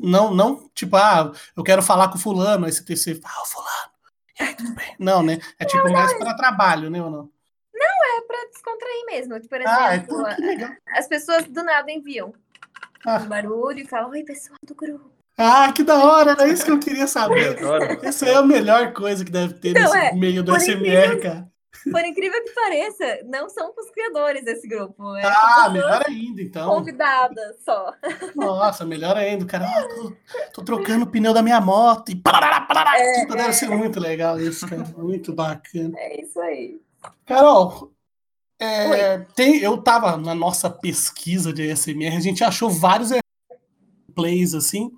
Não, 0.00 0.34
não, 0.34 0.68
tipo, 0.74 0.96
ah, 0.96 1.32
eu 1.56 1.62
quero 1.64 1.82
falar 1.82 2.08
com 2.08 2.18
fulano, 2.18 2.66
aí 2.66 2.72
você 2.72 2.84
tem 2.84 2.94
você, 2.96 3.18
ah, 3.24 3.42
o 3.42 3.46
fulano. 3.46 3.90
E 4.38 4.42
aí, 4.42 4.54
tudo 4.54 4.74
bem? 4.74 4.94
Não, 4.98 5.22
né? 5.22 5.38
É 5.58 5.64
tipo 5.64 5.90
mais 5.90 6.12
para 6.18 6.34
trabalho, 6.36 6.90
né? 6.90 7.02
Ou 7.02 7.10
não? 7.10 7.30
É 8.16 8.20
pra 8.20 8.36
descontrair 8.52 9.06
mesmo. 9.06 9.48
Por 9.48 9.60
Ah, 9.66 9.94
exemplo, 9.96 10.20
então 10.20 10.36
que 10.36 10.42
legal. 10.42 10.70
as 10.96 11.08
pessoas 11.08 11.44
do 11.46 11.62
nada 11.64 11.90
enviam 11.90 12.32
Ah. 13.04 13.16
um 13.18 13.26
barulho 13.26 13.80
e 13.80 13.86
falam: 13.86 14.10
Oi, 14.10 14.22
pessoal 14.22 14.56
do 14.64 14.74
grupo. 14.74 15.10
Ah, 15.36 15.72
que 15.72 15.82
da 15.82 15.96
hora, 16.04 16.32
era 16.32 16.46
isso 16.46 16.64
que 16.64 16.70
eu 16.70 16.78
queria 16.78 17.06
saber. 17.08 17.56
Essa 18.04 18.26
é 18.28 18.34
a 18.36 18.42
melhor 18.42 18.92
coisa 18.92 19.24
que 19.24 19.32
deve 19.32 19.54
ter 19.54 19.72
Não, 19.74 19.82
nesse 19.92 19.96
é. 19.96 20.12
meio 20.14 20.42
do 20.44 20.54
SMR, 20.54 21.20
cara. 21.20 21.48
Por 21.90 22.04
incrível 22.04 22.42
que 22.42 22.50
pareça, 22.52 23.20
não 23.26 23.48
são 23.48 23.72
os 23.78 23.90
criadores 23.90 24.44
desse 24.44 24.66
grupo. 24.66 25.14
É 25.16 25.22
Ah, 25.24 25.68
melhor 25.70 26.02
ainda, 26.06 26.42
então. 26.42 26.68
convidadas 26.74 27.56
só. 27.64 27.92
Nossa, 28.34 28.84
melhor 28.84 29.16
ainda. 29.16 29.44
Cara, 29.44 29.66
ah, 29.66 29.88
tô, 29.88 30.12
tô 30.54 30.64
trocando 30.64 31.04
o 31.04 31.08
pneu 31.08 31.32
da 31.34 31.42
minha 31.42 31.60
moto 31.60 32.10
e 32.10 32.16
parará, 32.16 32.60
parará. 32.62 32.98
É, 32.98 33.26
Deve 33.26 33.52
ser 33.52 33.68
muito 33.68 34.00
legal 34.00 34.40
isso, 34.40 34.66
cara. 34.66 34.84
Muito 34.96 35.32
bacana. 35.32 35.92
É 35.98 36.20
isso 36.22 36.40
aí. 36.40 36.80
Carol, 37.26 37.92
é, 38.58 39.18
tem, 39.34 39.58
eu 39.58 39.76
tava 39.78 40.16
na 40.16 40.34
nossa 40.34 40.70
pesquisa 40.70 41.52
de 41.52 41.70
ASMR, 41.70 42.16
a 42.16 42.20
gente 42.20 42.42
achou 42.42 42.70
vários 42.70 43.10
plays 44.14 44.54
assim, 44.54 44.90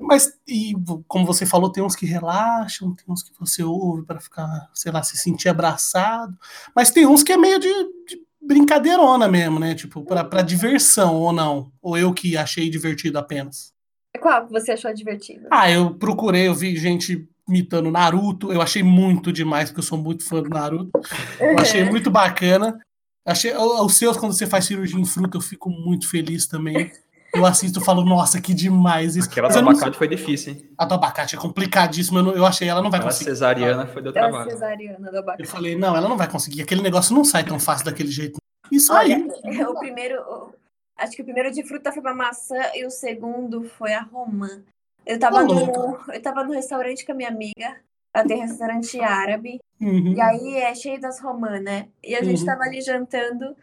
mas 0.00 0.36
e, 0.46 0.74
como 1.06 1.24
você 1.24 1.46
falou, 1.46 1.70
tem 1.70 1.82
uns 1.82 1.94
que 1.94 2.06
relaxam, 2.06 2.94
tem 2.94 3.04
uns 3.08 3.22
que 3.22 3.32
você 3.38 3.62
ouve 3.62 4.04
para 4.04 4.18
ficar, 4.18 4.68
sei 4.74 4.90
lá, 4.90 5.02
se 5.02 5.16
sentir 5.16 5.48
abraçado, 5.48 6.36
mas 6.74 6.90
tem 6.90 7.06
uns 7.06 7.22
que 7.22 7.32
é 7.32 7.36
meio 7.36 7.58
de, 7.58 7.68
de 7.68 8.20
brincadeirona 8.40 9.28
mesmo, 9.28 9.60
né? 9.60 9.74
Tipo, 9.74 10.02
pra 10.02 10.42
diversão 10.42 11.14
ou 11.16 11.32
não? 11.32 11.70
Ou 11.80 11.96
eu 11.96 12.12
que 12.12 12.36
achei 12.36 12.68
divertido 12.68 13.18
apenas? 13.18 13.72
Qual 14.20 14.48
você 14.48 14.72
achou 14.72 14.92
divertido? 14.92 15.46
Ah, 15.50 15.70
eu 15.70 15.94
procurei, 15.94 16.48
eu 16.48 16.54
vi 16.54 16.76
gente 16.76 17.28
imitando 17.48 17.90
Naruto, 17.90 18.52
eu 18.52 18.60
achei 18.60 18.82
muito 18.82 19.32
demais, 19.32 19.68
porque 19.68 19.80
eu 19.80 19.84
sou 19.84 19.98
muito 19.98 20.24
fã 20.24 20.42
do 20.42 20.48
Naruto. 20.48 20.90
Eu 21.38 21.58
achei 21.58 21.84
muito 21.84 22.10
bacana. 22.10 22.78
Achei, 23.24 23.54
os 23.54 23.94
seus, 23.94 24.16
quando 24.16 24.32
você 24.32 24.46
faz 24.46 24.64
cirurgia 24.64 24.98
em 24.98 25.04
fruta, 25.04 25.36
eu 25.36 25.40
fico 25.40 25.68
muito 25.68 26.08
feliz 26.08 26.46
também. 26.46 26.90
Eu 27.34 27.46
assisto 27.46 27.80
e 27.80 27.84
falo, 27.84 28.04
nossa, 28.04 28.40
que 28.40 28.52
demais 28.52 29.14
isso. 29.16 29.28
Aquela 29.28 29.48
do 29.48 29.56
eu 29.56 29.62
não 29.62 29.70
abacate 29.70 29.96
foi 29.96 30.08
difícil, 30.08 30.52
hein? 30.54 30.68
A 30.76 30.84
do 30.84 30.94
abacate 30.94 31.36
é 31.36 31.38
complicadíssimo, 31.38 32.18
eu, 32.18 32.22
não- 32.24 32.32
eu 32.32 32.44
achei 32.44 32.68
ela 32.68 32.82
não 32.82 32.90
vai 32.90 32.98
Aquela 32.98 33.12
conseguir. 33.12 33.30
cesariana 33.30 33.86
foi 33.86 34.02
do 34.02 34.08
É 34.08 34.10
a 34.10 34.12
trabalho. 34.14 34.50
cesariana 34.50 35.10
do 35.10 35.16
Eu 35.16 35.20
abacate. 35.22 35.48
falei, 35.48 35.76
não, 35.76 35.96
ela 35.96 36.08
não 36.08 36.16
vai 36.16 36.28
conseguir. 36.28 36.62
Aquele 36.62 36.82
negócio 36.82 37.14
não 37.14 37.24
sai 37.24 37.44
tão 37.44 37.58
fácil 37.60 37.84
daquele 37.84 38.10
jeito. 38.10 38.38
Isso 38.70 38.92
Olha, 38.92 39.16
aí. 39.16 39.62
o 39.64 39.78
primeiro. 39.78 40.54
Acho 40.98 41.12
que 41.12 41.22
o 41.22 41.24
primeiro 41.24 41.50
de 41.50 41.62
fruta 41.66 41.90
foi 41.92 42.02
uma 42.02 42.14
maçã 42.14 42.60
e 42.74 42.84
o 42.84 42.90
segundo 42.90 43.62
foi 43.64 43.94
a 43.94 44.02
romã. 44.02 44.62
Eu 45.06 45.18
tava, 45.18 45.42
no, 45.42 45.98
eu 46.12 46.22
tava 46.22 46.44
no 46.44 46.52
restaurante 46.52 47.06
com 47.06 47.12
a 47.12 47.14
minha 47.14 47.28
amiga. 47.30 47.76
Ela 48.12 48.26
tem 48.26 48.38
restaurante 48.40 48.98
árabe. 49.00 49.60
Uhum. 49.80 50.12
E 50.14 50.20
aí 50.20 50.56
é 50.58 50.74
cheio 50.74 51.00
das 51.00 51.20
romã, 51.20 51.58
né? 51.60 51.88
E 52.04 52.14
a 52.14 52.22
gente 52.22 52.40
Uhum. 52.40 52.46
tava 52.46 52.64
ali 52.64 52.80
jantando. 52.82 53.56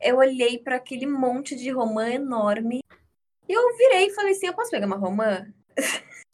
Eu 0.00 0.16
olhei 0.18 0.56
pra 0.58 0.76
aquele 0.76 1.06
monte 1.06 1.54
de 1.56 1.70
romã 1.70 2.08
enorme. 2.08 2.80
E 3.48 3.52
eu 3.52 3.76
virei 3.76 4.06
e 4.06 4.14
falei 4.14 4.32
assim: 4.32 4.46
Eu 4.46 4.54
posso 4.54 4.70
pegar 4.70 4.86
uma 4.86 4.96
romã? 4.96 5.46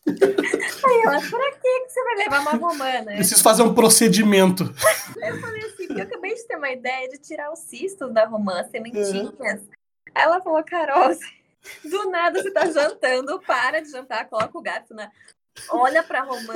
aí 0.07 1.03
ela, 1.05 1.19
pra 1.19 1.53
que 1.53 1.89
você 1.89 2.05
vai 2.05 2.17
levar 2.17 2.41
uma 2.41 2.53
romã, 2.53 3.01
né? 3.03 3.17
Preciso 3.17 3.43
fazer 3.43 3.63
um 3.63 3.75
procedimento. 3.75 4.65
Eu 5.17 5.41
falei 5.41 5.65
assim, 5.65 5.87
porque 5.87 6.01
eu 6.01 6.05
acabei 6.05 6.35
de 6.35 6.47
ter 6.47 6.57
uma 6.57 6.71
ideia 6.71 7.09
de 7.09 7.19
tirar 7.19 7.51
os 7.53 7.61
cistos 7.61 8.13
da 8.13 8.27
romã, 8.27 8.61
as 8.61 8.71
sementinhas. 8.71 9.63
Aí 10.15 10.23
ela 10.23 10.43
falou, 10.43 10.63
Carol, 10.63 11.17
do 11.85 12.11
nada 12.11 12.43
você 12.43 12.51
tá 12.51 12.67
jantando, 12.67 13.41
para 13.41 13.81
de 13.81 13.91
jantar, 13.91 14.29
coloca 14.29 14.59
o 14.59 14.63
gato 14.63 14.95
na. 14.95 15.11
Olha 15.71 16.03
pra 16.03 16.23
romã, 16.23 16.55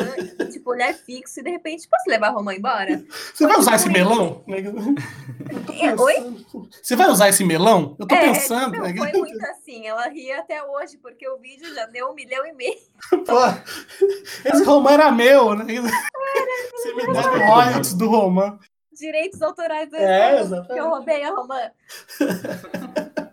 tipo, 0.50 0.70
olhar 0.70 0.92
fixo 0.92 1.40
e 1.40 1.42
de 1.42 1.50
repente, 1.50 1.88
posso 1.88 2.08
levar 2.08 2.28
a 2.28 2.30
romã 2.30 2.52
embora? 2.54 3.02
Você 3.32 3.46
vai 3.46 3.56
usar 3.56 3.76
esse 3.76 3.88
melão? 3.88 4.44
É, 4.48 5.94
Oi? 6.00 6.44
Você 6.82 6.96
vai 6.96 7.08
usar 7.08 7.28
esse 7.28 7.44
melão? 7.44 7.96
Eu 7.98 8.06
tô 8.06 8.14
É, 8.14 8.20
pensando. 8.32 8.72
não, 8.76 8.96
foi 8.96 9.12
muito 9.12 9.46
assim. 9.46 9.87
Ela 9.87 10.08
ria 10.08 10.40
até 10.40 10.62
hoje, 10.62 10.98
porque 10.98 11.28
o 11.28 11.38
vídeo 11.38 11.72
já 11.74 11.87
deu 11.87 12.11
um 12.11 12.14
milhão 12.14 12.44
e 12.44 12.52
meio. 12.52 12.76
Pô, 13.24 13.38
esse 14.44 14.64
romã 14.64 14.92
era 14.92 15.11
meu, 15.12 15.54
né? 15.54 15.64
Você 16.72 16.94
me 16.94 17.06
deu 17.06 17.46
royalties 17.46 17.94
do 17.94 18.08
romã. 18.08 18.58
Direitos 18.92 19.40
autorais 19.40 19.88
do 19.88 19.96
É, 19.96 20.44
que 20.66 20.78
eu 20.78 20.88
roubei 20.90 21.22
a 21.22 21.30
romã. 21.30 21.70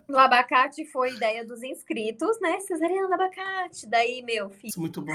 O 0.08 0.16
abacate 0.16 0.84
foi 0.86 1.14
ideia 1.14 1.44
dos 1.44 1.62
inscritos, 1.62 2.40
né? 2.40 2.60
Cesariana 2.60 3.08
do 3.08 3.14
abacate. 3.14 3.86
Daí, 3.88 4.22
meu 4.22 4.48
filho. 4.50 4.68
Isso 4.68 4.78
é 4.78 4.80
muito 4.80 5.02
bom. 5.02 5.12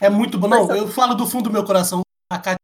É 0.00 0.08
muito 0.08 0.38
bom. 0.38 0.48
Não, 0.48 0.74
eu 0.74 0.88
falo 0.88 1.14
do 1.14 1.26
fundo 1.26 1.44
do 1.44 1.52
meu 1.52 1.64
coração. 1.64 2.00
A 2.30 2.38
Kátia- 2.38 2.56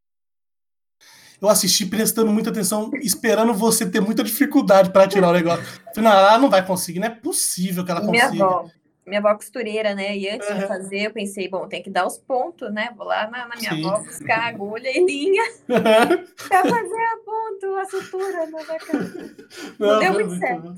Eu 1.41 1.49
assisti 1.51 1.85
prestando 1.85 2.33
muita 2.33 2.49
atenção, 2.51 2.91
esperando 3.03 3.53
você 3.53 3.89
ter 3.89 4.01
muita 4.01 4.25
dificuldade 4.25 4.91
para 4.91 5.07
tirar 5.07 5.29
o 5.29 5.33
negócio. 5.35 5.65
Falei, 5.95 6.11
não, 6.11 6.11
ela 6.19 6.39
não 6.39 6.49
vai 6.49 6.65
conseguir, 6.65 6.99
não 6.99 7.09
é 7.09 7.11
possível 7.15 7.85
que 7.85 7.91
ela 7.91 8.01
Minha 8.01 8.25
consiga. 8.27 8.45
avó. 8.45 8.71
Minha 9.07 9.21
avó 9.21 9.35
costureira, 9.35 9.95
né? 9.95 10.17
E 10.17 10.29
antes 10.29 10.49
de 10.49 10.55
Aham. 10.55 10.67
fazer, 10.67 11.03
eu 11.03 11.13
pensei, 11.13 11.49
bom, 11.49 11.69
tem 11.69 11.83
que 11.83 11.91
dar 11.91 12.07
os 12.07 12.19
pontos, 12.19 12.73
né? 12.73 12.93
Vou 12.97 13.07
lá 13.07 13.31
na, 13.31 13.47
na 13.47 13.57
minha 13.57 13.71
Sim. 13.71 13.87
avó 13.87 14.01
buscar 14.01 14.49
agulha 14.49 14.89
e 14.89 15.05
linha 15.05 15.43
pra 15.69 16.63
fazer 16.63 17.01
a 17.01 17.17
ponto, 17.25 17.77
a 17.77 17.85
sutura 17.85 18.47
no 18.47 18.59
bacana. 18.67 19.11
Não, 19.79 19.99
deu 20.01 20.15
foi 20.15 20.25
muito 20.25 20.39
certo. 20.39 20.63
bom. 20.63 20.75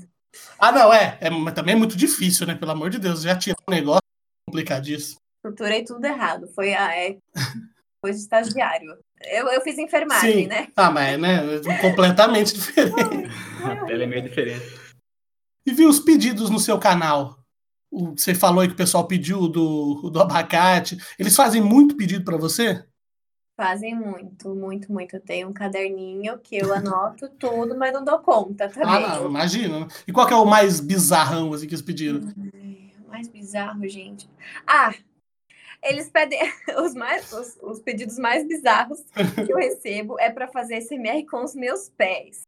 Ah, 0.59 0.71
não, 0.71 0.93
é, 0.93 1.17
é. 1.21 1.29
Mas 1.29 1.53
também 1.53 1.73
é 1.73 1.77
muito 1.77 1.97
difícil, 1.97 2.45
né? 2.45 2.53
Pelo 2.53 2.71
amor 2.71 2.89
de 2.89 2.99
Deus, 2.99 3.21
já 3.21 3.35
tirar 3.35 3.57
um 3.67 3.71
negócio 3.71 4.01
complicadíssimo. 4.45 5.19
Suturei 5.45 5.83
tudo 5.83 6.05
errado. 6.05 6.47
Foi 6.53 6.73
a 6.73 6.95
é, 6.95 7.17
foi 8.01 8.11
de 8.11 8.17
estagiário. 8.17 8.97
Eu, 9.21 9.47
eu 9.47 9.61
fiz 9.61 9.77
enfermagem, 9.77 10.43
Sim. 10.43 10.47
né? 10.47 10.67
Ah, 10.75 10.91
mas 10.91 11.13
é, 11.13 11.17
né? 11.17 11.41
Completamente 11.81 12.53
diferente. 12.55 13.29
A 13.63 13.85
pele 13.85 14.03
é 14.03 14.07
meio 14.07 14.21
diferente. 14.21 14.65
E 15.65 15.73
vi 15.73 15.85
os 15.85 15.99
pedidos 15.99 16.49
no 16.49 16.59
seu 16.59 16.77
canal. 16.77 17.38
O- 17.91 18.11
Você 18.11 18.33
falou 18.35 18.61
aí 18.61 18.67
que 18.67 18.73
o 18.73 18.77
pessoal 18.77 19.07
pediu 19.07 19.47
do, 19.47 20.09
do 20.09 20.19
abacate. 20.21 20.97
Eles 21.17 21.35
fazem 21.35 21.61
muito 21.61 21.95
pedido 21.95 22.23
pra 22.23 22.37
você? 22.37 22.85
Fazem 23.57 23.93
muito, 23.93 24.55
muito, 24.55 24.91
muito. 24.91 25.15
Eu 25.15 25.19
tenho 25.21 25.49
um 25.49 25.53
caderninho 25.53 26.37
que 26.39 26.55
eu 26.57 26.73
anoto 26.73 27.27
tudo, 27.37 27.77
mas 27.77 27.91
não 27.93 28.03
dou 28.05 28.19
conta 28.19 28.69
também. 28.69 28.87
Ah, 29.05 29.17
não, 29.19 29.25
imagina. 29.27 29.81
né? 29.81 29.87
E 30.07 30.13
qual 30.13 30.25
que 30.27 30.33
é 30.33 30.37
o 30.37 30.45
mais 30.45 30.79
bizarrão 30.79 31.53
assim, 31.53 31.67
que 31.67 31.73
eles 31.73 31.81
pediram? 31.81 32.21
Ai, 32.53 32.91
Mais 33.07 33.27
bizarro, 33.27 33.85
gente. 33.87 34.29
Ah, 34.65 34.93
eles 35.83 36.09
pedem 36.09 36.39
os, 36.81 36.93
mais, 36.93 37.31
os, 37.33 37.57
os 37.61 37.79
pedidos 37.81 38.17
mais 38.17 38.47
bizarros 38.47 38.99
que 39.45 39.51
eu 39.51 39.57
recebo 39.59 40.17
é 40.19 40.29
para 40.29 40.47
fazer 40.47 40.75
SMR 40.75 41.25
com 41.25 41.43
os 41.43 41.53
meus 41.55 41.89
pés. 41.89 42.43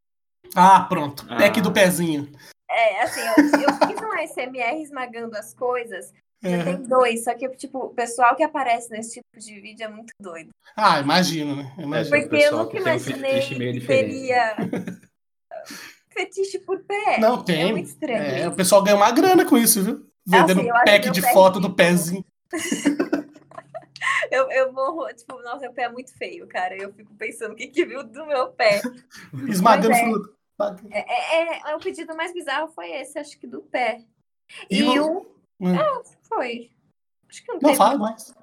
Ah, 0.56 0.82
pronto. 0.82 1.25
Pack 1.27 1.60
Ah. 1.60 1.63
do 1.63 1.71
pezinho. 1.73 2.30
É, 2.71 3.01
assim, 3.03 3.21
eu, 3.21 3.62
eu 3.62 3.88
fiz 3.88 4.01
um 4.01 4.27
SMR 4.27 4.81
esmagando 4.81 5.38
as 5.38 5.53
coisas. 5.53 6.13
Já 6.41 6.49
É. 6.49 6.63
tem 6.63 6.81
dois, 6.84 7.23
só 7.23 7.36
que, 7.36 7.47
tipo, 7.49 7.77
o 7.79 7.89
pessoal 7.93 8.36
que 8.36 8.43
aparece 8.43 8.89
nesse 8.89 9.15
tipo 9.15 9.39
de 9.39 9.60
vídeo 9.60 9.84
é 9.84 9.88
muito 9.88 10.12
doido. 10.19 10.49
Ah, 10.75 10.99
imagino, 10.99 11.55
né? 11.57 11.71
Imagino. 11.77 12.12
Tem 12.12 12.27
Porque 12.27 12.43
eu 12.43 12.57
nunca 12.57 12.77
um 12.77 12.81
imaginei 12.81 13.57
meio 13.57 13.79
que 13.79 13.86
teria 13.86 14.55
fetiche 16.10 16.60
por 16.60 16.79
pé. 16.84 17.19
Não, 17.19 17.43
tem. 17.43 17.69
É 17.69 17.71
muito 17.71 17.88
estranho. 17.88 18.21
É, 18.21 18.47
o 18.47 18.55
pessoal 18.55 18.84
ganha 18.84 18.95
uma 18.95 19.12
grana 19.12 19.45
com 19.45 19.57
isso, 19.57 19.84
viu? 19.84 20.05
Vendendo 20.25 20.62
Assim, 20.62 20.86
pack 20.86 21.10
de 21.12 21.21
foto 21.34 21.60
do 21.60 21.73
pezinho. 21.73 22.25
Eu, 24.31 24.49
eu 24.49 24.71
morro, 24.71 25.07
tipo, 25.13 25.41
nossa, 25.41 25.60
meu 25.60 25.73
pé 25.73 25.84
é 25.84 25.89
muito 25.89 26.17
feio, 26.17 26.47
cara. 26.47 26.75
Eu 26.75 26.91
fico 26.93 27.13
pensando 27.15 27.51
o 27.51 27.55
que, 27.55 27.67
que 27.67 27.86
viu 27.86 28.01
do 28.03 28.25
meu 28.25 28.47
pé. 28.47 28.81
Esmagando 29.47 29.93
é. 29.93 30.03
fruta. 30.03 30.29
É, 30.91 31.00
é- 31.00 31.71
é- 31.71 31.76
o 31.76 31.80
pedido 31.80 32.15
mais 32.15 32.34
bizarro 32.34 32.71
foi 32.74 32.91
esse, 32.91 33.17
acho 33.19 33.38
que 33.39 33.47
do 33.47 33.62
pé. 33.62 34.04
E 34.69 34.82
E, 34.84 35.00
o-. 35.00 35.26
Hum. 35.60 35.76
Ah, 35.78 36.02
foi. 36.24 36.71
Acho 37.30 37.41
que 37.43 37.47
não 37.47 37.56
Não 37.56 37.62
teve. 37.69 37.78
fala 37.78 37.97
mais. 37.97 38.34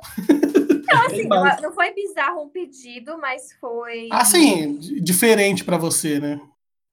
Não, 0.87 1.07
assim, 1.07 1.29
não, 1.29 1.61
não 1.63 1.73
foi 1.73 1.93
bizarro 1.93 2.43
um 2.45 2.49
pedido, 2.49 3.19
mas 3.19 3.53
foi. 3.61 4.09
Assim, 4.13 4.79
diferente 4.79 5.65
pra 5.65 5.77
você, 5.77 6.19
né? 6.19 6.41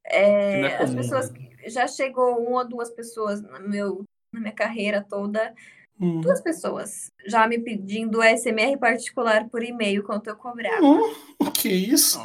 é, 0.05 0.61
é 0.61 0.83
as 0.83 0.93
pessoas. 0.93 1.31
né? 1.31 1.39
Já 1.67 1.87
chegou 1.87 2.37
uma 2.39 2.59
ou 2.59 2.67
duas 2.67 2.91
pessoas 2.91 3.41
no 3.41 3.67
meu, 3.67 4.03
na 4.31 4.39
minha 4.39 4.51
carreira 4.53 5.03
toda. 5.07 5.53
Hum. 5.99 6.19
Duas 6.21 6.41
pessoas 6.41 7.09
já 7.25 7.47
me 7.47 7.57
pedindo 7.57 8.21
SMR 8.21 8.77
particular 8.77 9.49
por 9.49 9.63
e-mail 9.63 10.03
quanto 10.03 10.27
eu 10.27 10.35
cobrava. 10.35 10.85
Hum, 10.85 11.13
que 11.53 11.69
isso? 11.69 12.19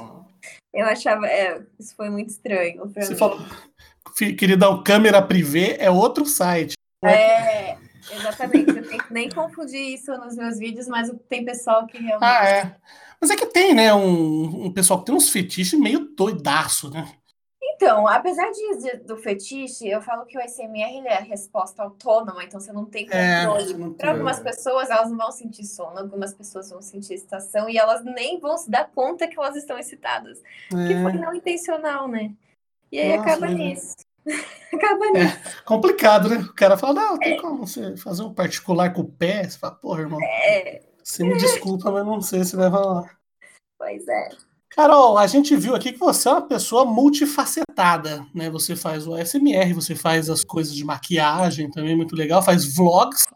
Eu 0.72 0.86
achava. 0.86 1.26
é, 1.26 1.60
isso 1.78 1.94
foi 1.94 2.10
muito 2.10 2.30
estranho 2.30 2.90
Você 2.94 3.10
mim. 3.10 3.18
falou, 3.18 3.40
queridão, 4.16 4.82
câmera 4.82 5.20
privê 5.20 5.76
é 5.78 5.90
outro 5.90 6.24
site. 6.24 6.74
É, 7.04 7.76
exatamente. 8.12 8.70
Eu 8.70 8.88
tento 8.88 9.06
nem 9.10 9.30
confundir 9.30 9.94
isso 9.94 10.12
nos 10.18 10.36
meus 10.36 10.58
vídeos, 10.58 10.86
mas 10.86 11.10
tem 11.28 11.44
pessoal 11.44 11.86
que 11.86 11.98
realmente. 11.98 12.22
Ah, 12.22 12.48
é. 12.48 12.76
Mas 13.20 13.30
é 13.30 13.36
que 13.36 13.46
tem, 13.46 13.74
né? 13.74 13.92
Um, 13.92 14.66
um 14.66 14.72
pessoal 14.72 15.00
que 15.00 15.06
tem 15.06 15.14
uns 15.14 15.28
fetiches 15.28 15.78
meio 15.78 16.14
doidaço, 16.16 16.90
né? 16.90 17.06
Então, 17.82 18.06
apesar 18.06 18.50
de, 18.50 18.98
do 18.98 19.16
fetiche, 19.16 19.88
eu 19.88 20.02
falo 20.02 20.26
que 20.26 20.36
o 20.36 20.40
SMR 20.42 21.06
é 21.08 21.16
a 21.16 21.20
resposta 21.20 21.82
autônoma, 21.82 22.44
então 22.44 22.60
você 22.60 22.70
não 22.74 22.84
tem 22.84 23.06
É, 23.08 23.40
controle. 23.46 23.72
tem- 23.74 23.92
Para 23.94 24.10
algumas 24.10 24.38
pessoas, 24.38 24.90
elas 24.90 25.08
não 25.10 25.16
vão 25.16 25.32
sentir 25.32 25.64
sono, 25.64 25.98
algumas 25.98 26.34
pessoas 26.34 26.68
vão 26.68 26.82
sentir 26.82 27.14
excitação 27.14 27.70
e 27.70 27.78
elas 27.78 28.04
nem 28.04 28.38
vão 28.38 28.58
se 28.58 28.70
dar 28.70 28.84
conta 28.90 29.26
que 29.26 29.38
elas 29.38 29.56
estão 29.56 29.78
excitadas. 29.78 30.42
Que 30.84 30.94
foi 30.94 31.12
É 31.12 31.14
não 31.14 31.34
intencional, 31.34 32.06
né? 32.06 32.34
E 32.92 32.98
aí 33.00 33.14
Nossa, 33.16 33.20
acaba 33.22 33.46
é. 33.46 33.54
nisso. 33.54 33.96
acaba 34.74 35.06
nisso. 35.12 35.38
complicado, 35.64 36.28
né? 36.28 36.36
O 36.38 36.54
cara 36.54 36.76
fala, 36.76 36.94
não, 36.94 37.18
tem 37.18 37.34
como 37.34 37.66
você 37.66 37.96
fazer 37.96 38.22
um 38.22 38.34
particular 38.34 38.92
com 38.92 39.02
o 39.02 39.10
pé? 39.12 39.48
Você 39.48 39.58
fala, 39.58 39.74
porra, 39.74 40.00
irmão, 40.02 40.20
É, 40.22 40.82
você 41.02 41.24
me 41.24 41.36
desculpa, 41.36 41.90
mas 41.92 42.06
não 42.06 42.20
sei 42.22 42.44
se 42.44 42.56
vai 42.56 42.68
rolar. 42.68 43.18
pois 43.78 44.06
é. 44.08 44.28
Carol, 44.70 45.18
a 45.18 45.26
gente 45.26 45.56
viu 45.56 45.74
aqui 45.74 45.92
que 45.92 45.98
você 45.98 46.28
é 46.28 46.32
uma 46.32 46.42
pessoa 46.42 46.84
multifacetada, 46.84 48.24
né? 48.32 48.48
Você 48.50 48.76
faz 48.76 49.06
o 49.06 49.14
ASMR, 49.14 49.74
você 49.74 49.96
faz 49.96 50.30
as 50.30 50.44
coisas 50.44 50.74
de 50.74 50.84
maquiagem 50.84 51.70
também, 51.70 51.96
muito 51.96 52.14
legal, 52.14 52.40
faz 52.42 52.74
vlogs. 52.74 53.26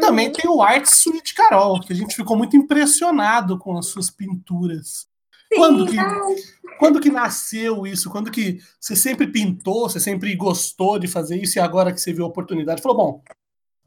Também 0.00 0.30
tem 0.30 0.48
o 0.50 0.62
Art 0.62 0.86
Suite 0.86 1.34
Carol, 1.34 1.80
que 1.80 1.92
a 1.92 1.96
gente 1.96 2.14
ficou 2.14 2.36
muito 2.36 2.56
impressionado 2.56 3.58
com 3.58 3.76
as 3.76 3.86
suas 3.86 4.08
pinturas. 4.08 5.06
Sim, 5.52 5.56
Quando 5.56 5.86
que, 5.86 5.98
ai, 5.98 6.36
quando 6.78 7.00
que 7.00 7.10
nasceu 7.10 7.86
isso? 7.86 8.10
Quando 8.10 8.30
que 8.30 8.58
você 8.80 8.96
sempre 8.96 9.26
pintou, 9.26 9.88
você 9.88 10.00
sempre 10.00 10.34
gostou 10.34 10.98
de 10.98 11.08
fazer 11.08 11.36
isso 11.40 11.58
e 11.58 11.60
agora 11.60 11.92
que 11.92 12.00
você 12.00 12.12
viu 12.12 12.24
a 12.24 12.28
oportunidade, 12.28 12.82
falou, 12.82 12.96
bom, 12.96 13.22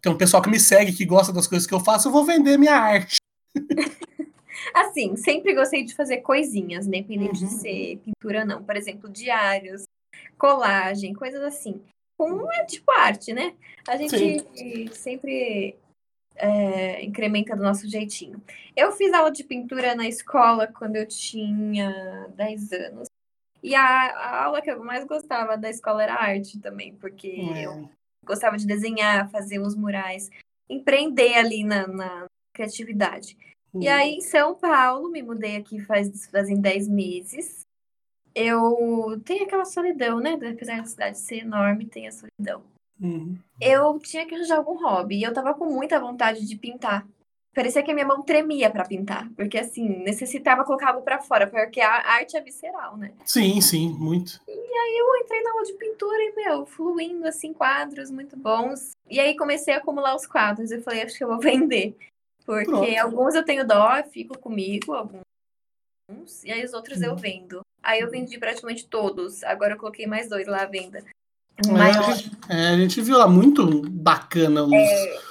tem 0.01 0.11
um 0.11 0.17
pessoal 0.17 0.43
que 0.43 0.49
me 0.49 0.59
segue, 0.59 0.93
que 0.93 1.05
gosta 1.05 1.33
das 1.33 1.47
coisas 1.47 1.65
que 1.65 1.73
eu 1.73 1.79
faço, 1.79 2.09
eu 2.09 2.11
vou 2.11 2.25
vender 2.25 2.57
minha 2.57 2.75
arte. 2.75 3.17
Assim, 4.73 5.15
sempre 5.15 5.53
gostei 5.53 5.83
de 5.83 5.95
fazer 5.95 6.17
coisinhas, 6.17 6.87
independente 6.87 7.43
Uhum. 7.43 7.47
de 7.47 7.53
ser 7.53 7.97
pintura 7.99 8.39
ou 8.41 8.45
não. 8.45 8.63
Por 8.63 8.75
exemplo, 8.75 9.09
diários, 9.09 9.83
colagem, 10.37 11.13
coisas 11.13 11.41
assim. 11.41 11.81
Com 12.17 12.51
é 12.51 12.65
tipo 12.65 12.91
arte, 12.91 13.31
né? 13.33 13.53
A 13.87 13.95
gente 13.95 14.43
sempre 14.93 15.75
é, 16.35 17.03
incrementa 17.03 17.55
do 17.55 17.61
nosso 17.63 17.87
jeitinho. 17.87 18.41
Eu 18.75 18.91
fiz 18.91 19.13
aula 19.13 19.31
de 19.31 19.43
pintura 19.43 19.93
na 19.95 20.07
escola 20.07 20.67
quando 20.67 20.95
eu 20.95 21.07
tinha 21.07 22.27
10 22.35 22.71
anos. 22.71 23.07
E 23.61 23.75
a, 23.75 23.83
a 23.83 24.45
aula 24.45 24.61
que 24.61 24.71
eu 24.71 24.83
mais 24.83 25.03
gostava 25.05 25.57
da 25.57 25.69
escola 25.69 26.03
era 26.03 26.15
arte 26.15 26.59
também, 26.59 26.93
porque 26.95 27.27
eu 27.27 27.71
É. 27.73 27.89
gostava 28.25 28.57
de 28.57 28.65
desenhar, 28.67 29.29
fazer 29.29 29.59
uns 29.59 29.75
murais, 29.75 30.29
empreender 30.69 31.35
ali 31.35 31.63
na, 31.63 31.87
na 31.87 32.25
criatividade. 32.53 33.37
E 33.75 33.87
aí, 33.87 34.15
em 34.15 34.21
São 34.21 34.55
Paulo, 34.55 35.09
me 35.09 35.21
mudei 35.21 35.57
aqui 35.57 35.79
faz, 35.79 36.27
fazem 36.27 36.59
10 36.59 36.87
meses. 36.87 37.65
Eu 38.33 39.19
tenho 39.25 39.43
aquela 39.43 39.65
solidão, 39.65 40.19
né? 40.19 40.33
Apesar 40.33 40.77
da 40.77 40.85
cidade 40.85 41.17
ser 41.17 41.39
enorme, 41.39 41.85
tem 41.85 42.07
a 42.07 42.11
solidão. 42.11 42.63
Uhum. 42.99 43.37
Eu 43.59 43.99
tinha 43.99 44.25
que 44.25 44.33
arranjar 44.33 44.57
algum 44.57 44.77
hobby 44.77 45.17
e 45.17 45.23
eu 45.23 45.33
tava 45.33 45.53
com 45.53 45.65
muita 45.65 45.99
vontade 45.99 46.45
de 46.45 46.55
pintar. 46.55 47.07
Parecia 47.53 47.81
que 47.81 47.89
a 47.89 47.93
minha 47.93 48.05
mão 48.05 48.21
tremia 48.21 48.69
pra 48.69 48.85
pintar, 48.85 49.27
porque 49.35 49.57
assim, 49.57 49.89
necessitava 50.03 50.63
colocar 50.63 50.89
algo 50.89 51.01
pra 51.01 51.19
fora, 51.19 51.47
porque 51.47 51.81
a 51.81 52.07
arte 52.07 52.37
é 52.37 52.41
visceral, 52.41 52.95
né? 52.95 53.13
Sim, 53.25 53.59
sim, 53.61 53.89
muito. 53.97 54.39
Eu 54.47 55.15
entrei 55.17 55.41
na 55.41 55.51
aula 55.51 55.63
de 55.63 55.73
pintura 55.73 56.23
e, 56.23 56.35
meu, 56.35 56.65
fluindo 56.65 57.27
assim, 57.27 57.53
quadros 57.53 58.11
muito 58.11 58.37
bons. 58.37 58.91
E 59.09 59.19
aí 59.19 59.35
comecei 59.35 59.73
a 59.73 59.77
acumular 59.77 60.15
os 60.15 60.27
quadros. 60.27 60.71
Eu 60.71 60.81
falei, 60.83 61.01
acho 61.01 61.17
que 61.17 61.23
eu 61.23 61.27
vou 61.27 61.39
vender. 61.41 61.95
Porque 62.47 62.65
Pronto. 62.65 62.97
alguns 63.01 63.35
eu 63.35 63.43
tenho 63.43 63.67
dó, 63.67 64.01
fico 64.09 64.37
comigo, 64.39 64.93
alguns. 64.93 65.21
E 66.45 66.51
aí 66.51 66.63
os 66.63 66.71
outros 66.71 67.01
eu 67.01 67.11
Uhum. 67.11 67.17
vendo. 67.17 67.59
Aí 67.83 67.99
eu 67.99 68.09
vendi 68.09 68.37
praticamente 68.39 68.87
todos. 68.87 69.43
Agora 69.43 69.73
eu 69.73 69.77
coloquei 69.77 70.07
mais 70.07 70.29
dois 70.29 70.47
lá 70.47 70.61
à 70.63 70.65
venda. 70.65 71.03
É, 71.57 71.81
a, 71.81 72.01
gente, 72.13 72.31
é, 72.49 72.67
a 72.69 72.77
gente 72.77 73.01
viu 73.01 73.17
lá 73.17 73.27
muito 73.27 73.81
bacana 73.89 74.63
os. 74.63 74.71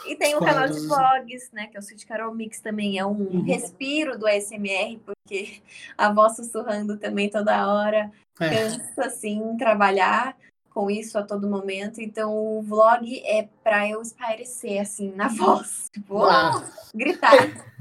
E 0.06 0.16
tem 0.16 0.34
o 0.34 0.38
Os 0.40 0.44
canal 0.44 0.68
de 0.68 0.78
vlogs, 0.86 1.50
né? 1.52 1.68
Que 1.68 1.76
é 1.76 1.80
o 1.80 1.82
Sweet 1.82 2.04
Carol 2.04 2.34
Mix 2.34 2.60
também. 2.60 2.98
É 2.98 3.06
um 3.06 3.12
Uhum. 3.12 3.42
respiro 3.44 4.18
do 4.18 4.26
ASMR, 4.26 4.98
porque 5.06 5.62
a 5.96 6.12
voz 6.12 6.36
sussurrando 6.36 6.98
também 6.98 7.30
toda 7.30 7.66
hora. 7.72 8.10
É. 8.38 8.50
cansa 8.50 9.06
assim 9.06 9.56
trabalhar 9.56 10.36
com 10.76 10.90
isso 10.90 11.16
a 11.16 11.22
todo 11.22 11.48
momento. 11.48 12.02
Então 12.02 12.36
o 12.36 12.60
vlog 12.62 13.22
é 13.24 13.48
pra 13.64 13.88
eu 13.88 14.02
espairecer 14.02 14.78
assim 14.82 15.10
na 15.12 15.26
voz, 15.32 15.88
tipo, 15.90 16.22
Ah. 16.22 16.62
gritar. 16.94 17.32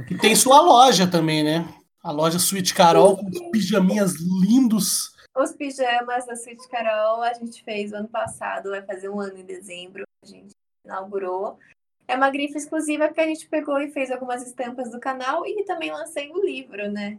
E 0.10 0.17
tem 0.17 0.34
sua 0.34 0.62
loja 0.62 1.05
também, 1.05 1.43
né? 1.43 1.67
A 2.01 2.10
loja 2.12 2.38
Sweet 2.38 2.73
Carol 2.73 3.17
com 3.17 3.27
os 3.27 3.39
pijaminhas 3.51 4.13
lindos. 4.47 5.13
Os 5.36 5.51
pijamas 5.51 6.25
da 6.25 6.36
Sweet 6.36 6.69
Carol 6.69 7.21
a 7.21 7.34
gente 7.34 7.62
fez 7.65 7.91
o 7.91 7.97
ano 7.97 8.08
passado, 8.08 8.69
vai 8.69 8.81
fazer 8.84 9.10
um 9.10 9.19
ano 9.19 9.38
em 9.38 9.43
dezembro, 9.45 10.05
a 10.23 10.25
gente 10.25 10.55
inaugurou. 10.86 11.60
É 12.08 12.15
uma 12.15 12.29
grife 12.29 12.55
exclusiva 12.55 13.10
que 13.10 13.19
a 13.19 13.25
gente 13.27 13.45
pegou 13.49 13.77
e 13.81 13.91
fez 13.91 14.10
algumas 14.10 14.41
estampas 14.47 14.89
do 14.91 14.99
canal 15.01 15.45
e 15.45 15.65
também 15.65 15.91
lancei 15.91 16.31
o 16.31 16.45
livro, 16.45 16.89
né? 16.89 17.17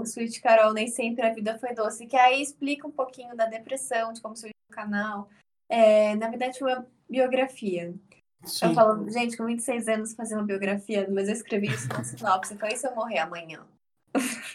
O 0.00 0.04
Sweet 0.04 0.40
Carol, 0.40 0.72
Nem 0.72 0.88
Sempre 0.88 1.26
a 1.26 1.32
Vida 1.32 1.58
Foi 1.58 1.74
Doce, 1.74 2.06
que 2.06 2.16
aí 2.16 2.42
explica 2.42 2.86
um 2.86 2.90
pouquinho 2.90 3.36
da 3.36 3.46
depressão, 3.46 4.12
de 4.12 4.20
como 4.20 4.36
surgiu 4.36 4.54
o 4.70 4.74
canal. 4.74 5.28
É, 5.68 6.14
na 6.16 6.28
verdade, 6.28 6.58
uma 6.62 6.86
biografia. 7.08 7.94
Sim. 8.44 8.66
Eu 8.66 8.74
falo, 8.74 9.10
gente, 9.10 9.36
com 9.36 9.44
26 9.44 9.88
anos 9.88 10.14
fazendo 10.14 10.44
biografia, 10.44 11.06
mas 11.10 11.28
eu 11.28 11.34
escrevi 11.34 11.68
isso 11.68 11.88
na 11.88 12.02
sinopse, 12.02 12.56
foi 12.56 12.74
se 12.74 12.86
eu 12.86 12.94
morrer 12.94 13.18
amanhã. 13.18 13.60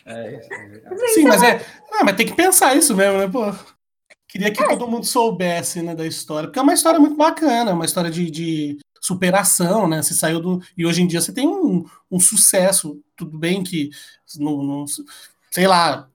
É, 0.06 0.40
isso 0.40 0.50
é 0.54 1.08
Sim, 1.10 1.24
mas 1.24 1.44
é. 1.44 1.66
Ah, 1.92 2.04
mas 2.04 2.16
tem 2.16 2.26
que 2.26 2.36
pensar 2.36 2.76
isso 2.76 2.96
mesmo, 2.96 3.20
né, 3.20 3.28
pô? 3.28 3.42
Queria 4.28 4.52
que 4.52 4.62
é. 4.62 4.68
todo 4.68 4.88
mundo 4.88 5.06
soubesse, 5.06 5.82
né, 5.82 5.96
da 5.96 6.06
história. 6.06 6.50
Porque 6.50 6.60
é 6.60 6.62
uma 6.62 6.74
história 6.74 7.00
muito 7.00 7.16
bacana, 7.16 7.74
uma 7.74 7.86
história 7.86 8.12
de, 8.12 8.30
de 8.30 8.78
superação, 9.00 9.88
né? 9.88 10.02
Você 10.02 10.14
saiu 10.14 10.42
do. 10.42 10.62
E 10.76 10.86
hoje 10.86 11.02
em 11.02 11.08
dia 11.08 11.22
você 11.22 11.32
tem 11.32 11.48
um, 11.48 11.86
um 12.12 12.20
sucesso. 12.20 13.02
Tudo 13.16 13.38
bem 13.38 13.64
que. 13.64 13.92
Não, 14.38 14.64
não, 14.64 14.86
sei 15.52 15.68
lá. 15.68 16.10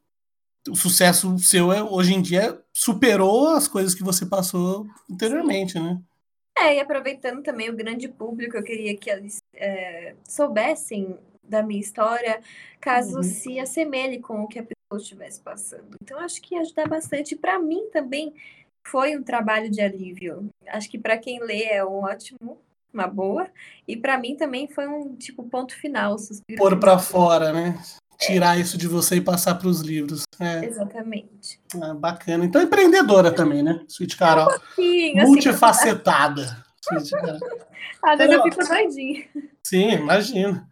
O 0.69 0.77
sucesso 0.77 1.39
seu 1.39 1.73
é, 1.73 1.83
hoje 1.83 2.13
em 2.13 2.21
dia 2.21 2.61
superou 2.73 3.49
as 3.49 3.67
coisas 3.67 3.95
que 3.95 4.05
você 4.05 4.27
passou 4.27 4.87
anteriormente, 5.11 5.79
né? 5.79 5.99
É, 6.59 6.77
e 6.77 6.81
aproveitando 6.81 7.43
também 7.43 7.71
o 7.71 7.77
grande 7.77 8.07
público, 8.09 8.57
eu 8.57 8.63
queria 8.63 8.95
que 8.95 9.09
eles 9.11 9.39
é, 9.55 10.15
soubessem 10.29 11.19
da 11.43 11.63
minha 11.63 11.81
história, 11.81 12.41
caso 12.81 13.17
uhum. 13.17 13.23
se 13.23 13.59
assemelhe 13.59 14.21
com 14.21 14.43
o 14.43 14.47
que 14.47 14.59
a 14.59 14.63
pessoa 14.63 15.03
estivesse 15.03 15.41
passando. 15.41 15.97
Então, 16.03 16.19
acho 16.21 16.41
que 16.41 16.55
ia 16.55 16.61
ajudar 16.61 16.87
bastante. 16.87 17.35
Para 17.35 17.59
mim 17.59 17.89
também 17.91 18.35
foi 18.87 19.17
um 19.17 19.23
trabalho 19.23 19.71
de 19.71 19.81
alívio. 19.81 20.49
Acho 20.69 20.89
que 20.91 20.99
para 20.99 21.19
quem 21.19 21.41
lê 21.41 21.65
é 21.65 21.85
um 21.85 22.05
ótimo, 22.05 22.59
uma 22.93 23.07
boa. 23.07 23.49
E 23.87 23.97
para 23.97 24.19
mim 24.19 24.37
também 24.37 24.69
foi 24.69 24.87
um 24.87 25.17
tipo 25.17 25.43
ponto 25.45 25.75
final. 25.75 26.17
Pôr 26.57 26.79
para 26.79 26.99
fora, 26.99 27.53
né? 27.53 27.81
Tirar 28.21 28.59
isso 28.59 28.77
de 28.77 28.87
você 28.87 29.17
e 29.17 29.21
passar 29.21 29.55
para 29.55 29.69
os 29.69 29.81
livros. 29.81 30.25
É. 30.39 30.65
Exatamente. 30.65 31.59
Ah, 31.81 31.95
bacana. 31.95 32.45
Então, 32.45 32.61
empreendedora 32.61 33.33
também, 33.33 33.63
né? 33.63 33.83
Sweet 33.89 34.17
Carol. 34.17 34.49
Um 34.49 34.53
assim, 34.53 35.15
Multifacetada. 35.15 36.65
Carol. 36.85 37.39
Às 38.03 38.19
vezes 38.19 38.35
eu 38.35 38.43
fico 38.43 38.67
doidinha. 38.67 39.29
Sim, 39.63 39.91
imagina. 39.93 40.69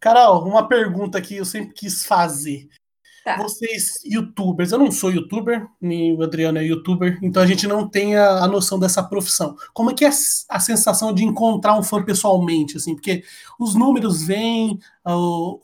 Carol, 0.00 0.44
uma 0.46 0.66
pergunta 0.66 1.20
que 1.20 1.36
eu 1.36 1.44
sempre 1.44 1.74
quis 1.74 2.04
fazer. 2.04 2.68
Tá. 3.24 3.36
Vocês, 3.36 4.00
youtubers, 4.04 4.72
eu 4.72 4.78
não 4.78 4.90
sou 4.90 5.12
youtuber, 5.12 5.68
nem 5.80 6.12
o 6.12 6.22
Adriano 6.24 6.58
é 6.58 6.64
youtuber, 6.64 7.20
então 7.22 7.40
a 7.40 7.46
gente 7.46 7.68
não 7.68 7.88
tem 7.88 8.16
a, 8.16 8.42
a 8.42 8.48
noção 8.48 8.80
dessa 8.80 9.00
profissão. 9.00 9.56
Como 9.72 9.92
é 9.92 9.94
que 9.94 10.04
é 10.04 10.10
a 10.48 10.58
sensação 10.58 11.12
de 11.12 11.24
encontrar 11.24 11.78
um 11.78 11.84
fã 11.84 12.02
pessoalmente, 12.02 12.76
assim? 12.76 12.96
Porque 12.96 13.22
os 13.60 13.76
números 13.76 14.24
vêm, 14.24 14.80
a, 15.04 15.12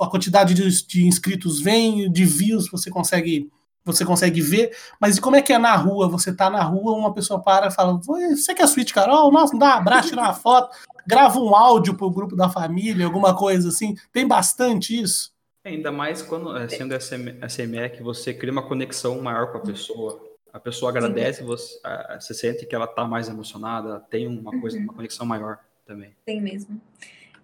a 0.01 0.09
quantidade 0.09 0.55
de, 0.55 0.87
de, 0.87 1.05
inscritos 1.05 1.61
vem, 1.61 2.11
de 2.13 2.25
views 2.25 2.71
você 2.71 2.91
consegue 2.91 3.51
você 3.85 4.05
consegue 4.05 4.43
ver, 4.43 4.77
mas 5.01 5.19
como 5.19 5.37
é 5.37 5.41
que 5.41 5.51
é 5.51 5.57
na 5.57 5.75
rua? 5.75 6.11
Você 6.11 6.31
tá 6.31 6.51
na 6.51 6.63
rua, 6.63 6.93
uma 6.93 7.15
pessoa 7.15 7.41
para 7.41 7.69
e 7.69 7.71
fala: 7.71 7.99
Você 7.99 8.55
quer 8.55 8.69
suíte, 8.69 8.93
Carol? 8.93 9.33
Nossa, 9.33 9.57
dá 9.57 9.67
um 9.67 9.79
abraço, 9.79 10.11
tira 10.11 10.21
uma 10.21 10.35
foto, 10.35 10.77
grava 11.07 11.41
um 11.41 11.55
áudio 11.55 11.95
pro 11.95 12.11
grupo 12.11 12.37
da 12.37 12.51
família, 12.51 13.07
alguma 13.07 13.35
coisa 13.35 13.71
assim. 13.71 13.95
Tem 14.13 14.29
bastante 14.29 15.01
isso. 15.01 15.33
Ainda 15.69 15.93
mais 15.93 16.23
quando, 16.23 16.57
eh, 16.57 16.67
sendo 16.69 16.95
SME, 16.95 17.91
que 17.91 18.03
você 18.03 18.33
cria 18.33 18.51
uma 18.51 18.67
conexão 18.67 19.21
maior 19.21 19.53
com 19.53 19.59
a 19.59 19.61
pessoa. 19.61 20.27
A 20.51 20.59
pessoa 20.59 20.91
agradece, 20.91 21.43
você, 21.43 21.79
você 22.19 22.33
sente 22.33 22.65
que 22.65 22.75
ela 22.75 22.87
está 22.87 23.05
mais 23.05 23.29
emocionada, 23.29 24.01
tem 24.01 24.27
uma 24.27 24.59
coisa, 24.61 24.79
uma 24.79 24.95
conexão 24.95 25.27
maior 25.27 25.59
também. 25.85 26.17
Tem 26.25 26.41
mesmo. 26.41 26.81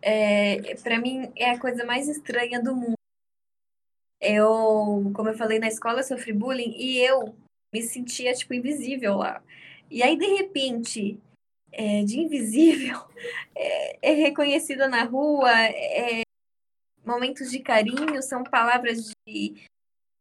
É, 0.00 0.74
para 0.76 0.98
mim 0.98 1.30
é 1.36 1.50
a 1.50 1.58
coisa 1.58 1.84
mais 1.84 2.08
estranha 2.08 2.62
do 2.62 2.74
mundo. 2.74 2.94
Eu, 4.18 5.12
como 5.14 5.28
eu 5.28 5.34
falei 5.34 5.58
na 5.58 5.68
escola, 5.68 6.00
eu 6.00 6.04
sofri 6.04 6.32
bullying 6.32 6.74
e 6.78 6.98
eu 6.98 7.36
me 7.72 7.82
sentia 7.82 8.32
tipo 8.32 8.54
invisível 8.54 9.16
lá. 9.16 9.42
E 9.90 10.02
aí 10.02 10.16
de 10.16 10.26
repente, 10.26 11.20
é, 11.70 12.02
de 12.04 12.20
invisível, 12.20 12.98
é, 13.54 14.10
é 14.10 14.14
reconhecida 14.14 14.88
na 14.88 15.04
rua, 15.04 15.52
é, 15.52 16.23
momentos 17.04 17.50
de 17.50 17.60
carinho, 17.60 18.22
são 18.22 18.42
palavras 18.44 19.12
de, 19.26 19.54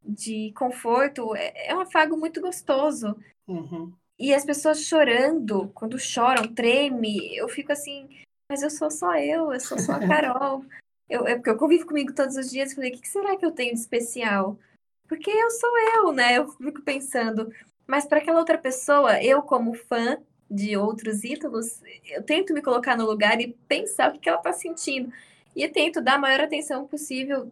de 0.04 0.52
conforto. 0.56 1.36
É, 1.36 1.70
é 1.70 1.76
um 1.76 1.82
afago 1.82 2.18
muito 2.18 2.42
gostoso. 2.42 3.16
Uhum. 3.48 3.94
E 4.18 4.34
as 4.34 4.46
pessoas 4.46 4.82
chorando, 4.82 5.70
quando 5.74 6.00
choram, 6.00 6.48
treme, 6.48 7.36
eu 7.36 7.50
fico 7.50 7.72
assim, 7.72 8.08
mas 8.50 8.62
eu 8.62 8.70
sou 8.70 8.92
só 8.92 9.16
eu, 9.18 9.52
eu 9.52 9.60
sou 9.60 9.80
só 9.80 9.94
a 9.94 10.00
Carol. 10.08 10.64
eu, 11.10 11.28
é 11.28 11.36
porque 11.36 11.50
eu 11.50 11.58
convivo 11.58 11.86
comigo 11.86 12.14
todos 12.14 12.38
os 12.38 12.50
dias, 12.50 12.74
falei, 12.74 12.92
o 12.92 13.00
que 13.00 13.08
será 13.08 13.36
que 13.36 13.46
eu 13.46 13.52
tenho 13.52 13.74
de 13.74 13.80
especial? 13.80 14.58
Porque 15.08 15.30
eu 15.30 15.50
sou 15.52 15.72
eu, 15.96 16.12
né? 16.12 16.38
Eu 16.38 16.48
fico 16.48 16.82
pensando, 16.82 17.52
mas 17.88 18.06
para 18.06 18.20
aquela 18.20 18.40
outra 18.40 18.58
pessoa, 18.58 19.22
eu 19.22 19.42
como 19.42 19.74
fã 19.74 20.18
de 20.50 20.78
outros 20.78 21.24
ídolos, 21.24 21.82
eu 22.06 22.24
tento 22.24 22.54
me 22.54 22.62
colocar 22.62 22.96
no 22.96 23.06
lugar 23.06 23.42
e 23.42 23.54
pensar 23.68 24.14
o 24.14 24.20
que 24.20 24.30
ela 24.30 24.38
está 24.38 24.54
sentindo. 24.54 25.12
E 25.56 25.68
tento 25.68 26.02
dar 26.02 26.16
a 26.16 26.20
maior 26.20 26.42
atenção 26.42 26.88
possível. 26.88 27.52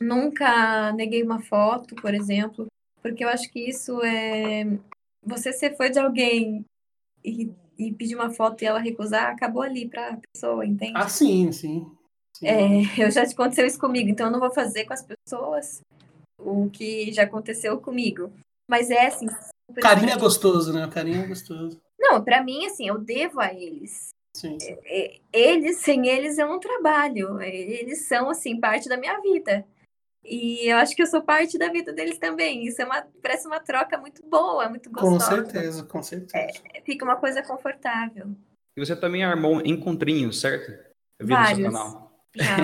Nunca 0.00 0.92
neguei 0.92 1.22
uma 1.22 1.40
foto, 1.40 1.94
por 1.96 2.14
exemplo, 2.14 2.66
porque 3.02 3.24
eu 3.24 3.28
acho 3.28 3.50
que 3.50 3.68
isso 3.68 4.02
é. 4.02 4.64
Você 5.22 5.52
ser 5.52 5.76
fã 5.76 5.90
de 5.90 5.98
alguém 5.98 6.64
e, 7.24 7.50
e 7.76 7.92
pedir 7.92 8.14
uma 8.14 8.30
foto 8.30 8.62
e 8.62 8.66
ela 8.66 8.78
recusar, 8.78 9.30
acabou 9.30 9.62
ali 9.62 9.88
para 9.88 10.10
a 10.10 10.16
pessoa, 10.32 10.64
entende? 10.64 10.92
Ah, 10.94 11.08
sim, 11.08 11.52
sim. 11.52 11.90
sim. 12.34 12.46
É, 12.46 12.66
eu 13.02 13.10
já 13.10 13.22
aconteceu 13.22 13.66
isso 13.66 13.78
comigo, 13.78 14.08
então 14.08 14.26
eu 14.26 14.32
não 14.32 14.40
vou 14.40 14.50
fazer 14.50 14.84
com 14.84 14.92
as 14.92 15.04
pessoas 15.04 15.80
o 16.38 16.70
que 16.70 17.12
já 17.12 17.24
aconteceu 17.24 17.78
comigo. 17.80 18.32
Mas 18.68 18.90
é 18.90 19.06
assim. 19.06 19.26
Carinho 19.80 20.10
é 20.10 20.16
gostoso, 20.16 20.72
né? 20.72 20.88
Carinho 20.88 21.24
é 21.24 21.26
gostoso. 21.26 21.80
Não, 21.98 22.22
para 22.22 22.42
mim, 22.42 22.66
assim, 22.66 22.88
eu 22.88 22.98
devo 22.98 23.40
a 23.40 23.52
eles. 23.52 24.10
Sim. 24.36 24.58
É, 24.84 25.20
eles, 25.32 25.78
sem 25.78 26.08
eles, 26.08 26.38
eu 26.38 26.48
não 26.48 26.60
trabalho. 26.60 27.40
Eles 27.40 28.06
são, 28.06 28.30
assim, 28.30 28.60
parte 28.60 28.88
da 28.88 28.96
minha 28.96 29.20
vida. 29.20 29.66
E 30.24 30.70
eu 30.70 30.76
acho 30.76 30.94
que 30.94 31.02
eu 31.02 31.06
sou 31.06 31.22
parte 31.22 31.56
da 31.56 31.68
vida 31.68 31.92
deles 31.92 32.18
também. 32.18 32.66
Isso 32.66 32.82
é 32.82 32.84
uma, 32.84 33.06
parece 33.22 33.46
uma 33.46 33.60
troca 33.60 33.96
muito 33.96 34.24
boa, 34.26 34.68
muito 34.68 34.90
gostosa. 34.90 35.14
Com 35.14 35.20
certeza, 35.20 35.84
com 35.84 36.02
certeza. 36.02 36.54
É, 36.74 36.80
fica 36.82 37.04
uma 37.04 37.16
coisa 37.16 37.42
confortável. 37.42 38.34
E 38.76 38.80
você 38.84 38.94
também 38.94 39.24
armou 39.24 39.60
encontrinhos, 39.64 40.40
certo? 40.40 40.70
Eu 41.18 41.26
vi 41.26 41.32
Vários. 41.32 41.58
no 41.58 41.64
seu 41.64 41.72
canal. 41.72 42.08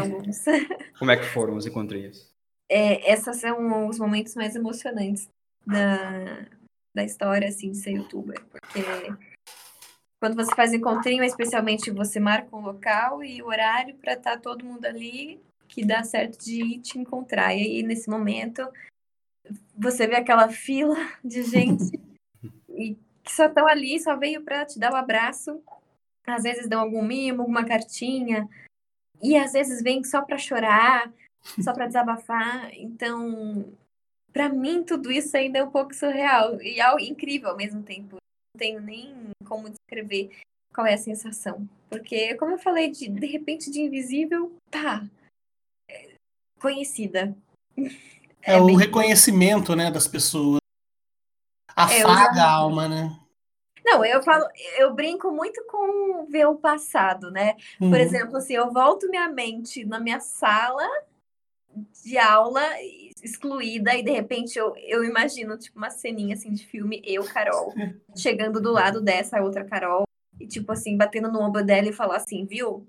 Alguns. 0.00 0.44
Como 0.98 1.10
é 1.10 1.16
que 1.16 1.24
foram 1.24 1.56
os 1.56 1.66
encontrinhos? 1.66 2.32
É, 2.68 3.12
esses 3.12 3.36
são 3.36 3.88
os 3.88 3.98
momentos 3.98 4.34
mais 4.34 4.54
emocionantes 4.54 5.28
da, 5.66 6.46
da 6.94 7.04
história, 7.04 7.48
assim, 7.48 7.70
de 7.70 7.78
ser 7.78 7.92
youtuber. 7.92 8.44
Porque 8.46 8.80
quando 10.24 10.36
você 10.36 10.54
faz 10.54 10.72
encontrinho, 10.72 11.22
especialmente 11.22 11.90
você 11.90 12.18
marca 12.18 12.56
um 12.56 12.62
local 12.62 13.22
e 13.22 13.42
o 13.42 13.46
horário 13.48 13.94
para 13.96 14.14
estar 14.14 14.36
tá 14.36 14.40
todo 14.40 14.64
mundo 14.64 14.86
ali 14.86 15.38
que 15.68 15.84
dá 15.84 16.02
certo 16.02 16.42
de 16.42 16.78
te 16.78 16.98
encontrar. 16.98 17.54
E 17.54 17.60
aí, 17.60 17.82
nesse 17.82 18.08
momento, 18.08 18.66
você 19.76 20.06
vê 20.06 20.16
aquela 20.16 20.48
fila 20.48 20.96
de 21.22 21.42
gente 21.42 22.00
e 22.70 22.96
que 23.22 23.32
só 23.32 23.48
estão 23.48 23.66
ali, 23.66 24.00
só 24.00 24.16
veio 24.16 24.42
para 24.42 24.64
te 24.64 24.78
dar 24.78 24.92
o 24.92 24.94
um 24.94 24.96
abraço. 24.96 25.62
Às 26.26 26.44
vezes 26.44 26.70
dão 26.70 26.80
algum 26.80 27.02
mimo, 27.02 27.42
alguma 27.42 27.66
cartinha. 27.66 28.48
E 29.22 29.36
às 29.36 29.52
vezes 29.52 29.82
vem 29.82 30.02
só 30.04 30.22
para 30.22 30.38
chorar, 30.38 31.12
só 31.62 31.74
para 31.74 31.86
desabafar. 31.86 32.70
Então, 32.72 33.74
para 34.32 34.48
mim, 34.48 34.82
tudo 34.82 35.12
isso 35.12 35.36
ainda 35.36 35.58
é 35.58 35.62
um 35.62 35.70
pouco 35.70 35.94
surreal 35.94 36.58
e 36.62 36.80
é 36.80 37.02
incrível 37.02 37.50
ao 37.50 37.58
mesmo 37.58 37.82
tempo 37.82 38.23
tenho 38.56 38.80
nem 38.80 39.30
como 39.44 39.70
descrever 39.70 40.30
qual 40.74 40.86
é 40.86 40.94
a 40.94 40.98
sensação. 40.98 41.68
Porque, 41.88 42.34
como 42.34 42.52
eu 42.52 42.58
falei, 42.58 42.90
de, 42.90 43.08
de 43.08 43.26
repente 43.26 43.70
de 43.70 43.80
invisível, 43.80 44.52
tá. 44.70 45.04
É, 45.88 46.14
conhecida. 46.58 47.36
É, 48.42 48.54
é 48.54 48.60
o 48.60 48.66
bem... 48.66 48.76
reconhecimento, 48.76 49.74
né, 49.76 49.90
das 49.90 50.08
pessoas. 50.08 50.60
Afaga 51.76 52.38
é, 52.38 52.42
a 52.42 52.50
alma, 52.50 52.88
né? 52.88 53.18
Não, 53.84 54.04
eu 54.04 54.22
falo, 54.22 54.46
eu 54.78 54.94
brinco 54.94 55.30
muito 55.30 55.62
com 55.66 56.26
ver 56.26 56.46
o 56.46 56.56
passado, 56.56 57.30
né? 57.30 57.54
Uhum. 57.80 57.90
Por 57.90 58.00
exemplo, 58.00 58.36
assim, 58.36 58.54
eu 58.54 58.72
volto 58.72 59.10
minha 59.10 59.28
mente 59.28 59.84
na 59.84 60.00
minha 60.00 60.20
sala 60.20 60.88
de 62.02 62.16
aula 62.16 62.62
excluída 63.24 63.94
e 63.94 64.02
de 64.02 64.10
repente 64.10 64.58
eu, 64.58 64.74
eu 64.76 65.02
imagino 65.02 65.56
tipo 65.56 65.78
uma 65.78 65.90
ceninha 65.90 66.34
assim 66.34 66.52
de 66.52 66.66
filme 66.66 67.02
eu 67.04 67.24
Carol 67.24 67.72
chegando 68.14 68.60
do 68.60 68.70
lado 68.70 69.00
dessa 69.00 69.40
outra 69.40 69.64
Carol 69.64 70.06
e 70.38 70.46
tipo 70.46 70.70
assim 70.70 70.96
batendo 70.96 71.32
no 71.32 71.40
ombro 71.40 71.64
dela 71.64 71.88
e 71.88 71.92
falar 71.92 72.16
assim 72.16 72.44
viu? 72.44 72.86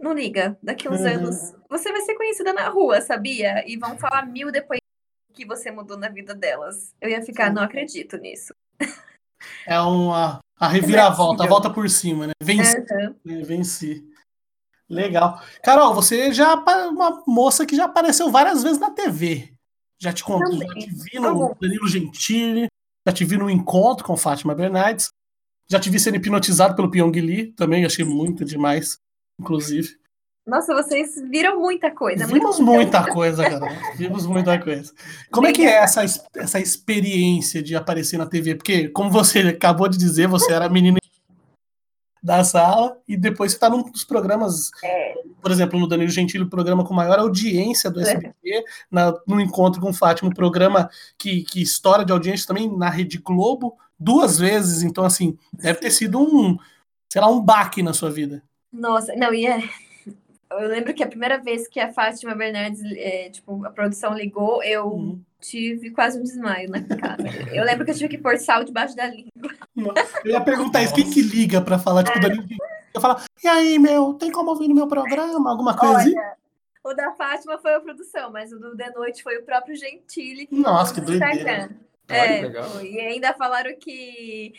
Não 0.00 0.14
liga 0.14 0.58
daqui 0.62 0.88
uns 0.88 1.02
uhum. 1.02 1.06
anos 1.06 1.54
você 1.68 1.92
vai 1.92 2.00
ser 2.00 2.14
conhecida 2.14 2.52
na 2.52 2.68
rua 2.68 3.00
sabia? 3.02 3.62
E 3.68 3.76
vão 3.76 3.98
falar 3.98 4.26
mil 4.26 4.50
depois 4.50 4.80
que 5.34 5.46
você 5.46 5.70
mudou 5.70 5.96
na 5.96 6.10
vida 6.10 6.34
delas. 6.34 6.94
Eu 7.00 7.08
ia 7.08 7.22
ficar 7.22 7.50
não 7.50 7.62
acredito 7.62 8.16
nisso. 8.18 8.54
É 9.66 9.80
uma 9.80 10.40
a 10.58 10.68
reviravolta 10.68 11.44
a 11.44 11.46
volta 11.46 11.70
por 11.70 11.88
cima 11.90 12.26
né? 12.26 12.32
Venci. 12.42 12.76
Uhum. 13.24 13.44
venci 13.44 14.11
Legal. 14.92 15.40
Carol, 15.62 15.94
você 15.94 16.32
já 16.32 16.52
é 16.52 16.86
uma 16.88 17.22
moça 17.26 17.64
que 17.64 17.74
já 17.74 17.86
apareceu 17.86 18.30
várias 18.30 18.62
vezes 18.62 18.78
na 18.78 18.90
TV. 18.90 19.52
Já 19.98 20.12
te 20.12 20.22
contou, 20.22 20.52
já 20.52 20.66
te 20.66 20.90
vi 20.90 21.18
no 21.18 21.54
Danilo 21.58 21.88
Gentili, 21.88 22.66
já 23.06 23.12
te 23.12 23.24
vi 23.24 23.38
no 23.38 23.48
encontro 23.48 24.04
com 24.04 24.16
Fátima 24.16 24.54
Bernardes. 24.54 25.08
Já 25.70 25.80
te 25.80 25.88
vi 25.88 25.98
sendo 25.98 26.16
hipnotizado 26.16 26.76
pelo 26.76 26.90
Pyong 26.90 27.12
Lee, 27.12 27.52
também 27.52 27.86
achei 27.86 28.04
muito 28.04 28.44
demais, 28.44 28.98
inclusive. 29.40 29.96
Nossa, 30.46 30.74
vocês 30.74 31.14
viram 31.30 31.60
muita 31.60 31.90
coisa. 31.90 32.26
Vimos 32.26 32.58
muita 32.58 33.06
coisa, 33.06 33.48
cara. 33.48 33.94
Vimos 33.96 34.26
muita 34.26 34.60
coisa. 34.60 34.92
Como 35.30 35.46
é 35.46 35.52
que 35.52 35.62
é 35.62 35.76
essa, 35.76 36.04
essa 36.36 36.58
experiência 36.58 37.62
de 37.62 37.76
aparecer 37.76 38.18
na 38.18 38.26
TV? 38.26 38.56
Porque, 38.56 38.88
como 38.88 39.08
você 39.08 39.38
acabou 39.38 39.88
de 39.88 39.96
dizer, 39.96 40.26
você 40.26 40.52
era 40.52 40.68
menina 40.68 40.98
da 42.22 42.44
sala 42.44 42.96
e 43.08 43.16
depois 43.16 43.50
você 43.50 43.56
está 43.56 43.68
num 43.68 43.82
dos 43.82 44.04
programas, 44.04 44.70
é. 44.84 45.14
por 45.40 45.50
exemplo, 45.50 45.78
no 45.78 45.88
Danilo 45.88 46.10
Gentili, 46.10 46.44
o 46.44 46.50
programa 46.50 46.84
com 46.84 46.94
maior 46.94 47.18
audiência 47.18 47.90
do 47.90 48.00
SBT, 48.00 48.34
é. 48.46 48.62
na, 48.90 49.12
no 49.26 49.40
Encontro 49.40 49.80
com 49.80 49.92
Fátima, 49.92 50.30
um 50.30 50.34
programa 50.34 50.88
que, 51.18 51.42
que 51.42 51.60
história 51.60 52.04
de 52.04 52.12
audiência 52.12 52.46
também 52.46 52.70
na 52.76 52.88
Rede 52.88 53.18
Globo, 53.18 53.76
duas 53.98 54.38
vezes. 54.38 54.82
Então, 54.82 55.04
assim, 55.04 55.36
deve 55.52 55.80
ter 55.80 55.90
sido 55.90 56.20
um, 56.20 56.56
sei 57.08 57.20
lá, 57.20 57.28
um 57.28 57.40
baque 57.40 57.82
na 57.82 57.92
sua 57.92 58.10
vida. 58.10 58.42
Nossa, 58.72 59.14
não, 59.16 59.34
e 59.34 59.46
é 59.46 59.60
eu 60.60 60.68
lembro 60.68 60.92
que 60.92 61.02
a 61.02 61.08
primeira 61.08 61.38
vez 61.38 61.68
que 61.68 61.80
a 61.80 61.92
Fátima 61.92 62.34
Bernardes, 62.34 62.82
é, 62.96 63.30
tipo, 63.30 63.64
a 63.64 63.70
produção 63.70 64.14
ligou, 64.14 64.62
eu 64.62 64.86
uhum. 64.86 65.20
tive 65.40 65.90
quase 65.90 66.18
um 66.18 66.22
desmaio 66.22 66.70
na 66.70 66.82
casa. 66.82 67.24
Eu 67.52 67.64
lembro 67.64 67.84
que 67.84 67.90
eu 67.90 67.94
tive 67.94 68.08
que 68.08 68.18
pôr 68.18 68.38
sal 68.38 68.64
debaixo 68.64 68.94
da 68.94 69.06
língua. 69.06 69.30
Eu 69.76 70.32
ia 70.32 70.40
perguntar 70.40 70.82
isso, 70.82 70.94
quem 70.94 71.08
que 71.08 71.22
liga 71.22 71.60
pra 71.60 71.78
falar, 71.78 72.04
tipo, 72.04 72.20
da 72.20 72.28
Eu 72.94 73.00
falar, 73.00 73.24
e 73.42 73.48
aí, 73.48 73.78
meu, 73.78 74.14
tem 74.14 74.30
como 74.30 74.50
ouvir 74.50 74.68
no 74.68 74.74
meu 74.74 74.86
programa? 74.86 75.50
Alguma 75.50 75.76
coisa 75.76 75.96
assim? 75.98 76.10
Olha, 76.16 76.26
assim? 76.26 76.42
O 76.84 76.94
da 76.94 77.12
Fátima 77.12 77.58
foi 77.58 77.74
a 77.74 77.80
produção, 77.80 78.30
mas 78.32 78.52
o 78.52 78.58
do 78.58 78.76
The 78.76 78.90
Noite 78.90 79.22
foi 79.22 79.38
o 79.38 79.44
próprio 79.44 79.76
Gentili. 79.76 80.46
Que 80.46 80.54
Nossa, 80.56 80.92
que 80.92 81.00
doideira. 81.00 81.70
É, 82.08 82.42
e 82.82 83.00
ainda 83.00 83.32
falaram 83.32 83.74
que 83.78 84.52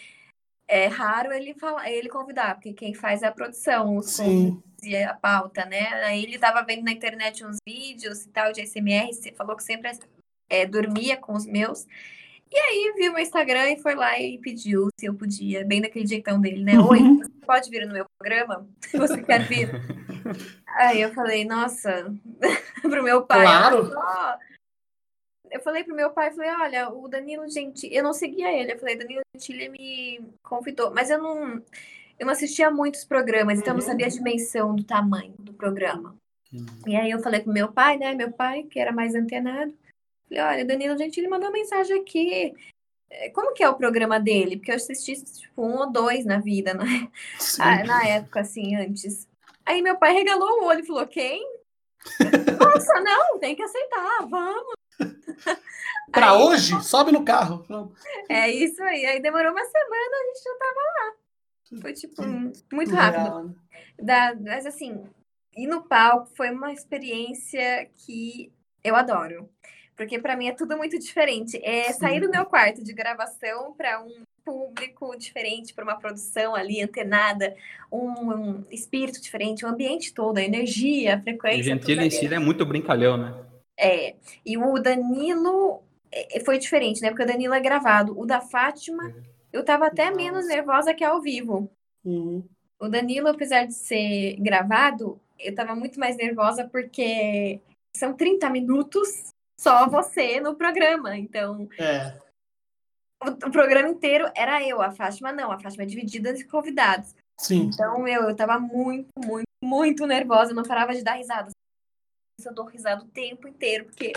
é 0.67 0.87
raro 0.87 1.33
ele 1.33 1.53
falar, 1.53 1.91
ele 1.91 2.09
convidar, 2.09 2.55
porque 2.55 2.73
quem 2.73 2.93
faz 2.93 3.21
é 3.21 3.27
a 3.27 3.31
produção, 3.31 3.97
os 3.97 4.11
Sim. 4.11 4.63
e 4.81 4.95
a 4.95 5.13
pauta, 5.13 5.65
né? 5.65 5.87
Aí 6.05 6.23
ele 6.23 6.39
tava 6.39 6.63
vendo 6.63 6.83
na 6.83 6.91
internet 6.91 7.45
uns 7.45 7.57
vídeos 7.67 8.25
e 8.25 8.29
tal 8.29 8.51
de 8.53 8.65
SMR, 8.65 9.11
falou 9.35 9.55
que 9.55 9.63
sempre 9.63 9.91
é, 10.49 10.65
dormia 10.65 11.17
com 11.17 11.33
os 11.33 11.45
meus. 11.45 11.85
E 12.53 12.59
aí 12.59 12.93
viu 12.95 13.11
meu 13.11 13.23
Instagram 13.23 13.71
e 13.71 13.81
foi 13.81 13.95
lá 13.95 14.19
e 14.19 14.37
pediu 14.37 14.87
se 14.99 15.07
eu 15.07 15.15
podia, 15.15 15.65
bem 15.65 15.81
daquele 15.81 16.05
jeitão 16.05 16.39
dele, 16.39 16.63
né? 16.63 16.79
Oi, 16.79 16.99
uhum. 16.99 17.17
você 17.17 17.31
pode 17.43 17.67
vir 17.67 17.87
no 17.87 17.93
meu 17.93 18.05
programa? 18.15 18.69
Você 18.93 19.23
quer 19.23 19.47
vir? 19.47 19.71
aí 20.67 21.01
eu 21.01 21.11
falei, 21.15 21.45
nossa, 21.45 22.13
pro 22.79 23.01
meu 23.01 23.23
pai. 23.25 23.41
Claro. 23.41 23.91
eu 25.49 25.59
falei 25.61 25.83
pro 25.83 25.95
meu 25.95 26.11
pai, 26.11 26.29
falei, 26.29 26.51
olha, 26.51 26.89
o 26.89 27.07
Danilo 27.07 27.49
Gentili, 27.49 27.95
eu 27.95 28.03
não 28.03 28.13
seguia 28.13 28.53
ele, 28.53 28.73
eu 28.73 28.79
falei, 28.79 28.97
Danilo 28.97 29.23
Gentili 29.33 29.69
me 29.69 30.21
convidou, 30.43 30.93
mas 30.93 31.09
eu 31.09 31.17
não, 31.17 31.55
eu 32.19 32.25
não 32.27 32.33
assistia 32.33 32.69
muitos 32.69 33.03
programas, 33.03 33.57
então 33.57 33.73
eu 33.73 33.77
não 33.77 33.81
sabia 33.81 34.05
a 34.05 34.09
uhum. 34.09 34.15
dimensão 34.15 34.75
do 34.75 34.83
tamanho 34.83 35.33
do 35.39 35.55
programa. 35.55 36.15
Uhum. 36.53 36.65
E 36.85 36.95
aí 36.95 37.09
eu 37.09 37.19
falei 37.19 37.39
pro 37.39 37.51
meu 37.51 37.73
pai, 37.73 37.97
né, 37.97 38.13
meu 38.13 38.31
pai, 38.31 38.61
que 38.61 38.79
era 38.79 38.91
mais 38.91 39.15
antenado, 39.15 39.73
falei, 40.27 40.43
olha, 40.43 40.65
Danilo 40.65 40.97
Gentili 40.97 41.27
mandou 41.27 41.49
uma 41.49 41.57
mensagem 41.57 41.99
aqui, 41.99 42.53
é, 43.09 43.29
como 43.29 43.53
que 43.53 43.63
é 43.63 43.69
o 43.69 43.75
programa 43.75 44.19
dele? 44.19 44.57
Porque 44.57 44.71
eu 44.71 44.75
assisti, 44.75 45.21
tipo, 45.23 45.61
um 45.61 45.77
ou 45.77 45.91
dois 45.91 46.25
na 46.25 46.39
vida, 46.39 46.73
né? 46.73 47.09
Ah, 47.59 47.83
na 47.83 48.07
época, 48.07 48.41
assim, 48.41 48.75
antes. 48.75 49.27
Aí 49.65 49.81
meu 49.81 49.97
pai 49.97 50.13
regalou 50.13 50.61
o 50.61 50.65
olho 50.65 50.79
e 50.81 50.85
falou, 50.85 51.05
quem? 51.07 51.41
Nossa, 52.59 52.99
não, 53.01 53.39
tem 53.39 53.55
que 53.55 53.63
aceitar, 53.63 54.27
vamos. 54.27 54.73
Para 56.11 56.35
hoje, 56.35 56.79
sobe 56.83 57.11
no 57.11 57.23
carro. 57.23 57.65
É 58.29 58.49
isso 58.49 58.81
aí. 58.83 59.05
Aí 59.05 59.21
demorou 59.21 59.51
uma 59.51 59.65
semana, 59.65 60.15
a 60.15 60.25
gente 60.27 60.43
já 60.43 60.55
tava 60.59 60.79
lá. 60.79 61.81
Foi 61.81 61.93
tipo 61.93 62.21
muito 62.71 62.93
rápido. 62.93 63.43
Né? 63.43 63.55
Da, 63.99 64.35
mas 64.35 64.65
assim, 64.65 65.03
ir 65.55 65.67
no 65.67 65.83
palco 65.83 66.29
foi 66.35 66.51
uma 66.51 66.71
experiência 66.71 67.89
que 67.97 68.51
eu 68.83 68.95
adoro. 68.95 69.49
Porque 69.95 70.19
para 70.19 70.35
mim 70.35 70.47
é 70.47 70.53
tudo 70.53 70.77
muito 70.77 70.97
diferente. 70.97 71.59
É 71.63 71.91
Sim. 71.91 71.99
sair 71.99 72.19
do 72.19 72.29
meu 72.29 72.45
quarto 72.45 72.83
de 72.83 72.93
gravação 72.93 73.73
para 73.73 74.01
um 74.01 74.23
público 74.43 75.15
diferente, 75.17 75.73
para 75.73 75.83
uma 75.83 75.97
produção 75.97 76.55
ali 76.55 76.81
antenada, 76.81 77.55
um, 77.91 78.31
um, 78.31 78.65
espírito 78.69 79.21
diferente, 79.21 79.63
o 79.63 79.67
um 79.67 79.71
ambiente 79.71 80.13
todo, 80.13 80.37
a 80.37 80.43
energia, 80.43 81.15
a 81.15 81.21
frequência. 81.21 81.61
O 81.61 81.63
Gentili 81.63 82.05
em 82.05 82.09
si 82.09 82.25
é 82.25 82.39
muito 82.39 82.65
brincalhão, 82.65 83.17
né? 83.17 83.33
É, 83.77 84.15
e 84.45 84.57
o 84.57 84.79
Danilo 84.79 85.81
é, 86.11 86.39
foi 86.41 86.57
diferente, 86.57 87.01
né? 87.01 87.09
Porque 87.09 87.23
o 87.23 87.27
Danilo 87.27 87.53
é 87.53 87.59
gravado. 87.59 88.19
O 88.19 88.25
da 88.25 88.41
Fátima, 88.41 89.09
é. 89.09 89.13
eu 89.51 89.63
tava 89.63 89.87
até 89.87 90.05
Nossa. 90.05 90.17
menos 90.17 90.47
nervosa 90.47 90.93
que 90.93 91.03
ao 91.03 91.21
vivo. 91.21 91.69
Uhum. 92.03 92.43
O 92.79 92.89
Danilo, 92.89 93.29
apesar 93.29 93.65
de 93.65 93.73
ser 93.73 94.35
gravado, 94.39 95.19
eu 95.39 95.55
tava 95.55 95.75
muito 95.75 95.99
mais 95.99 96.17
nervosa 96.17 96.67
porque 96.67 97.59
são 97.95 98.13
30 98.13 98.49
minutos 98.49 99.32
só 99.63 99.87
você 99.87 100.39
no 100.41 100.55
programa. 100.55 101.17
Então, 101.17 101.67
é. 101.79 102.17
o, 103.23 103.29
o, 103.29 103.51
programa 103.51 103.89
inteiro 103.89 104.29
era 104.35 104.61
eu, 104.67 104.81
a 104.81 104.91
Fátima 104.91 105.31
não. 105.31 105.51
A 105.51 105.59
Fátima 105.59 105.83
é 105.83 105.87
dividida 105.87 106.31
em 106.31 106.47
convidados. 106.47 107.15
Sim. 107.37 107.71
Então, 107.73 108.07
eu, 108.07 108.23
eu 108.23 108.35
tava 108.35 108.59
muito, 108.59 109.07
muito, 109.17 109.47
muito 109.63 110.05
nervosa. 110.05 110.51
Eu 110.51 110.55
não 110.55 110.63
parava 110.63 110.93
de 110.93 111.03
dar 111.03 111.13
risada 111.13 111.49
eu 112.45 112.53
dou 112.53 112.65
risada 112.65 113.03
o 113.03 113.07
tempo 113.07 113.47
inteiro, 113.47 113.85
porque 113.85 114.11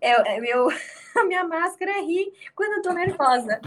é, 0.00 0.36
é 0.36 0.40
meu, 0.40 0.68
a 1.16 1.24
minha 1.24 1.44
máscara 1.44 1.90
é 1.92 2.00
rir 2.02 2.32
quando 2.54 2.74
eu 2.74 2.82
tô 2.82 2.92
nervosa. 2.92 3.60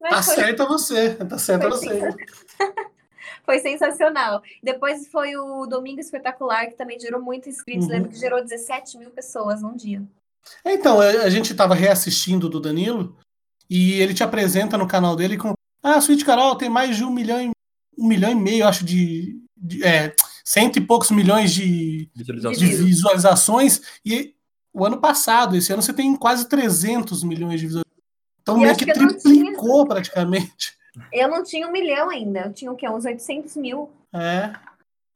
Mas 0.00 0.10
tá 0.10 0.22
foi... 0.22 0.34
certo 0.34 0.66
você, 0.66 1.14
tá 1.14 1.38
certo 1.38 1.70
você. 1.70 2.00
foi 3.44 3.58
sensacional. 3.58 4.42
Depois 4.62 5.08
foi 5.08 5.36
o 5.36 5.66
Domingo 5.66 6.00
Espetacular, 6.00 6.66
que 6.66 6.76
também 6.76 6.98
gerou 6.98 7.20
muitos 7.20 7.48
inscritos. 7.48 7.86
Uhum. 7.86 7.92
Lembro 7.92 8.10
que 8.10 8.18
gerou 8.18 8.42
17 8.42 8.98
mil 8.98 9.10
pessoas 9.10 9.62
num 9.62 9.74
dia. 9.74 10.02
Então, 10.64 11.00
a 11.00 11.28
gente 11.28 11.52
estava 11.52 11.74
reassistindo 11.74 12.48
do 12.48 12.60
Danilo 12.60 13.16
e 13.68 14.00
ele 14.00 14.14
te 14.14 14.22
apresenta 14.22 14.78
no 14.78 14.88
canal 14.88 15.14
dele 15.14 15.36
com 15.36 15.52
Ah, 15.82 16.00
Suíte 16.00 16.24
Carol 16.24 16.56
tem 16.56 16.68
mais 16.68 16.96
de 16.96 17.04
um 17.04 17.10
milhão, 17.10 17.40
e, 17.40 17.50
um 17.98 18.06
milhão 18.06 18.30
e 18.30 18.34
meio, 18.34 18.66
acho, 18.66 18.84
de, 18.84 19.40
de 19.56 19.84
é, 19.84 20.14
cento 20.44 20.78
e 20.78 20.80
poucos 20.80 21.10
milhões 21.10 21.52
de 21.52 22.08
visualizações. 22.14 22.58
de 22.58 22.84
visualizações. 22.84 23.80
E 24.04 24.34
o 24.72 24.84
ano 24.84 24.98
passado, 24.98 25.56
esse 25.56 25.72
ano, 25.72 25.82
você 25.82 25.92
tem 25.92 26.16
quase 26.16 26.48
300 26.48 27.22
milhões 27.22 27.60
de 27.60 27.66
visualizações. 27.66 27.88
Então 28.40 28.56
meio 28.56 28.74
que, 28.74 28.86
triplicou 28.86 29.86
praticamente. 29.86 30.77
Eu 31.12 31.28
não 31.28 31.42
tinha 31.42 31.66
um 31.66 31.72
milhão 31.72 32.10
ainda, 32.10 32.40
eu 32.40 32.52
tinha 32.52 32.72
o 32.72 32.76
quê? 32.76 32.88
Uns 32.88 33.04
800 33.04 33.56
mil. 33.56 33.90
É. 34.12 34.52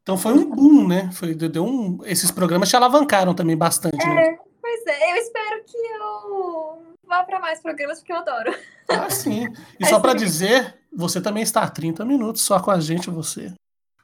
Então 0.03 0.19
foi 0.19 0.33
um 0.33 0.51
boom, 0.51 0.89
né? 0.89 1.11
Foi, 1.13 1.35
deu 1.35 1.65
um, 1.65 2.01
esses 2.05 2.31
programas 2.31 2.69
te 2.69 2.77
alavancaram 2.77 3.35
também 3.35 3.57
bastante. 3.57 4.05
É, 4.05 4.15
né? 4.15 4.39
pois 4.61 4.87
é, 4.87 5.13
eu 5.13 5.17
espero 5.17 5.65
que 5.65 5.77
eu 5.77 6.83
vá 7.07 7.23
para 7.23 7.39
mais 7.39 7.61
programas, 7.61 7.99
porque 7.99 8.13
eu 8.13 8.17
adoro. 8.17 8.55
Ah, 8.89 9.09
sim. 9.11 9.47
E 9.79 9.87
só 9.87 10.01
para 10.01 10.15
dizer, 10.15 10.75
você 10.93 11.21
também 11.21 11.43
está 11.43 11.63
há 11.63 11.71
30 11.71 12.05
minutos 12.05 12.43
só 12.43 12.59
com 12.59 12.71
a 12.71 12.81
gente, 12.81 13.11
você. 13.11 13.53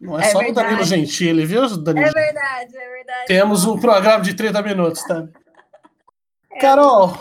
Não 0.01 0.19
é, 0.19 0.27
é 0.27 0.31
só 0.31 0.39
verdade. 0.39 0.53
o 0.53 0.55
Danilo 0.55 0.85
Gentili, 0.85 1.45
viu, 1.45 1.67
Danilo? 1.77 2.07
É 2.07 2.13
verdade, 2.13 2.77
é 2.77 2.89
verdade. 2.89 3.27
Temos 3.27 3.65
um 3.65 3.79
programa 3.81 4.23
de 4.23 4.35
30 4.35 4.63
minutos, 4.63 5.03
tá? 5.03 5.27
É. 6.51 6.61
Carol, 6.61 7.13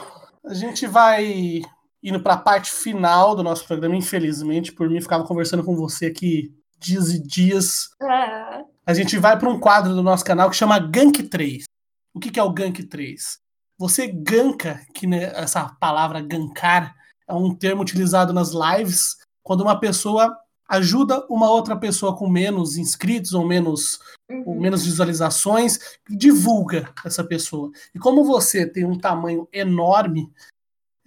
a 0.44 0.54
gente 0.54 0.88
vai 0.88 1.62
indo 2.04 2.22
para 2.22 2.34
a 2.34 2.38
parte 2.38 2.72
final 2.72 3.36
do 3.36 3.44
nosso 3.44 3.66
programa, 3.66 3.96
infelizmente, 3.96 4.72
por 4.72 4.90
mim, 4.90 5.02
ficava 5.02 5.26
conversando 5.26 5.64
com 5.64 5.76
você 5.76 6.08
aqui 6.08 6.54
dias 6.80 7.10
e 7.10 7.20
dias. 7.22 7.90
Ah. 8.02 8.62
A 8.86 8.94
gente 8.94 9.18
vai 9.18 9.38
para 9.38 9.50
um 9.50 9.60
quadro 9.60 9.94
do 9.94 10.04
nosso 10.04 10.24
canal 10.24 10.50
que 10.50 10.56
chama 10.56 10.80
Gank 10.80 11.24
3. 11.24 11.66
O 12.14 12.20
que, 12.20 12.32
que 12.32 12.40
é 12.40 12.44
o 12.44 12.54
Gank 12.54 12.84
3? 12.84 13.40
Você 13.80 14.08
ganka, 14.08 14.82
que 14.94 15.06
né, 15.06 15.32
essa 15.36 15.70
palavra 15.80 16.22
gankar 16.22 16.96
é 17.28 17.34
um 17.34 17.54
termo 17.54 17.82
utilizado 17.82 18.34
nas 18.34 18.52
lives 18.52 19.18
quando 19.44 19.62
uma 19.62 19.80
pessoa 19.80 20.36
ajuda 20.68 21.26
uma 21.30 21.50
outra 21.50 21.78
pessoa 21.78 22.16
com 22.16 22.28
menos 22.30 22.76
inscritos 22.76 23.34
ou 23.34 23.46
menos, 23.46 24.00
uhum. 24.30 24.44
ou 24.46 24.56
menos 24.60 24.84
visualizações, 24.84 25.80
divulga 26.10 26.92
essa 27.06 27.24
pessoa. 27.24 27.72
E 27.96 28.00
como 28.00 28.24
você 28.24 28.66
tem 28.66 28.84
um 28.84 28.98
tamanho 28.98 29.48
enorme, 29.54 30.30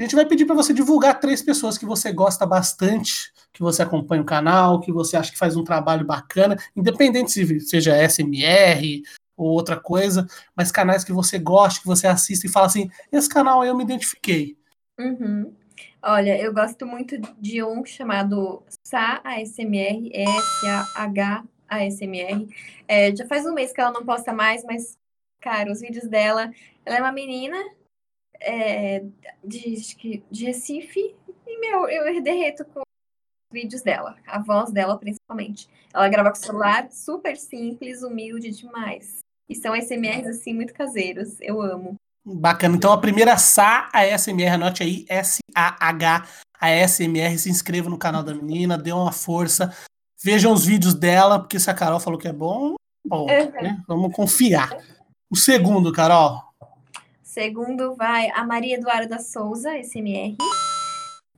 a 0.01 0.03
gente 0.03 0.17
vai 0.17 0.25
pedir 0.25 0.47
para 0.47 0.55
você 0.55 0.73
divulgar 0.73 1.21
três 1.21 1.43
pessoas 1.43 1.77
que 1.77 1.85
você 1.85 2.11
gosta 2.11 2.47
bastante, 2.47 3.31
que 3.53 3.61
você 3.61 3.83
acompanha 3.83 4.23
o 4.23 4.27
canal, 4.27 4.81
que 4.81 4.91
você 4.91 5.15
acha 5.15 5.31
que 5.31 5.37
faz 5.37 5.57
um 5.57 5.63
trabalho 5.63 6.07
bacana, 6.07 6.57
independente 6.75 7.31
se 7.31 7.61
seja 7.61 7.95
SMR 8.09 9.03
ou 9.37 9.49
outra 9.49 9.79
coisa, 9.79 10.27
mas 10.57 10.73
canais 10.73 11.05
que 11.05 11.13
você 11.13 11.39
gosta, 11.39 11.81
que 11.81 11.87
você 11.87 12.07
assiste 12.07 12.45
e 12.45 12.51
fala 12.51 12.65
assim: 12.67 12.91
esse 13.13 13.29
canal 13.29 13.63
eu 13.63 13.77
me 13.77 13.85
identifiquei. 13.85 14.57
Uhum. 14.99 15.53
Olha, 16.03 16.41
eu 16.41 16.55
gosto 16.55 16.87
muito 16.87 17.19
de 17.39 17.63
um 17.63 17.85
chamado 17.85 18.63
Sa 18.83 19.21
ASMR, 19.23 20.11
S-A-H 20.15 21.45
ASMR. 21.69 22.49
É, 22.89 23.15
já 23.15 23.27
faz 23.27 23.45
um 23.45 23.53
mês 23.53 23.71
que 23.71 23.83
ela 23.83 23.93
não 23.93 24.05
posta 24.05 24.33
mais, 24.33 24.65
mas, 24.65 24.99
cara, 25.41 25.71
os 25.71 25.83
vídeos 25.83 26.09
dela. 26.09 26.51
Ela 26.87 26.97
é 26.97 27.01
uma 27.03 27.13
menina 27.13 27.57
é, 28.41 29.05
de, 29.45 30.25
de 30.31 30.45
Recife, 30.45 31.15
e 31.47 31.61
meu, 31.61 31.89
eu 31.89 32.23
derreto 32.23 32.65
com 32.65 32.83
vídeos 33.53 33.83
dela, 33.83 34.17
a 34.27 34.39
voz 34.39 34.71
dela 34.71 34.97
principalmente. 34.97 35.69
Ela 35.93 36.09
grava 36.09 36.31
com 36.31 36.37
celular, 36.37 36.89
super 36.91 37.37
simples, 37.37 38.03
humilde 38.03 38.51
demais. 38.51 39.19
E 39.49 39.55
são 39.55 39.75
SMRs 39.75 40.27
assim 40.29 40.55
muito 40.55 40.73
caseiros, 40.73 41.41
eu 41.41 41.61
amo. 41.61 41.95
Bacana. 42.25 42.77
Então 42.77 42.93
a 42.93 43.01
primeira 43.01 43.37
SA 43.37 43.89
ASMR, 43.93 44.55
anote 44.55 44.83
aí, 44.83 45.05
S-A-H 45.09 46.29
ASMR, 46.61 47.39
se 47.39 47.51
inscreva 47.51 47.89
no 47.89 47.99
canal 47.99 48.23
da 48.23 48.35
menina, 48.35 48.79
dê 48.79 48.93
uma 48.93 49.11
força. 49.11 49.75
Vejam 50.23 50.53
os 50.53 50.65
vídeos 50.65 50.95
dela, 50.95 51.41
porque 51.41 51.59
se 51.59 51.71
a 51.71 51.75
Carol 51.75 51.99
falou 51.99 52.19
que 52.19 52.29
é 52.29 52.33
bom, 52.33 52.75
bom, 53.05 53.23
uhum. 53.23 53.63
né? 53.63 53.83
Vamos 53.89 54.15
confiar. 54.15 54.77
O 55.31 55.37
segundo, 55.37 55.93
Carol. 55.93 56.50
Segundo 57.31 57.95
vai 57.95 58.29
a 58.33 58.45
Maria 58.45 58.75
Eduarda 58.75 59.21
Souza, 59.21 59.79
SMR. 59.79 60.37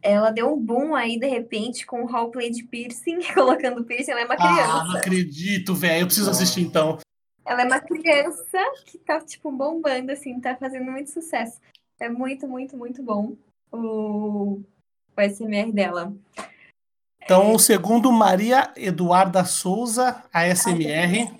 Ela 0.00 0.30
deu 0.30 0.50
um 0.50 0.58
boom 0.58 0.94
aí, 0.94 1.20
de 1.20 1.26
repente, 1.26 1.84
com 1.84 2.02
o 2.02 2.06
roleplay 2.06 2.48
de 2.50 2.62
piercing, 2.62 3.18
colocando 3.34 3.84
piercing. 3.84 4.12
Ela 4.12 4.22
é 4.22 4.24
uma 4.24 4.36
criança. 4.36 4.72
Ah, 4.72 4.84
não 4.84 4.96
acredito, 4.96 5.74
velho. 5.74 6.00
Eu 6.00 6.06
preciso 6.06 6.30
assistir, 6.30 6.62
então. 6.62 6.96
Ela 7.44 7.60
é 7.60 7.64
uma 7.66 7.78
criança 7.78 8.58
que 8.86 8.96
tá, 8.96 9.20
tipo, 9.20 9.52
bombando, 9.52 10.10
assim, 10.10 10.40
tá 10.40 10.56
fazendo 10.56 10.90
muito 10.90 11.10
sucesso. 11.10 11.60
É 12.00 12.08
muito, 12.08 12.48
muito, 12.48 12.74
muito 12.74 13.02
bom 13.02 13.36
o, 13.70 14.62
o 15.14 15.20
SMR 15.20 15.70
dela. 15.72 16.16
Então, 17.22 17.52
o 17.52 17.58
segundo, 17.58 18.10
Maria 18.10 18.72
Eduarda 18.76 19.44
Souza, 19.44 20.24
ASMR, 20.32 21.30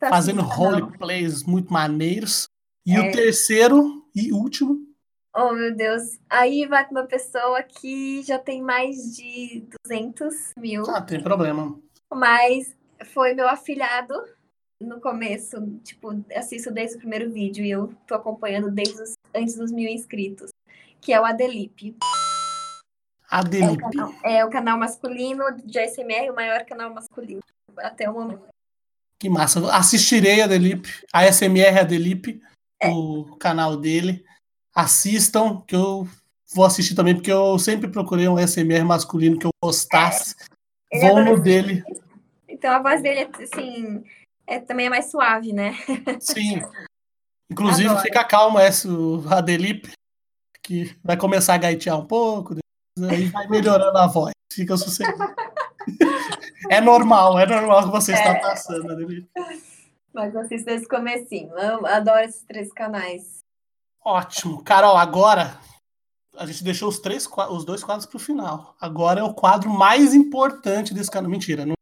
tá 0.00 0.08
fazendo 0.08 0.42
roleplays 0.42 1.44
muito 1.44 1.72
maneiros. 1.72 2.48
E 2.84 2.96
é. 2.96 2.98
o 2.98 3.12
terceiro 3.12 3.99
e 4.14 4.32
último. 4.32 4.90
Oh, 5.34 5.52
meu 5.52 5.74
Deus. 5.74 6.18
Aí 6.28 6.66
vai 6.66 6.84
com 6.84 6.92
uma 6.92 7.06
pessoa 7.06 7.62
que 7.62 8.22
já 8.22 8.38
tem 8.38 8.60
mais 8.60 9.16
de 9.16 9.64
200 9.84 10.52
mil. 10.56 10.84
Ah, 10.90 11.00
tem 11.00 11.22
problema. 11.22 11.78
Mas 12.12 12.76
foi 13.12 13.34
meu 13.34 13.48
afilhado 13.48 14.14
no 14.80 15.00
começo. 15.00 15.56
Tipo, 15.84 16.24
assisto 16.34 16.72
desde 16.72 16.96
o 16.96 16.98
primeiro 16.98 17.30
vídeo 17.30 17.64
e 17.64 17.70
eu 17.70 17.94
tô 18.06 18.14
acompanhando 18.14 18.70
desde 18.70 19.00
os, 19.00 19.12
antes 19.34 19.54
dos 19.54 19.70
mil 19.70 19.88
inscritos. 19.88 20.50
Que 21.00 21.12
é 21.12 21.20
o 21.20 21.24
Adelipe. 21.24 21.96
Adelipe. 23.30 23.84
É 23.84 23.86
o, 23.86 23.90
canal, 23.90 24.14
é 24.24 24.44
o 24.44 24.50
canal 24.50 24.78
masculino 24.78 25.44
de 25.64 25.78
ASMR, 25.78 26.30
o 26.30 26.34
maior 26.34 26.64
canal 26.64 26.92
masculino 26.92 27.40
até 27.78 28.10
o 28.10 28.14
momento. 28.14 28.48
Que 29.16 29.28
massa. 29.28 29.60
Assistirei 29.72 30.40
a 30.40 30.44
Adelipe. 30.46 30.88
A 31.12 31.20
ASMR 31.20 31.78
Adelipe, 31.78 32.42
é. 32.80 32.88
o 32.88 33.36
canal 33.38 33.76
dele. 33.76 34.24
Assistam, 34.74 35.60
que 35.66 35.74
eu 35.74 36.08
vou 36.54 36.64
assistir 36.64 36.94
também, 36.94 37.14
porque 37.14 37.32
eu 37.32 37.58
sempre 37.58 37.88
procurei 37.88 38.28
um 38.28 38.36
ASMR 38.36 38.84
masculino 38.84 39.38
que 39.38 39.46
eu 39.46 39.50
gostasse. 39.62 40.34
É. 40.92 41.00
Vou 41.00 41.24
no 41.24 41.40
dele. 41.40 41.82
Então 42.48 42.72
a 42.72 42.82
voz 42.82 43.02
dele, 43.02 43.28
assim, 43.40 44.02
é, 44.46 44.58
também 44.58 44.86
é 44.86 44.90
mais 44.90 45.10
suave, 45.10 45.52
né? 45.52 45.76
Sim. 46.20 46.60
Inclusive, 47.50 47.88
Adoro. 47.88 48.02
fica 48.02 48.24
calma 48.24 48.62
essa, 48.62 48.88
o 48.88 49.24
Adelipe, 49.28 49.92
que 50.62 50.96
vai 51.02 51.16
começar 51.16 51.54
a 51.54 51.58
gaitear 51.58 51.98
um 51.98 52.06
pouco, 52.06 52.56
aí 53.08 53.26
vai 53.26 53.48
melhorando 53.48 53.96
a 53.98 54.06
voz. 54.06 54.32
Fica 54.52 54.76
sossegado. 54.76 55.34
é 56.70 56.80
normal, 56.80 57.38
é 57.38 57.46
normal 57.46 57.84
que 57.84 57.90
você 57.90 58.12
é. 58.12 58.16
está 58.16 58.34
passando, 58.36 58.90
Adeli. 58.90 59.28
Mas 60.12 60.34
assisto 60.34 60.66
desde 60.66 60.86
o 60.86 60.88
comecinho. 60.88 61.56
Eu 61.58 61.86
adoro 61.86 62.20
esses 62.20 62.42
três 62.42 62.72
canais. 62.72 63.40
Ótimo. 64.04 64.62
Carol, 64.64 64.96
agora 64.96 65.58
a 66.36 66.46
gente 66.46 66.64
deixou 66.64 66.88
os, 66.88 66.98
três, 66.98 67.28
os 67.50 67.64
dois 67.64 67.84
quadros 67.84 68.06
para 68.06 68.16
o 68.16 68.20
final. 68.20 68.74
Agora 68.80 69.20
é 69.20 69.22
o 69.22 69.34
quadro 69.34 69.70
mais 69.70 70.14
importante 70.14 70.94
desse 70.94 71.10
canal. 71.10 71.30
Mentira, 71.30 71.66
não... 71.66 71.74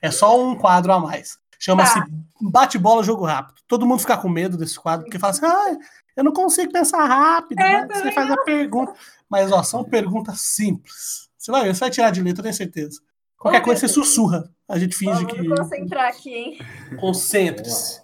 é 0.00 0.10
só 0.10 0.38
um 0.40 0.56
quadro 0.56 0.92
a 0.92 0.98
mais. 0.98 1.38
Chama-se 1.58 1.94
tá. 1.94 2.06
Bate-bola 2.40 3.04
Jogo 3.04 3.24
Rápido. 3.24 3.60
Todo 3.68 3.86
mundo 3.86 4.00
fica 4.00 4.18
com 4.18 4.28
medo 4.28 4.56
desse 4.56 4.78
quadro, 4.78 5.04
porque 5.04 5.18
fala 5.18 5.30
assim: 5.30 5.46
ah, 5.46 5.78
eu 6.16 6.24
não 6.24 6.32
consigo 6.32 6.72
pensar 6.72 7.04
rápido. 7.04 7.60
É, 7.60 7.86
né? 7.86 7.94
Você 7.94 8.10
faz 8.10 8.30
a 8.30 8.36
pergunta. 8.38 8.92
Mas, 9.28 9.52
ó, 9.52 9.62
são 9.62 9.84
perguntas 9.84 10.40
simples. 10.40 11.30
Você 11.38 11.52
vai 11.52 11.62
ver, 11.62 11.74
você 11.74 11.80
vai 11.80 11.90
tirar 11.90 12.10
de 12.10 12.20
letra, 12.20 12.40
eu 12.40 12.42
tenho 12.44 12.54
certeza. 12.54 13.00
Qualquer 13.42 13.60
coisa 13.60 13.80
você 13.80 13.88
sussurra. 13.88 14.48
A 14.68 14.78
gente 14.78 14.94
finge 14.94 15.24
Vamos 15.24 15.32
que. 15.32 15.48
Vou 15.48 15.56
concentrar 15.56 16.08
aqui, 16.08 16.32
hein? 16.32 16.58
Concentre-se. 16.98 18.00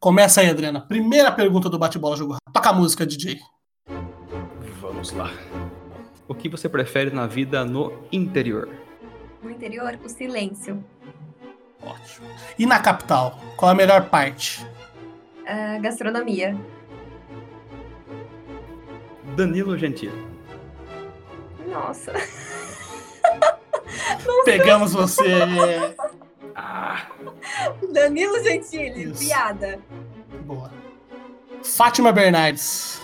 Começa 0.00 0.40
aí, 0.40 0.50
Adriana. 0.50 0.80
Primeira 0.80 1.30
pergunta 1.30 1.70
do 1.70 1.78
bate-bola 1.78 2.16
jogo. 2.16 2.36
Toca 2.52 2.70
a 2.70 2.72
música, 2.72 3.06
DJ. 3.06 3.38
Vamos 4.80 5.12
lá. 5.12 5.30
O 6.26 6.34
que 6.34 6.48
você 6.48 6.68
prefere 6.68 7.10
na 7.10 7.28
vida 7.28 7.64
no 7.64 7.92
interior? 8.10 8.68
No 9.40 9.50
interior, 9.50 9.96
o 10.04 10.08
silêncio. 10.08 10.84
Ótimo. 11.80 12.26
E 12.58 12.66
na 12.66 12.80
capital, 12.80 13.38
qual 13.56 13.70
a 13.70 13.74
melhor 13.74 14.10
parte? 14.10 14.66
A 15.46 15.78
gastronomia. 15.78 16.56
Danilo 19.36 19.78
Gentili. 19.78 20.26
Nossa. 21.68 22.12
Pegamos 24.44 24.92
você. 24.92 25.94
Ah. 26.54 27.06
Danilo 27.92 28.42
Gentili, 28.42 29.10
Isso. 29.10 29.24
piada. 29.24 29.78
Boa. 30.44 30.70
Fátima 31.62 32.12
Bernardes. 32.12 33.00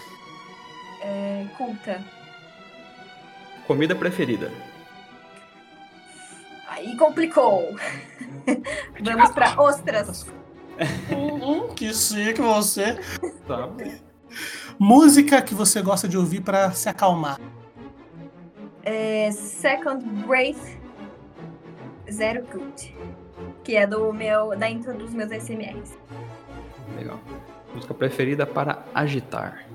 É, 1.02 1.46
culta. 1.56 2.04
Comida 3.66 3.94
preferida. 3.94 4.50
Aí 6.68 6.96
complicou. 6.96 7.76
Vamos 9.00 9.30
para 9.30 9.60
ostras. 9.60 10.26
Uhum, 11.10 11.68
que 11.68 11.92
chique 11.94 12.40
você. 12.40 12.98
Tá 13.46 13.68
Música 14.78 15.40
que 15.40 15.54
você 15.54 15.80
gosta 15.80 16.06
de 16.06 16.18
ouvir 16.18 16.42
para 16.42 16.70
se 16.72 16.88
acalmar 16.88 17.38
é 18.86 19.32
Second 19.32 20.04
Breath 20.26 20.78
Zero 22.10 22.46
Good, 22.46 22.94
que 23.64 23.76
é 23.76 23.86
do 23.86 24.12
meu 24.12 24.56
da 24.56 24.68
intro 24.68 24.94
dos 24.94 25.12
meus 25.12 25.30
SMRs. 25.30 25.96
Legal. 26.96 27.20
Música 27.74 27.94
preferida 27.94 28.46
para 28.46 28.84
agitar. 28.94 29.66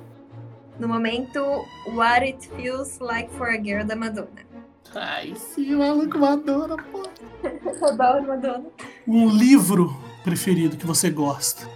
No 0.79 0.87
momento, 0.87 1.39
What 1.87 2.23
It 2.23 2.49
Feels 2.55 2.99
Like 2.99 3.29
for 3.35 3.49
a 3.49 3.61
Girl 3.61 3.85
da 3.85 3.95
Madonna. 3.95 4.51
Ai, 4.95 5.33
sim, 5.35 5.75
maluco, 5.75 6.17
Madonna, 6.17 6.75
pô. 6.77 7.03
Adoro 7.85 8.27
Madonna. 8.27 8.65
Um 9.07 9.29
livro 9.29 9.95
preferido 10.23 10.75
que 10.75 10.85
você 10.85 11.09
gosta? 11.09 11.67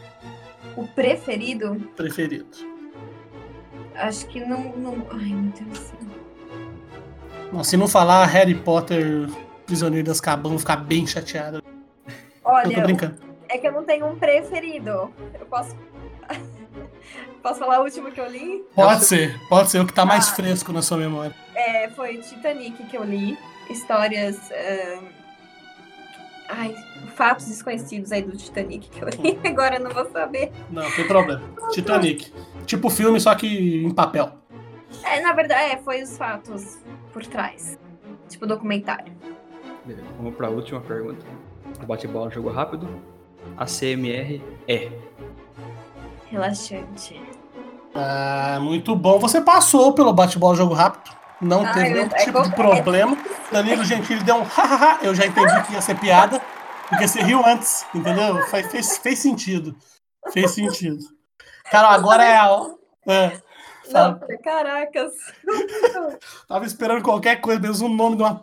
O 0.76 0.88
preferido? 0.88 1.76
Preferido. 1.95 2.58
Acho 3.95 4.28
que 4.28 4.39
não. 4.39 4.76
não... 4.76 5.08
Ai, 5.12 5.30
meu 5.30 5.51
Deus 5.51 5.70
do 5.70 5.78
céu. 5.78 7.64
Se 7.64 7.78
não 7.78 7.88
falar 7.88 8.26
Harry 8.26 8.56
Potter, 8.56 9.30
Prisioneiro 9.66 10.05
das 10.07 10.22
vou 10.43 10.59
ficar 10.59 10.78
bem 10.78 11.07
chateado. 11.07 11.63
Olha, 12.43 12.68
eu 12.68 12.76
tô 12.76 12.82
brincando. 12.82 13.16
é 13.49 13.57
que 13.57 13.68
eu 13.68 13.72
não 13.72 13.84
tenho 13.84 14.05
um 14.05 14.16
preferido. 14.18 15.11
Eu 15.39 15.45
posso. 15.49 15.76
posso 17.41 17.59
falar 17.59 17.80
o 17.80 17.84
último 17.84 18.11
que 18.11 18.20
eu 18.20 18.30
li? 18.30 18.63
Pode 18.76 19.05
ser, 19.05 19.39
pode 19.49 19.70
ser 19.70 19.80
o 19.80 19.86
que 19.86 19.93
tá 19.93 20.05
mais 20.05 20.30
ah, 20.30 20.36
fresco 20.36 20.72
na 20.72 20.82
sua 20.82 20.97
memória. 20.97 21.36
É, 21.55 21.89
foi 21.89 22.18
Titanic 22.18 22.84
que 22.86 22.95
eu 22.95 23.03
li. 23.03 23.38
Histórias. 23.70 24.38
Uh... 24.51 25.03
Ai, 26.47 26.76
fatos 27.16 27.47
desconhecidos 27.47 28.11
aí 28.11 28.22
do 28.22 28.38
Titanic 28.38 28.88
que 28.88 29.01
eu 29.01 29.09
li. 29.09 29.39
Agora 29.49 29.78
eu 29.78 29.84
não 29.84 29.91
vou 29.91 30.07
saber. 30.11 30.51
Não, 30.70 30.89
tem 30.91 31.07
problema. 31.07 31.41
Titanic. 31.72 32.32
Tipo 32.68 32.91
filme, 32.91 33.20
só 33.20 33.34
que 33.34 33.84
em 33.84 33.91
papel. 33.91 34.32
É, 35.03 35.20
na 35.22 35.34
verdade, 35.34 35.74
é, 35.74 35.78
foi 35.78 36.03
os 36.03 36.16
fatos 36.16 36.78
por 37.11 37.26
trás. 37.26 37.80
Tipo 38.30 38.45
documentário. 38.45 39.13
Beleza, 39.86 40.07
vamos 40.17 40.36
para 40.36 40.47
a 40.47 40.49
última 40.49 40.81
pergunta. 40.81 41.23
Bate-bola, 41.86 42.31
jogo 42.31 42.49
rápido. 42.49 42.89
A 43.55 43.65
CMR 43.65 44.41
é. 44.67 44.91
Relaxante. 46.31 47.21
Ah, 47.93 48.57
muito 48.59 48.95
bom. 48.95 49.19
Você 49.19 49.39
passou 49.39 49.93
pelo 49.93 50.11
bate-bola, 50.11 50.55
jogo 50.55 50.73
rápido. 50.73 51.15
Não 51.39 51.63
ah, 51.63 51.71
teve 51.71 51.89
nenhum 51.89 52.05
é 52.07 52.25
tipo 52.25 52.41
de 52.41 52.51
problema. 52.55 53.15
Danilo 53.51 53.86
Gentili 53.86 54.23
deu 54.23 54.38
um 54.38 54.43
hahaha. 54.43 54.99
Eu 55.03 55.13
já 55.13 55.27
entendi 55.27 55.61
que 55.67 55.73
ia 55.73 55.81
ser 55.81 55.99
piada. 55.99 56.41
Porque 56.89 57.07
você 57.07 57.21
riu 57.21 57.45
antes, 57.45 57.86
entendeu? 57.93 58.41
Fez, 58.47 58.71
fez, 58.71 58.97
fez 58.97 59.19
sentido. 59.19 59.75
Fez 60.31 60.51
sentido. 60.51 61.03
Cara, 61.69 61.89
agora 61.89 62.23
é 62.23 62.38
a. 62.38 62.71
É. 63.07 63.31
Não, 63.91 64.19
caracas. 64.43 65.13
Tava 66.47 66.65
esperando 66.65 67.03
qualquer 67.03 67.36
coisa, 67.39 67.59
mesmo 67.59 67.88
o 67.88 67.89
nome 67.95 68.15
de 68.15 68.23
uma. 68.23 68.41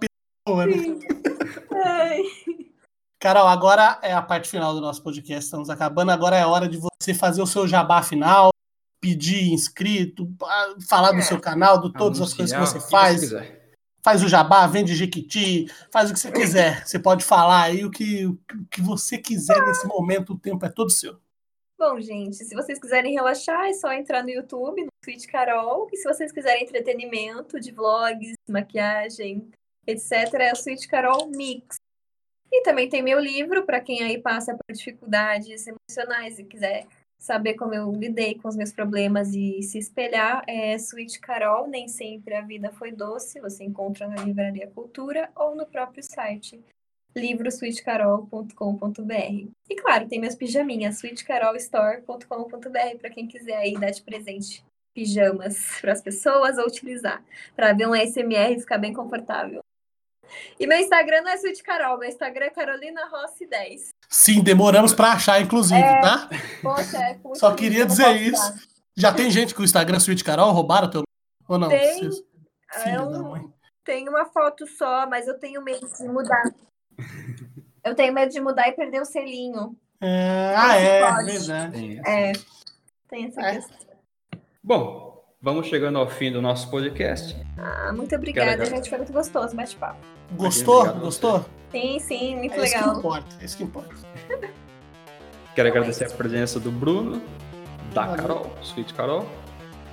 Carol, 3.21 3.47
agora 3.47 4.01
é 4.03 4.13
a 4.13 4.21
parte 4.21 4.49
final 4.49 4.75
do 4.75 4.81
nosso 4.81 5.01
podcast, 5.01 5.45
estamos 5.45 5.71
acabando. 5.71 6.11
Agora 6.11 6.37
é 6.37 6.41
a 6.43 6.49
hora 6.49 6.69
de 6.69 6.79
você 6.79 7.15
fazer 7.15 7.41
o 7.41 7.47
seu 7.47 7.69
jabá 7.69 8.03
final, 8.03 8.53
pedir 9.01 9.53
inscrito, 9.53 10.29
falar 10.89 11.13
do 11.13 11.19
é. 11.19 11.23
seu 11.23 11.41
canal, 11.41 11.81
de 11.81 11.93
todas 11.93 12.19
Anunciar, 12.19 12.27
as 12.27 12.35
coisas 12.35 12.53
que 12.53 12.61
você 12.81 12.91
faz. 12.91 13.31
Você 13.31 13.63
faz 14.03 14.25
o 14.25 14.29
jabá, 14.29 14.67
vende 14.67 14.97
jequiti, 14.97 15.71
faz 15.93 16.11
o 16.11 16.13
que 16.13 16.19
você 16.19 16.33
quiser. 16.33 16.85
Você 16.85 16.99
pode 16.99 17.25
falar 17.25 17.63
aí 17.63 17.85
o 17.85 17.91
que, 17.91 18.27
o 18.27 18.37
que 18.69 18.81
você 18.81 19.19
quiser 19.19 19.65
nesse 19.65 19.87
momento, 19.87 20.33
o 20.33 20.39
tempo 20.39 20.67
é 20.67 20.69
todo 20.69 20.91
seu. 20.91 21.17
Bom, 21.79 22.01
gente, 22.01 22.35
se 22.37 22.53
vocês 22.55 22.81
quiserem 22.81 23.15
relaxar, 23.15 23.67
é 23.67 23.75
só 23.75 23.93
entrar 23.93 24.25
no 24.25 24.31
YouTube, 24.31 24.83
no 24.83 24.91
Twitch 25.05 25.27
Carol. 25.27 25.89
E 25.93 25.97
se 25.97 26.05
vocês 26.05 26.33
quiserem 26.33 26.65
entretenimento 26.65 27.61
de 27.61 27.71
vlogs, 27.71 28.35
maquiagem, 28.49 29.49
etc., 29.87 30.35
é 30.41 30.53
o 30.53 30.57
Switch 30.57 30.87
Carol 30.87 31.29
Mix. 31.29 31.77
E 32.51 32.63
também 32.63 32.89
tem 32.89 33.03
meu 33.03 33.19
livro, 33.19 33.65
para 33.65 33.81
quem 33.81 34.03
aí 34.03 34.19
passa 34.19 34.55
por 34.55 34.75
dificuldades 34.75 35.67
emocionais 35.67 36.39
e 36.39 36.45
quiser 36.45 36.87
saber 37.23 37.55
como 37.55 37.73
eu 37.73 37.91
lidei 37.93 38.35
com 38.35 38.49
os 38.49 38.57
meus 38.57 38.73
problemas 38.73 39.33
e 39.33 39.63
se 39.63 39.79
espelhar, 39.79 40.43
é 40.47 40.75
Sweet 40.75 41.21
Carol, 41.21 41.69
Nem 41.69 41.87
Sempre 41.89 42.35
a 42.35 42.43
Vida 42.43 42.73
Foi 42.73 42.91
Doce. 42.91 43.39
Você 43.41 43.63
encontra 43.65 44.09
na 44.09 44.25
Livraria 44.25 44.67
Cultura 44.67 45.31
ou 45.37 45.55
no 45.55 45.65
próprio 45.65 46.03
site 46.03 46.61
livrosweetcarol.com.br. 47.15 49.49
E 49.69 49.77
claro, 49.77 50.09
tem 50.09 50.19
meus 50.21 50.35
pijaminhas, 50.35 50.97
sweetcarolstore.com.br 50.99 52.99
para 52.99 53.11
quem 53.11 53.29
quiser 53.29 53.57
aí 53.57 53.79
dar 53.79 53.91
de 53.91 54.03
presente 54.03 54.65
pijamas 54.95 55.81
para 55.81 55.93
as 55.93 56.03
pessoas 56.03 56.59
ou 56.59 56.67
utilizar 56.67 57.25
para 57.55 57.73
ver 57.73 57.89
um 57.89 57.95
SMR 57.95 58.55
e 58.55 58.61
ficar 58.61 58.79
bem 58.79 58.93
confortável. 58.93 59.63
E 60.59 60.67
meu 60.67 60.79
Instagram 60.79 61.23
não 61.23 61.31
é 61.31 61.35
Sweet 61.37 61.63
Carol, 61.63 61.99
meu 61.99 62.09
Instagram 62.09 62.47
é 62.47 62.51
Carolina 62.51 63.09
Rossi 63.09 63.47
10. 63.47 63.91
Sim, 64.09 64.43
demoramos 64.43 64.93
para 64.93 65.13
achar, 65.13 65.41
inclusive, 65.41 65.81
É, 65.81 66.01
tá? 66.01 66.29
Poxa, 66.63 66.99
é 66.99 67.19
Só 67.35 67.55
queria 67.55 67.81
eu 67.81 67.87
dizer 67.87 68.15
isso. 68.17 68.41
dar. 68.53 68.61
Já 68.97 69.13
tem 69.13 69.31
gente 69.31 69.55
com 69.55 69.63
o 69.63 69.65
Instagram 69.65 69.97
Sweet 69.99 70.23
Carol, 70.23 70.53
roubaram 70.53 70.91
teu 70.91 71.03
ou 71.49 71.59
não? 71.59 71.69
Tem. 71.69 71.99
Vocês- 71.99 72.23
É 72.75 72.79
Filho. 72.81 73.53
Tem 73.85 74.09
uma 74.09 74.25
foto 74.27 74.67
só, 74.67 75.07
mas 75.09 75.27
eu 75.27 75.39
tenho 75.39 75.63
medo 75.63 75.87
de 75.87 76.05
mudar. 76.09 76.43
Eu 77.85 77.95
tenho 77.95 78.13
medo 78.13 78.31
de 78.31 78.41
mudar 78.41 78.69
e 78.69 78.73
perder 78.73 79.01
o 79.03 79.05
selinho. 79.05 79.77
É, 80.01 80.55
ah, 80.57 80.77
é, 80.77 81.01
Pode. 81.11 81.25
verdade. 81.27 82.01
É, 82.07 82.33
tem 83.09 83.27
essa 83.27 83.41
É. 83.41 83.55
questão. 83.57 83.77
Bom, 84.63 85.12
vamos 85.43 85.67
chegando 85.67 85.99
ao 85.99 86.09
fim 86.09 86.31
do 86.33 86.41
nosso 86.41 86.71
podcast. 86.71 87.37
Ah, 87.59 87.93
muito 87.93 88.15
obrigada, 88.15 88.59
Quero- 88.59 88.71
gente. 88.71 88.89
Foi 88.89 88.99
muito 88.99 89.13
gostoso 89.13 89.53
o 89.53 89.57
bate-papo. 89.57 89.99
Gostou? 90.37 90.81
Obrigado 90.81 90.97
a 90.97 90.99
você. 91.01 91.05
Gostou? 91.05 91.47
Sim, 91.73 91.99
sim, 92.01 92.37
muito 92.37 92.55
É 92.55 92.65
isso 92.65 92.73
que 92.75 92.79
legal. 92.81 92.99
importa. 92.99 93.27
É 93.41 93.45
isso 93.45 93.57
que 93.57 93.65
importa. 93.65 93.95
Quero 95.55 95.69
agradecer 95.69 96.05
a 96.05 96.11
presença 96.11 96.59
do 96.59 96.71
Bruno, 96.71 97.21
da 97.93 98.07
Valeu. 98.07 98.17
Carol, 98.23 98.57
Sweet 98.63 98.95
Carol. 98.95 99.27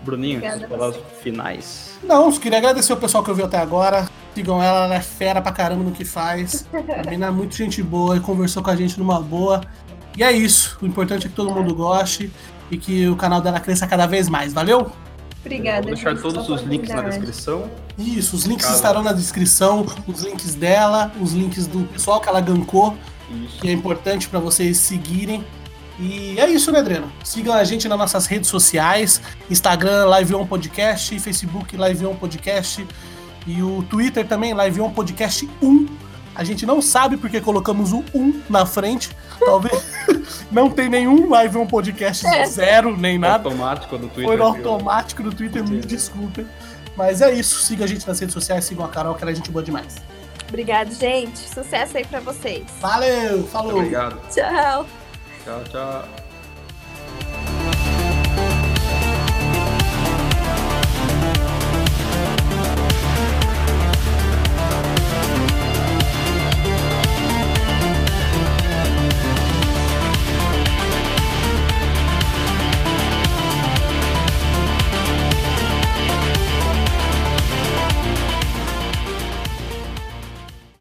Bruninho, 0.02 0.38
Obrigada 0.38 0.60
suas 0.60 0.72
a 0.72 0.78
palavras 0.78 1.04
finais. 1.22 2.00
Não, 2.02 2.32
queria 2.32 2.58
agradecer 2.58 2.94
o 2.94 2.98
pessoal 2.98 3.22
que 3.22 3.30
ouviu 3.30 3.46
até 3.46 3.58
agora. 3.58 4.08
Sigam 4.34 4.64
ela, 4.64 4.86
ela 4.86 4.96
é 4.96 5.02
fera 5.02 5.42
pra 5.42 5.52
caramba 5.52 5.84
no 5.84 5.92
que 5.92 6.06
faz. 6.06 6.66
A 6.72 7.02
menina 7.04 7.28
é 7.28 7.32
muito 7.32 7.54
gente 7.54 7.84
boa 7.84 8.16
e 8.16 8.22
conversou 8.22 8.64
com 8.64 8.70
a 8.70 8.76
gente 8.78 8.98
numa 8.98 9.20
boa. 9.20 9.60
E 10.18 10.24
é 10.24 10.32
isso. 10.32 10.78
O 10.82 10.86
importante 10.86 11.28
é 11.28 11.30
que 11.30 11.36
todo 11.36 11.52
mundo 11.54 11.76
goste 11.76 12.32
e 12.72 12.78
que 12.78 13.10
o 13.10 13.18
canal 13.18 13.42
dela 13.42 13.60
cresça 13.60 13.86
cada 13.86 14.08
vez 14.08 14.30
mais. 14.30 14.54
Valeu? 14.54 14.90
Obrigada. 15.56 15.82
Vou 15.82 15.94
deixar 15.96 16.12
gente, 16.12 16.22
todos 16.22 16.48
os 16.50 16.62
links 16.62 16.90
na 16.90 17.02
descrição. 17.02 17.70
Isso, 17.98 18.36
os 18.36 18.46
links 18.46 18.66
Caso- 18.66 18.76
estarão 18.78 19.04
na 19.04 19.12
descrição, 19.14 19.86
os 20.08 20.22
links 20.22 20.56
dela, 20.56 21.12
os 21.20 21.34
links 21.34 21.68
do 21.68 21.82
pessoal 21.86 22.22
que 22.22 22.30
ela 22.30 22.40
gancou, 22.40 22.96
Isso. 23.46 23.60
que 23.60 23.68
é 23.68 23.72
importante 23.72 24.28
pra 24.30 24.40
vocês 24.40 24.78
seguirem. 24.78 25.44
E 26.00 26.40
é 26.40 26.48
isso, 26.50 26.72
né, 26.72 26.80
Adriano? 26.80 27.12
Sigam 27.26 27.54
a 27.54 27.64
gente 27.66 27.88
nas 27.90 27.98
nossas 27.98 28.26
redes 28.26 28.48
sociais: 28.50 29.22
Instagram, 29.50 30.06
Live 30.06 30.34
On 30.36 30.46
Podcast, 30.46 31.20
Facebook, 31.20 31.76
Live 31.76 32.06
On 32.06 32.16
Podcast 32.16 32.88
e 33.46 33.62
o 33.62 33.84
Twitter 33.90 34.26
também, 34.26 34.54
Live 34.54 34.80
On 34.80 34.92
Podcast 34.92 35.50
1. 35.62 35.88
A 36.36 36.44
gente 36.44 36.66
não 36.66 36.82
sabe 36.82 37.18
porque 37.18 37.42
colocamos 37.42 37.92
o 37.92 38.04
1 38.14 38.42
na 38.50 38.66
frente. 38.66 39.10
Talvez 39.40 39.84
não 40.52 40.70
tem 40.70 40.88
nenhum 40.90 41.30
Live 41.30 41.58
On 41.58 41.66
Podcast 41.68 42.26
É. 42.28 42.46
zero, 42.46 42.96
nem 42.96 43.18
nada. 43.18 43.48
Automático 43.50 43.98
do 43.98 44.08
Twitter. 44.08 44.26
Foi 44.26 44.38
no 44.38 44.44
automático 44.44 45.24
do 45.24 45.34
Twitter, 45.34 45.68
me 45.68 45.80
desculpem. 45.82 46.46
Mas 46.96 47.22
é 47.22 47.34
isso. 47.34 47.62
Siga 47.62 47.86
a 47.86 47.88
gente 47.88 48.08
nas 48.08 48.20
redes 48.20 48.34
sociais, 48.34 48.66
sigam 48.66 48.86
a 48.86 48.90
Carol, 48.90 49.16
que 49.16 49.24
ela 49.24 49.32
é 49.32 49.36
gente 49.36 49.52
boa 49.52 49.64
demais. 49.64 49.96
Obrigada, 50.48 50.92
gente. 50.92 51.38
Sucesso 51.40 51.98
aí 51.98 52.06
pra 52.06 52.20
vocês. 52.20 52.64
Valeu, 52.82 53.44
falou! 53.48 53.74
Muito 53.74 53.78
obrigado. 53.86 54.20
Tchau. 54.30 54.86
Tchau, 55.46 55.64
tchau. 55.70 56.19